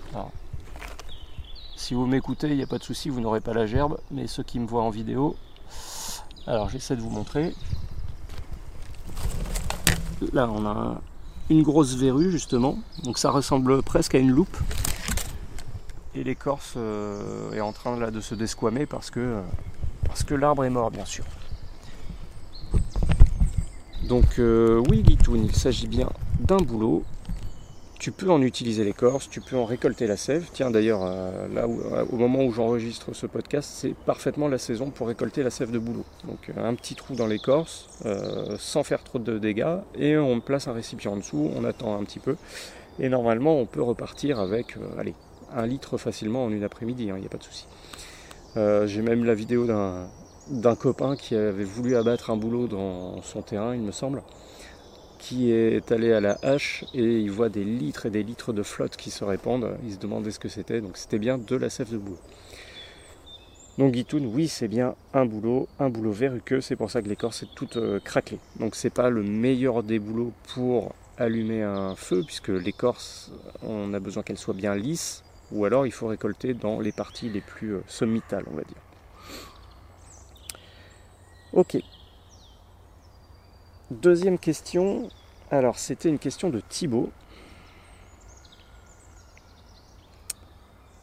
[1.78, 4.26] Si vous m'écoutez, il n'y a pas de souci, vous n'aurez pas la gerbe, mais
[4.26, 5.36] ceux qui me voient en vidéo,
[6.48, 7.54] alors j'essaie de vous montrer.
[10.34, 10.99] Là, on a
[11.52, 14.58] une grosse verrue justement, donc ça ressemble presque à une loupe.
[16.16, 19.41] Et l'écorce euh, est en train là, de se desquamer parce que, euh,
[20.08, 21.26] parce que l'arbre est mort, bien sûr.
[24.10, 26.10] Donc euh, oui, Guitoun, il s'agit bien
[26.40, 27.04] d'un boulot
[27.99, 30.48] tu peux en utiliser l'écorce, tu peux en récolter la sève.
[30.53, 34.91] Tiens d'ailleurs, euh, là euh, au moment où j'enregistre ce podcast, c'est parfaitement la saison
[34.91, 36.06] pour récolter la sève de boulot.
[36.26, 37.90] Donc euh, un petit trou dans l'écorce,
[38.60, 42.03] sans faire trop de dégâts, et on place un récipient en dessous, on attend un
[42.03, 42.36] petit peu,
[42.99, 45.14] et normalement on peut repartir avec, allez,
[45.56, 47.65] un litre facilement en une après-midi, il hein, n'y a pas de souci.
[48.56, 53.76] J'ai même la vidéo d'un copain qui avait voulu abattre un boulot dans son terrain,
[53.76, 54.24] il me semble
[55.18, 58.64] qui est allé à la hache et il voit des litres et des litres de
[58.64, 59.77] flotte qui se répandent.
[59.84, 62.19] Il se demandait ce que c'était, donc c'était bien de la sève de boulot.
[63.77, 67.44] Donc Guitoun, oui, c'est bien un boulot, un boulot verruqueux, c'est pour ça que l'écorce
[67.44, 68.39] est toute euh, craquelée.
[68.60, 73.31] Donc c'est pas le meilleur des boulots pour allumer un feu, puisque l'écorce,
[73.61, 77.30] on a besoin qu'elle soit bien lisse, ou alors il faut récolter dans les parties
[77.30, 78.77] les plus euh, sommitales, on va dire.
[81.53, 81.77] Ok,
[83.90, 85.08] Deuxième question,
[85.50, 87.10] alors c'était une question de Thibaut.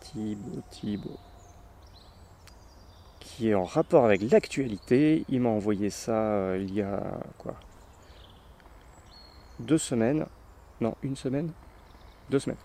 [0.00, 1.18] Thibaut, Thibaut.
[3.20, 5.24] Qui est en rapport avec l'actualité.
[5.30, 7.02] Il m'a envoyé ça euh, il y a
[7.38, 7.54] quoi?
[9.60, 10.26] Deux semaines.
[10.82, 11.52] Non, une semaine?
[12.28, 12.58] Deux semaines.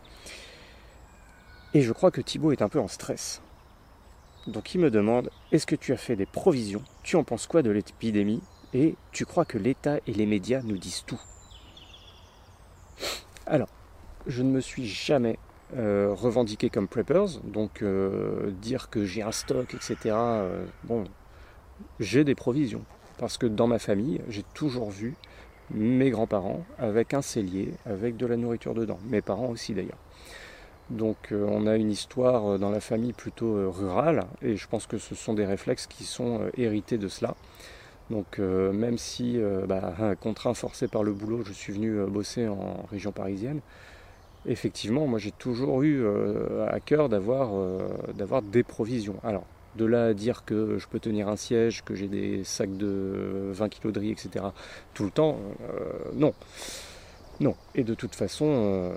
[1.74, 3.42] Et je crois que Thibaut est un peu en stress.
[4.48, 6.84] Donc il me demande, est-ce que tu as fait des provisions?
[7.04, 8.42] Tu en penses quoi de l'épidémie?
[8.74, 11.22] Et tu crois que l'État et les médias nous disent tout.
[13.46, 13.70] Alors,
[14.28, 15.40] je ne me suis jamais
[15.78, 19.98] euh, revendiqué comme preppers, donc euh, dire que j'ai un stock, etc.
[20.06, 21.04] Euh, bon,
[22.00, 22.84] j'ai des provisions.
[23.18, 25.16] Parce que dans ma famille, j'ai toujours vu
[25.72, 29.00] mes grands-parents avec un cellier, avec de la nourriture dedans.
[29.10, 29.98] Mes parents aussi d'ailleurs.
[30.90, 35.14] Donc on a une histoire dans la famille plutôt rurale, et je pense que ce
[35.14, 37.36] sont des réflexes qui sont hérités de cela.
[38.10, 42.08] Donc euh, même si, euh, bah, contraint, forcé par le boulot, je suis venu euh,
[42.08, 43.60] bosser en région parisienne,
[44.48, 46.06] effectivement, moi j'ai toujours eu
[46.70, 47.52] à cœur d'avoir
[48.42, 49.16] des provisions.
[49.24, 49.46] Alors,
[49.76, 53.52] de là à dire que je peux tenir un siège, que j'ai des sacs de
[53.52, 54.46] 20 kg de riz, etc.,
[54.94, 55.38] tout le temps,
[56.16, 56.34] non.
[57.40, 57.56] Non.
[57.74, 58.94] Et de toute façon, euh,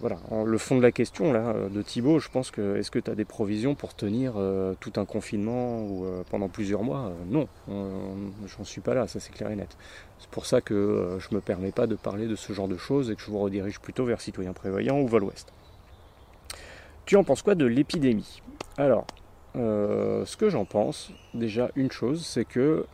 [0.00, 3.10] voilà, le fond de la question là, de Thibaut, je pense que est-ce que tu
[3.10, 7.48] as des provisions pour tenir euh, tout un confinement ou euh, pendant plusieurs mois Non,
[7.66, 9.74] j'en suis pas là, ça c'est clair et net.
[10.18, 13.10] C'est pour ça que je me permets pas de parler de ce genre de choses
[13.10, 15.52] et que je vous redirige plutôt vers Citoyens Prévoyants ou Vol Ouest.
[17.06, 18.42] Tu en penses quoi de l'épidémie?
[18.76, 19.06] Alors,
[19.54, 22.84] ce que j'en pense, déjà une chose, c'est que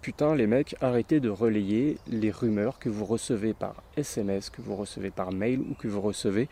[0.00, 4.76] putain les mecs, arrêtez de relayer les rumeurs que vous recevez par SMS, que vous
[4.76, 6.48] recevez par mail ou que vous recevez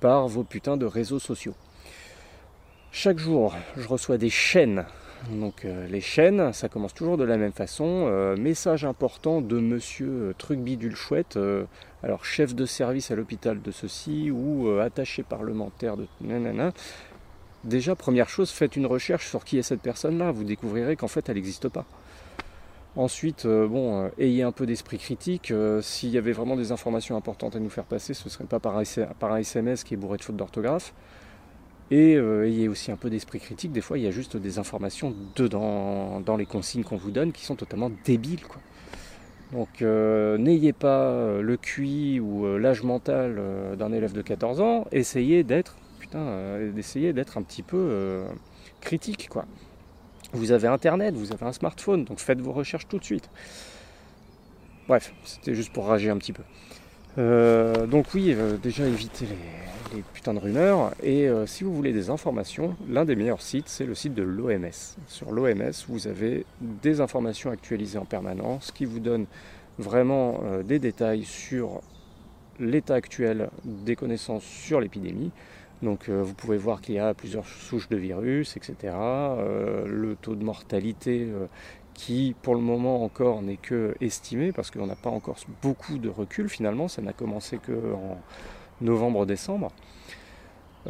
[0.00, 1.54] par vos putains de réseaux sociaux.
[2.92, 4.84] Chaque jour, je reçois des chaînes.
[5.30, 8.06] Donc euh, les chaînes, ça commence toujours de la même façon.
[8.08, 11.38] Euh, message important de monsieur euh, chouette,
[12.02, 16.72] alors chef de service à l'hôpital de ceci ou attaché parlementaire de nanana.
[17.64, 20.30] Déjà, première chose, faites une recherche sur qui est cette personne-là.
[20.30, 21.86] Vous découvrirez qu'en fait, elle n'existe pas.
[22.96, 25.50] Ensuite, euh, bon, euh, ayez un peu d'esprit critique.
[25.50, 28.44] Euh, s'il y avait vraiment des informations importantes à nous faire passer, ce ne serait
[28.44, 30.94] pas par, un SMS qui est bourré de fautes d'orthographe.
[31.90, 33.72] Et euh, ayez aussi un peu d'esprit critique.
[33.72, 37.32] Des fois, il y a juste des informations dedans, dans les consignes qu'on vous donne
[37.32, 38.44] qui sont totalement débiles.
[38.46, 38.60] Quoi.
[39.52, 43.40] Donc, euh, n'ayez pas euh, le QI ou l'âge mental
[43.78, 44.86] d'un élève de 14 ans.
[44.92, 48.24] Essayez d'être, putain, d'essayer d'être un petit peu
[48.80, 49.44] critique, quoi.
[50.34, 53.30] Vous avez Internet, vous avez un smartphone, donc faites vos recherches tout de suite.
[54.88, 56.42] Bref, c'était juste pour rager un petit peu.
[57.86, 60.92] donc oui, déjà évitez les, putains de rumeurs.
[61.02, 64.22] Et euh, si vous voulez des informations, l'un des meilleurs sites, c'est le site de
[64.22, 64.96] l'OMS.
[65.06, 69.26] Sur l'OMS, vous avez des informations actualisées en permanence qui vous donnent
[69.78, 71.80] vraiment euh, des détails sur
[72.58, 75.32] l'état actuel des connaissances sur l'épidémie.
[75.84, 78.74] Donc euh, vous pouvez voir qu'il y a plusieurs souches de virus, etc.
[79.86, 81.28] le taux de mortalité
[81.94, 86.08] qui pour le moment encore n'est que estimé parce qu'on n'a pas encore beaucoup de
[86.08, 88.18] recul finalement, ça n'a commencé que en
[88.80, 89.70] novembre-décembre.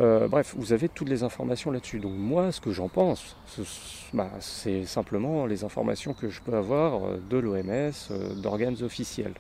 [0.01, 2.01] Euh, bref, vous avez toutes les informations là-dessus.
[2.01, 3.37] Donc moi, ce que j'en pense,
[4.13, 9.35] bah, c'est simplement les informations que je peux avoir euh, de l'OMS, euh, d'organes officiels.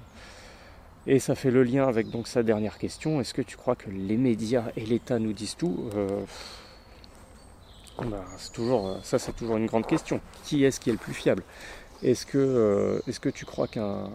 [1.06, 3.20] Et ça fait le lien avec donc sa dernière question.
[3.20, 5.90] Est-ce que tu crois que les médias et l'État nous disent tout?
[7.98, 10.20] Bah, toujours, Ça, c'est toujours une grande question.
[10.44, 11.44] Qui est-ce qui est le plus fiable?
[12.02, 14.10] Est-ce que, est -ce que tu crois qu'un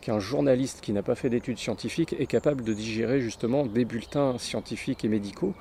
[0.00, 4.36] qu'un journaliste qui n'a pas fait d'études scientifiques est capable de digérer justement des bulletins
[4.36, 5.54] scientifiques et médicaux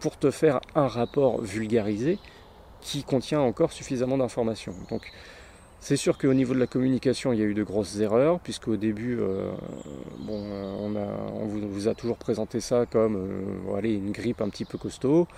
[0.00, 2.18] pour te faire un rapport vulgarisé
[2.80, 4.74] qui contient encore suffisamment d'informations?
[5.84, 8.68] C'est sûr qu'au niveau de la communication, il y a eu de grosses erreurs, puisque
[8.68, 9.52] au début, euh,
[10.20, 10.96] bon, euh,
[11.34, 15.28] on, vous, a toujours présenté ça comme euh, une grippe un petit peu costaud.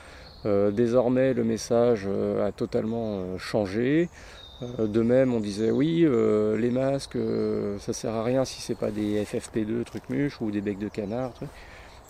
[0.45, 2.07] désormais, le message
[2.41, 4.09] a totalement changé.
[4.79, 6.07] De même, on disait oui,
[6.57, 7.19] les masques,
[7.81, 10.89] ça sert à rien si c'est pas des FFP2, trucs mûches ou des becs de
[10.89, 11.33] canard.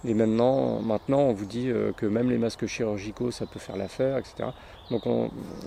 [0.04, 4.18] Et maintenant, maintenant, on vous dit que même les masques chirurgicaux, ça peut faire l'affaire,
[4.18, 4.50] etc.
[4.90, 5.02] Donc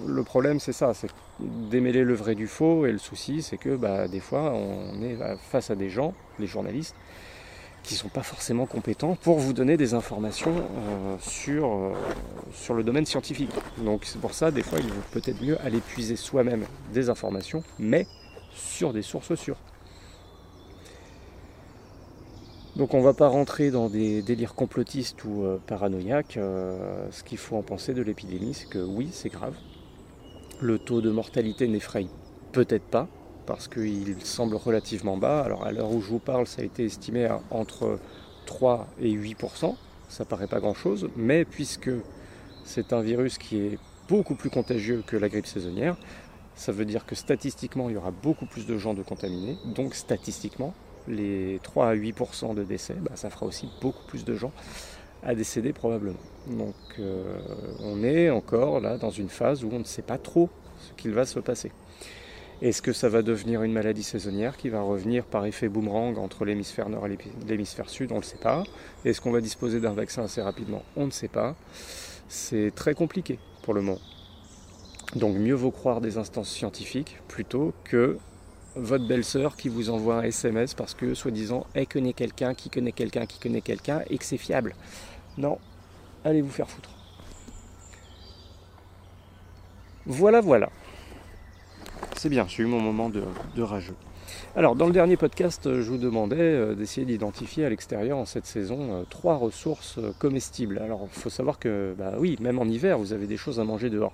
[0.07, 1.09] le problème, c'est ça, c'est
[1.39, 2.85] démêler le vrai du faux.
[2.85, 5.17] Et le souci, c'est que bah, des fois, on est
[5.49, 6.95] face à des gens, les journalistes,
[7.83, 11.93] qui ne sont pas forcément compétents pour vous donner des informations euh, sur, euh,
[12.53, 13.51] sur le domaine scientifique.
[13.77, 17.63] Donc c'est pour ça, des fois, il vaut peut-être mieux aller puiser soi-même des informations,
[17.77, 18.05] mais
[18.53, 19.57] sur des sources sûres.
[22.80, 26.39] Donc on ne va pas rentrer dans des délires complotistes ou euh, paranoïaques.
[27.11, 29.53] ce qu'il faut en penser de l'épidémie, c'est que oui, c'est grave.
[30.61, 32.07] Le taux de mortalité n'effraie
[32.53, 33.10] peut-être pas,
[33.45, 35.41] parce qu'il semble relativement bas.
[35.41, 37.99] Alors à l'heure où je vous parle, ça a été estimé à entre
[38.45, 39.76] 3 et 8%.
[40.07, 41.91] Ça paraît pas grand-chose, mais puisque
[42.64, 45.97] c'est un virus qui est beaucoup plus contagieux que la grippe saisonnière,
[46.56, 49.57] ça veut dire que statistiquement, il y aura beaucoup plus de gens de contaminés.
[49.65, 50.73] Donc statistiquement,
[51.10, 54.52] les 3 à 8% de décès, bah, ça fera aussi beaucoup plus de gens
[55.23, 56.19] à décéder probablement.
[56.48, 57.38] Donc euh,
[57.81, 61.11] on est encore là dans une phase où on ne sait pas trop ce qu'il
[61.11, 61.72] va se passer.
[62.61, 66.44] Est-ce que ça va devenir une maladie saisonnière qui va revenir par effet boomerang entre
[66.44, 67.18] l'hémisphère nord et
[67.48, 68.11] l'hémisphère sud?
[68.11, 68.64] On ne le sait pas.
[69.06, 70.84] Est-ce qu'on va disposer d'un vaccin assez rapidement?
[70.98, 71.56] On ne sait pas.
[72.27, 74.02] C'est très compliqué pour le moment.
[75.15, 78.18] Donc mieux vaut croire des instances scientifiques plutôt que
[78.75, 82.91] votre belle-sœur qui vous envoie un SMS parce que soi-disant elle connaît quelqu'un qui connaît
[82.91, 84.75] quelqu'un qui connaît quelqu'un et que c'est fiable.
[85.37, 85.57] Non,
[86.23, 86.89] allez vous faire foutre.
[90.05, 90.69] Voilà, voilà.
[92.15, 93.95] C'est bien, j'ai eu mon moment de, rageux.
[94.55, 98.25] Alors, dans le dernier podcast, euh, je vous demandais euh, d'essayer d'identifier à l'extérieur en
[98.25, 100.79] cette saison euh, trois ressources comestibles.
[100.79, 103.63] Alors, il faut savoir que, bah oui, même en hiver, vous avez des choses à
[103.63, 104.13] manger dehors.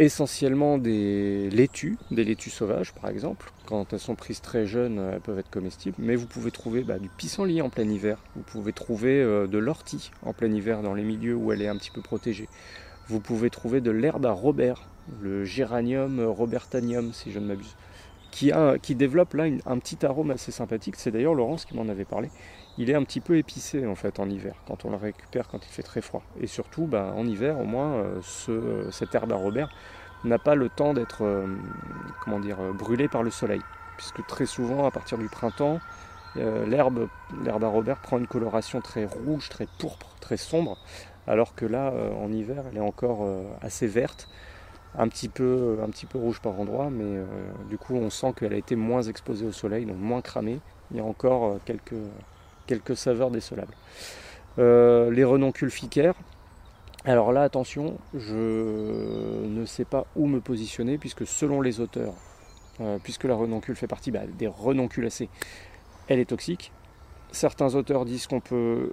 [0.00, 3.52] Essentiellement des laitues, des laitues sauvages par exemple.
[3.66, 5.96] Quand elles sont prises très jeunes, elles peuvent être comestibles.
[5.98, 8.16] Mais vous pouvez trouver bah, du pissenlit en plein hiver.
[8.34, 11.76] Vous pouvez trouver de l'ortie en plein hiver dans les milieux où elle est un
[11.76, 12.48] petit peu protégée.
[13.08, 14.88] Vous pouvez trouver de l'herbe à Robert
[15.20, 17.76] le géranium robertanium, si je ne m'abuse,
[18.30, 20.94] qui, qui développe là un petit arôme assez sympathique.
[20.96, 22.30] C'est d'ailleurs Laurence qui m'en avait parlé.
[22.80, 25.64] Il est un petit peu épicé en fait en hiver, quand on le récupère quand
[25.66, 26.22] il fait très froid.
[26.40, 29.68] Et surtout, bah, en hiver, au moins, euh, ce, cette herbe à Robert
[30.24, 31.46] n'a pas le temps d'être euh,
[32.40, 33.60] dire, euh, brûlée par le soleil.
[33.98, 35.78] Puisque très souvent, à partir du printemps,
[36.36, 37.08] l'herbe,
[37.46, 40.78] à Robert prend une coloration très rouge, très pourpre, très sombre,
[41.26, 43.28] alors que là, en hiver, elle est encore
[43.60, 44.26] assez verte
[44.98, 47.24] un petit peu, un petit peu rouge par endroit, mais euh,
[47.68, 50.60] du coup on sent qu'elle a été moins exposée au soleil, donc moins cramée.
[50.90, 51.94] Il y a encore euh, quelques,
[52.70, 53.74] quelques saveurs décelables.
[54.60, 56.14] Euh, les renoncules ficaires.
[57.04, 62.14] Alors là, attention, je ne sais pas où me positionner, puisque selon les auteurs,
[63.02, 65.28] puisque la renoncule fait partie bah, des renonculacées,
[66.08, 66.72] elle est toxique.
[67.32, 68.92] Certains auteurs disent qu'on peut,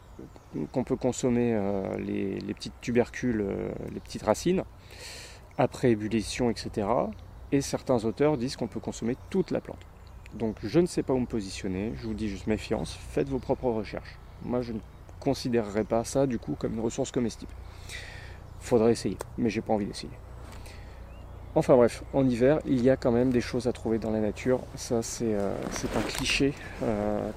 [0.99, 1.59] consommer
[1.99, 3.45] les, les, petites tubercules,
[3.93, 4.63] les petites racines,
[5.57, 6.87] après ébullition, etc.
[7.51, 9.85] Et certains auteurs disent qu'on peut consommer toute la plante.
[10.33, 13.39] Donc je ne sais pas où me positionner, je vous dis juste méfiance, faites vos
[13.39, 14.17] propres recherches.
[14.43, 14.79] Moi je ne
[15.19, 17.51] considérerais pas ça du coup comme une ressource comestible.
[18.59, 20.13] Faudrait essayer, mais j'ai pas envie d'essayer.
[21.55, 24.19] Enfin bref, en hiver, il y a quand même des choses à trouver dans la
[24.19, 24.59] nature.
[24.75, 25.55] Ça c'est euh,
[25.95, 27.31] un cliché euh,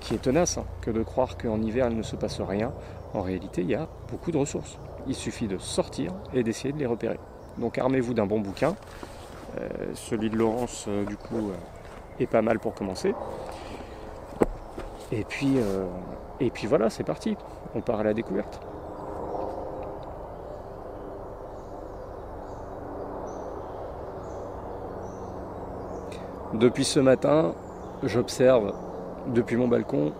[0.00, 2.72] qui est tenace, hein, que de croire qu'en hiver il ne se passe rien.
[3.14, 4.78] En réalité, il y a beaucoup de ressources.
[5.08, 7.18] Il suffit de sortir et d'essayer de les repérer.
[7.58, 8.76] Donc armez-vous d'un bon bouquin.
[9.58, 11.50] Euh, celui de Laurence, du coup,
[12.20, 13.14] est pas mal pour commencer.
[15.12, 15.86] Et puis, euh,
[16.40, 17.36] et puis voilà, c'est parti.
[17.74, 18.60] On part à la découverte.
[26.54, 27.54] Depuis ce matin,
[28.02, 28.72] j'observe
[29.28, 30.12] depuis mon balcon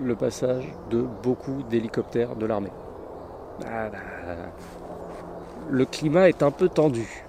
[0.00, 2.72] le passage de beaucoup d'hélicoptères de l'armée.
[3.66, 3.98] Ah, bah,
[5.70, 7.24] le climat est un peu tendu.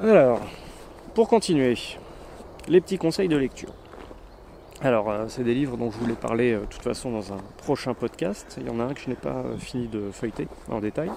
[0.00, 0.40] Alors,
[1.18, 1.76] pour continuer,
[2.68, 3.74] les petits conseils de lecture.
[4.82, 7.38] Alors, euh, c'est des livres dont je voulais parler euh, de toute façon dans un
[7.56, 8.56] prochain podcast.
[8.60, 11.10] Il y en a un que je n'ai pas euh, fini de feuilleter en détail.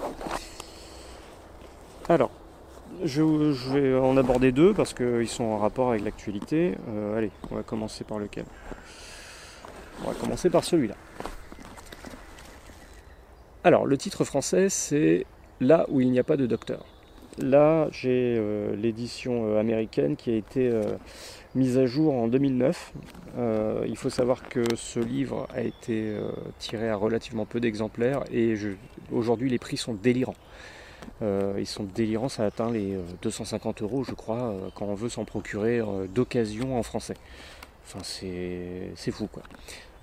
[2.08, 2.32] Alors,
[3.04, 6.74] je, vais en aborder deux parce qu'ils sont en rapport avec l'actualité.
[7.16, 8.46] allez, on va commencer par lequel?
[10.02, 10.96] On va commencer par celui-là.
[13.62, 15.26] Alors, le titre français, c'est
[15.60, 16.84] Là où il n'y a pas de docteur.
[17.38, 20.82] Là, j'ai euh, l'édition euh, américaine qui a été euh,
[21.54, 22.92] mise à jour en 2009.
[23.86, 26.14] il faut savoir que ce livre a été
[26.58, 28.54] tiré à relativement peu d'exemplaires et
[29.10, 30.36] aujourd'hui les prix sont délirants.
[31.22, 35.82] ils sont délirants, ça atteint les 250 euros, je crois, quand on veut s'en procurer
[36.14, 37.16] d'occasion en français.
[37.86, 39.42] Enfin, c'est fou quoi.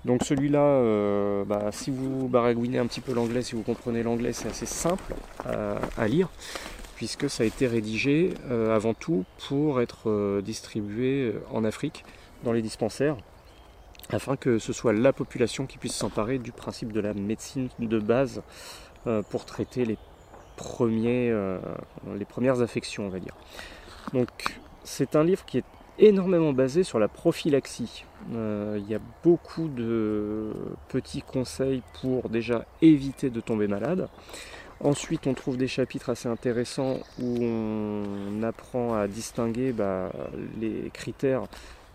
[0.04, 4.48] Donc celui-là, bah, si vous baragouinez un petit peu l'anglais, si vous comprenez l'anglais, c'est
[4.48, 6.28] assez simple à lire
[7.00, 12.04] puisque ça a été rédigé euh, avant tout pour être euh, distribué euh, en Afrique,
[12.44, 13.16] dans les dispensaires,
[14.10, 17.98] afin que ce soit la population qui puisse s'emparer du principe de la médecine de
[17.98, 18.42] base
[19.30, 19.96] pour traiter les,
[20.56, 21.34] premiers,
[22.18, 23.34] les premières affections, on va dire.
[24.12, 24.28] Donc
[24.84, 25.64] c'est un livre qui est
[25.98, 28.04] énormément basé sur la prophylaxie.
[28.30, 30.50] Il y a beaucoup de
[30.88, 34.08] petits conseils pour déjà éviter de tomber malade.
[34.82, 40.10] Ensuite, on trouve des chapitres assez intéressants où on apprend à distinguer bah,
[40.58, 41.42] les critères.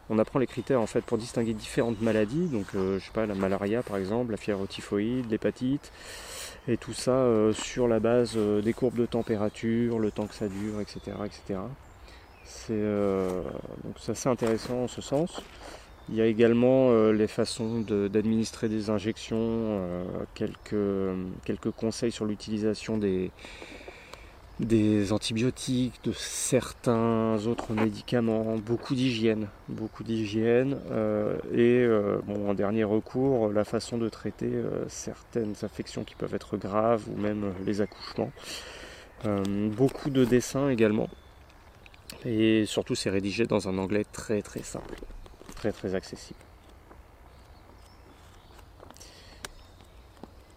[0.10, 3.26] On apprend les critères en fait pour distinguer différentes maladies, donc euh, je sais pas
[3.26, 5.92] la malaria par exemple, la fièvre typhoïde, l'hépatite,
[6.68, 10.36] et tout ça euh, sur la base euh, des courbes de température, le temps que
[10.36, 11.60] ça dure, etc., etc.
[12.44, 12.84] C'est
[13.84, 15.42] donc c'est assez intéressant en ce sens.
[16.10, 20.04] Il y a également euh, les façons d'administrer des injections, euh,
[20.36, 23.32] quelques, conseils sur l'utilisation des,
[24.60, 31.88] des antibiotiques, de certains autres médicaments, beaucoup d'hygiène, beaucoup d'hygiène euh, et
[32.28, 34.52] bon, en dernier recours la façon de traiter
[34.88, 38.32] certaines affections qui peuvent être graves ou même les accouchements.
[39.76, 41.10] beaucoup de dessins également
[42.26, 44.96] et surtout c'est rédigé dans un anglais très très simple
[45.72, 46.40] très accessible.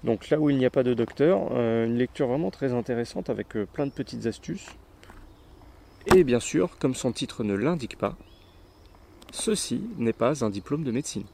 [0.05, 3.31] Donc là où il n'y a pas de docteur, euh, une lecture vraiment très intéressante
[3.31, 4.69] avec euh, plein de petites astuces.
[6.15, 8.17] Et bien sûr, comme son titre ne l'indique pas,
[9.33, 11.25] ceci n'est pas un diplôme de médecine.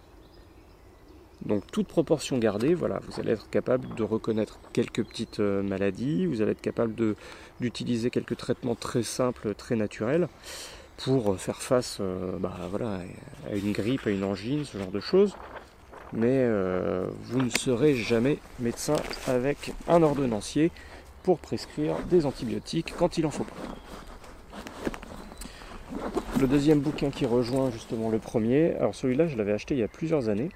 [1.44, 6.24] Donc toute proportion gardée, voilà, vous allez être capable de reconnaître quelques petites euh, maladies,
[6.24, 6.94] vous allez être capable
[7.60, 10.28] d'utiliser quelques traitements très simples, très naturels
[10.98, 13.00] pour faire face euh, bah, voilà,
[13.50, 15.36] à une grippe, à une angine, ce genre de choses.
[16.12, 18.96] Mais euh, vous ne serez jamais médecin
[19.26, 20.70] avec un ordonnancier
[21.22, 23.54] pour prescrire des antibiotiques quand il en faut pas.
[26.40, 29.84] Le deuxième bouquin qui rejoint justement le premier, alors celui-là je l'avais acheté il y
[29.84, 30.50] a plusieurs années,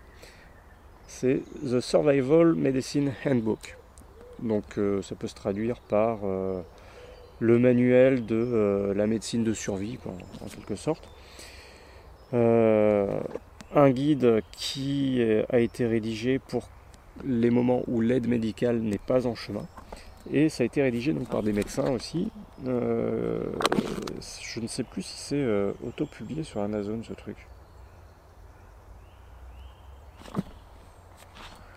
[1.06, 3.76] c'est The Survival Medicine Handbook.
[4.40, 6.18] Donc euh, ça peut se traduire par
[7.40, 9.98] le manuel de euh, la médecine de survie,
[10.44, 11.08] en quelque sorte.
[12.34, 13.20] Euh,
[13.74, 16.68] un guide qui a été rédigé pour
[17.24, 19.66] les moments où l'aide médicale n'est pas en chemin.
[20.30, 22.30] Et ça a été rédigé donc par des médecins aussi.
[22.66, 23.40] Euh,
[24.42, 25.46] je ne sais plus si c'est
[25.86, 27.36] auto-publié sur Amazon ce truc.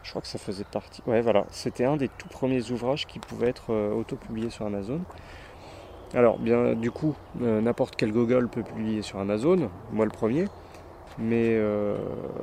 [0.04, 1.02] Je crois que ça faisait partie.
[1.06, 1.46] Ouais, voilà.
[1.52, 5.02] C'était un des tout premiers ouvrages qui pouvait être auto-publié sur Amazon.
[6.14, 10.46] Alors, bien, du coup, n'importe quel Google peut publier sur Amazon, moi le premier.
[11.18, 11.58] Mais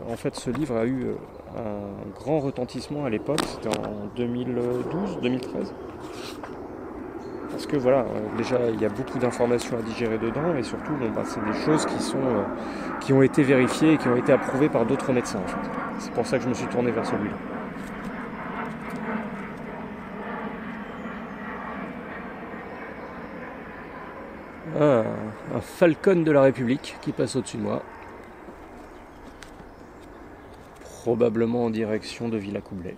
[0.08, 1.08] en fait, ce livre a eu
[1.56, 5.74] un grand retentissement à l'époque, c'était en 2012, 2013
[7.58, 10.92] parce que voilà, euh, déjà il y a beaucoup d'informations à digérer dedans et surtout
[11.14, 12.44] bah, c'est des choses qui sont euh,
[13.00, 15.68] qui ont été vérifiées et qui ont été approuvées par d'autres médecins en fait.
[15.98, 17.34] C'est pour ça que je me suis tourné vers celui-là.
[24.80, 27.82] Un Falcon de la République qui passe au-dessus de moi.
[31.02, 32.94] Probablement en direction de Villacoublay.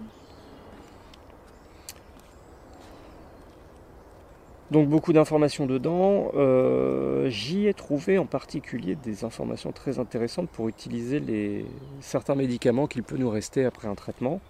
[4.70, 6.30] Donc beaucoup d'informations dedans.
[6.34, 11.64] Euh, j'y ai trouvé en particulier des informations très intéressantes pour utiliser les,
[12.00, 14.40] certains médicaments qu'il peut nous rester après un traitement.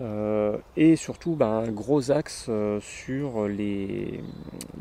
[0.00, 4.20] Euh, et surtout bah, un gros axe euh, sur les,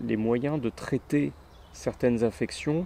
[0.04, 1.32] les, moyens de traiter
[1.78, 2.86] certaines affections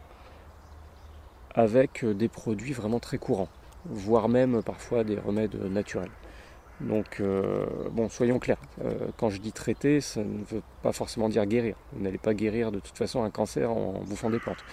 [1.55, 3.49] avec des produits vraiment très courants,
[3.85, 6.11] voire même parfois des remèdes naturels.
[6.81, 11.29] Donc, euh, bon, soyons clairs, euh, quand je dis traiter, ça ne veut pas forcément
[11.29, 11.75] dire guérir.
[11.93, 14.63] Vous n'allez pas guérir de toute façon un cancer en bouffant des plantes.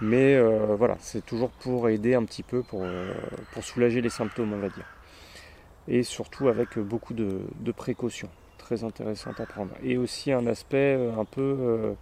[0.00, 2.84] Mais euh, voilà, c'est toujours pour aider un petit peu, pour,
[3.52, 4.86] pour, soulager les symptômes, on va dire.
[5.88, 9.72] Et surtout avec beaucoup de, de précautions, très intéressantes à prendre.
[9.82, 11.94] Et aussi un aspect un peu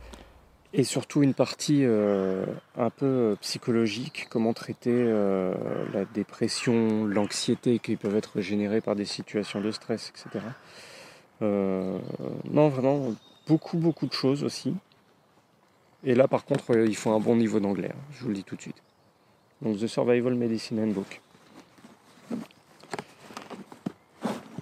[0.72, 5.54] et surtout une partie euh, un peu euh, psychologique, comment traiter euh,
[5.92, 10.44] la dépression, l'anxiété qui peuvent être générées par des situations de stress, etc.
[11.40, 13.14] non, vraiment,
[13.46, 14.74] beaucoup, beaucoup de choses aussi.
[16.04, 18.44] Et là, par contre, il faut un bon niveau d'anglais, hein, je vous le dis
[18.44, 18.82] tout de suite.
[19.62, 21.20] Donc, The Survival Medicine Handbook.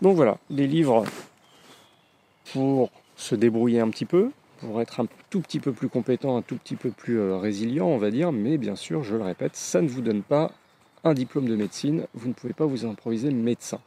[0.00, 1.04] Donc voilà, des livres
[2.52, 6.42] pour se débrouiller un petit peu, pour être un tout petit peu plus compétent, un
[6.42, 8.32] tout petit peu plus euh, résilient, on va dire.
[8.32, 10.52] Mais bien sûr, je le répète, ça ne vous donne pas
[11.04, 12.06] un diplôme de médecine.
[12.14, 13.80] Vous ne pouvez pas vous improviser médecin.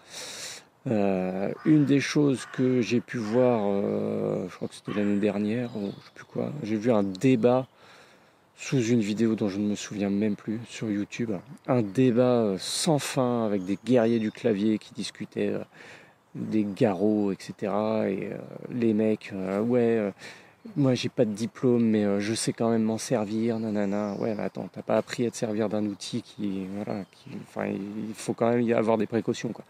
[0.87, 5.75] Euh, une des choses que j'ai pu voir, euh, je crois que c'était l'année dernière,
[5.77, 7.67] ou je sais plus quoi, j'ai vu un débat
[8.55, 11.31] sous une vidéo dont je ne me souviens même plus sur YouTube,
[11.67, 15.53] un débat sans fin avec des guerriers du clavier qui discutaient
[16.35, 17.73] des garrots, etc.
[18.07, 18.29] Et
[18.71, 19.33] les mecs,
[19.63, 20.11] ouais
[20.75, 24.15] moi j'ai pas de diplôme mais euh, je sais quand même m'en servir, nanana.
[24.19, 27.67] Ouais mais attends, t'as pas appris à te servir d'un outil qui, voilà, qui, enfin
[27.67, 29.65] il faut quand même y avoir des précautions quoi.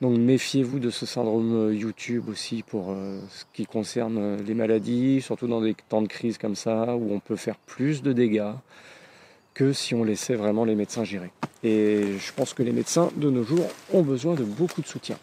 [0.00, 5.20] Donc méfiez-vous de ce syndrome euh, YouTube aussi pour euh, ce qui concerne les maladies,
[5.22, 8.52] surtout dans des temps de crise comme ça où on peut faire plus de dégâts
[9.54, 11.30] que si on laissait vraiment les médecins gérer.
[11.62, 15.16] Et je pense que les médecins de nos jours ont besoin de beaucoup de soutien.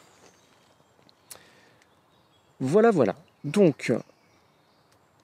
[2.60, 3.16] Voilà, voilà.
[3.44, 3.92] Donc,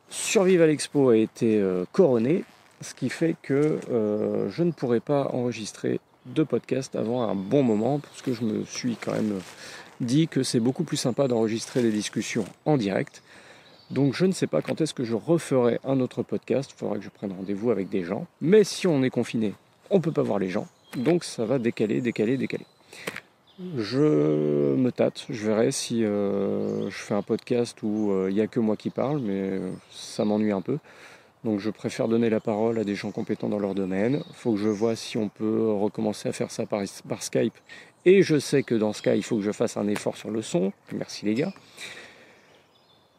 [0.09, 2.43] Survival Expo a été euh, couronné,
[2.81, 7.63] ce qui fait que euh, je ne pourrai pas enregistrer de podcast avant un bon
[7.63, 9.39] moment, parce que je me suis quand même
[10.01, 13.21] dit que c'est beaucoup plus sympa d'enregistrer des discussions en direct.
[13.91, 16.97] Donc je ne sais pas quand est-ce que je referai un autre podcast, il faudra
[16.97, 18.25] que je prenne rendez-vous avec des gens.
[18.41, 19.53] Mais si on est confiné,
[19.89, 20.67] on ne peut pas voir les gens,
[20.97, 22.65] donc ça va décaler, décaler, décaler.
[23.77, 28.41] Je me tâte, je verrai si euh, je fais un podcast où euh, il n'y
[28.41, 30.77] a que moi qui parle, mais euh, ça m'ennuie un peu.
[31.45, 34.23] Donc je préfère donner la parole à des gens compétents dans leur domaine.
[34.27, 37.53] Il faut que je vois si on peut recommencer à faire ça par, par, Skype.
[38.03, 40.31] Et je sais que dans ce cas, il faut que je fasse un effort sur
[40.31, 40.73] le son.
[40.91, 41.53] Merci les gars.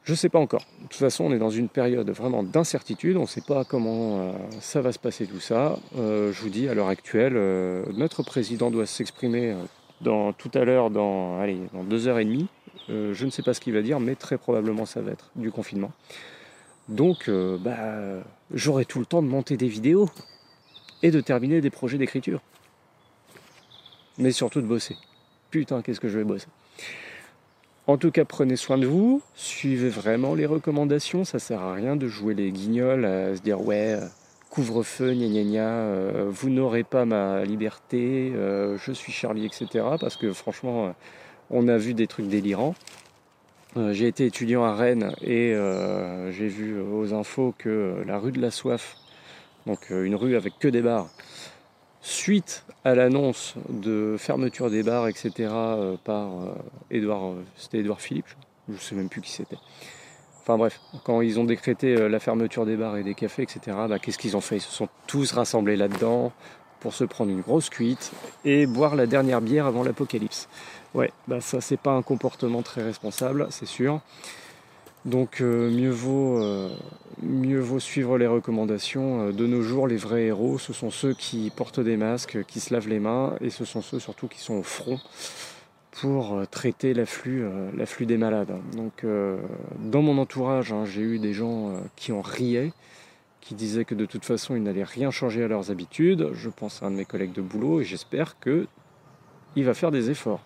[0.05, 0.67] Je ne sais pas encore.
[0.83, 3.17] De toute façon, on est dans une période vraiment d'incertitude.
[3.17, 5.79] On ne sait pas comment ça va se passer tout ça.
[5.97, 7.35] je vous dis, à l'heure actuelle,
[7.95, 9.57] notre président doit s'exprimer
[10.01, 12.47] dans, tout à l'heure, dans, allez, dans deux heures et demie.
[12.89, 15.31] Euh, je ne sais pas ce qu'il va dire, mais très probablement ça va être
[15.35, 15.93] du confinement.
[16.89, 20.09] Donc, euh, bah, j'aurai tout le temps de monter des vidéos
[21.03, 22.41] et de terminer des projets d'écriture.
[24.19, 24.97] Mais surtout de bosser.
[25.51, 26.47] Putain, qu'est-ce que je vais bosser.
[27.89, 31.95] En tout cas, prenez soin de vous, suivez vraiment les recommandations, ça sert à rien
[31.95, 34.01] de jouer les guignols, à se dire ouais,
[34.51, 39.85] couvre-feu, gna gna gna, euh, vous n'aurez pas ma liberté, euh, je suis Charlie, etc.
[40.01, 40.91] Parce que franchement, euh,
[41.51, 42.75] on a vu des trucs délirants.
[43.93, 45.55] j'ai été étudiant à Rennes et
[46.31, 48.97] j'ai vu aux infos que la rue de la Soif,
[49.67, 51.09] donc une rue avec que des bars,
[52.01, 55.51] suite à l'annonce de fermeture des bars, etc.,
[56.05, 56.31] par
[56.91, 58.29] Edouard, c'était Edouard Philippe,
[58.69, 59.59] je ne sais même plus qui c'était.
[60.47, 63.77] Enfin bref, quand ils ont décrété euh, la fermeture des bars et des cafés, etc.,
[63.89, 64.59] bah, qu'est-ce qu'ils ont fait?
[64.59, 66.31] Ils se sont tous rassemblés là-dedans
[66.79, 68.13] pour se prendre une grosse cuite
[68.45, 70.49] et boire la dernière bière avant l'apocalypse.
[70.95, 74.01] Ouais, bah ça c'est pas un comportement très responsable, c'est sûr.
[75.05, 76.41] Donc mieux, vaut,
[77.23, 79.31] mieux vaut suivre les recommandations.
[79.31, 82.73] De nos jours, les vrais héros, ce sont ceux qui portent des masques, qui se
[82.73, 85.01] lavent les mains, et ce sont ceux surtout qui sont au front
[86.01, 87.45] pour traiter l'afflux,
[87.75, 88.53] l'afflux des malades.
[88.77, 89.05] Donc
[89.79, 92.73] dans mon entourage, hein, j'ai eu des gens qui en riaient,
[93.41, 96.31] qui disaient que de toute façon, ils n'allaient rien changer à leurs habitudes.
[96.35, 98.67] Je pense à un de mes collègues de boulot et j'espère que
[99.55, 100.43] il va faire des efforts.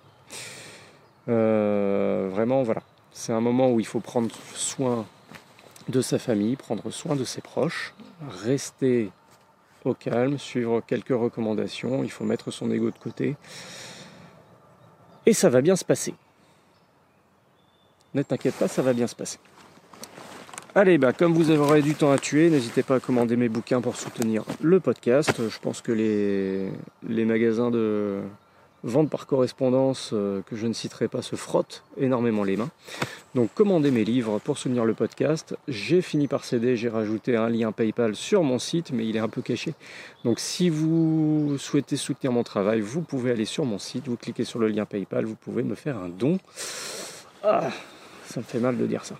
[1.28, 2.82] Euh, vraiment, voilà.
[3.12, 5.06] C'est un moment où il faut prendre soin
[5.89, 7.94] de sa famille, prendre soin de ses proches,
[8.44, 9.10] rester
[9.85, 13.36] au calme, suivre quelques recommandations, il faut mettre son ego de côté.
[15.26, 16.14] Et ça va bien se passer.
[18.14, 19.38] Ne t'inquiète pas, ça va bien se passer.
[20.74, 23.80] Allez, bah, comme vous aurez du temps à tuer, n'hésitez pas à commander mes bouquins
[23.80, 25.32] pour soutenir le podcast.
[25.36, 26.70] Je pense que les,
[27.09, 28.20] les magasins de
[28.82, 32.70] vente par correspondance, euh, que je ne citerai pas, se frottent énormément les mains.
[33.35, 35.57] Donc commandez mes livres pour soutenir le podcast.
[35.69, 39.20] J'ai fini par céder, j'ai rajouté un lien PayPal sur mon site, mais il est
[39.20, 39.74] un peu caché.
[40.24, 44.44] Donc si vous souhaitez soutenir mon travail, vous pouvez aller sur mon site, vous cliquez
[44.44, 46.39] sur le lien PayPal, vous pouvez me faire un don.
[47.43, 47.70] Ah,
[48.27, 49.16] ça me fait mal de dire ça.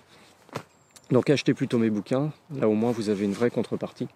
[1.11, 4.07] Donc achetez plutôt mes bouquins, là au moins vous avez une vraie contrepartie.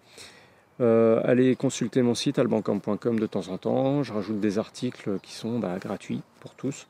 [0.80, 5.32] Euh, allez consulter mon site albancamp.com de temps en temps, je rajoute des articles qui
[5.32, 6.86] sont bah, gratuits pour tous.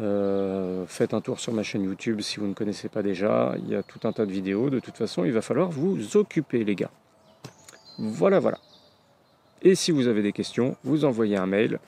[0.00, 3.68] Euh, faites un tour sur ma chaîne YouTube si vous ne connaissez pas déjà, il
[3.68, 6.64] y a tout un tas de vidéos, de toute façon il va falloir vous occuper
[6.64, 6.90] les gars.
[7.98, 8.58] Voilà voilà.
[9.62, 11.78] Et si vous avez des questions, vous envoyez un mail,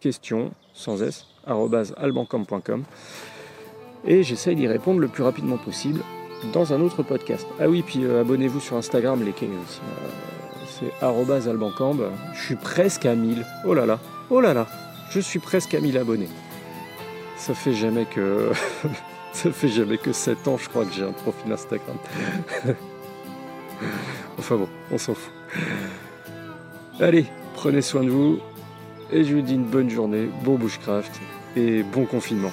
[0.00, 2.84] question sans s, albancamp.com
[4.04, 6.00] et j'essaye d'y répondre le plus rapidement possible
[6.52, 7.46] dans un autre podcast.
[7.60, 9.80] Ah oui, puis euh, abonnez-vous sur Instagram, les Kings aussi.
[11.00, 11.98] C'est albancamb.
[12.34, 13.44] Je suis presque à 1000.
[13.64, 13.98] Oh là là,
[14.30, 14.66] oh là là,
[15.10, 16.28] je suis presque à 1000 abonnés.
[17.36, 18.50] Ça fait jamais que.
[19.32, 21.96] Ça fait jamais que 7 ans, je crois, que j'ai un profil Instagram.
[24.38, 25.32] enfin bon, on s'en fout.
[27.00, 28.40] Allez, prenez soin de vous.
[29.10, 31.18] Et je vous dis une bonne journée, bon bushcraft
[31.56, 32.50] et bon confinement.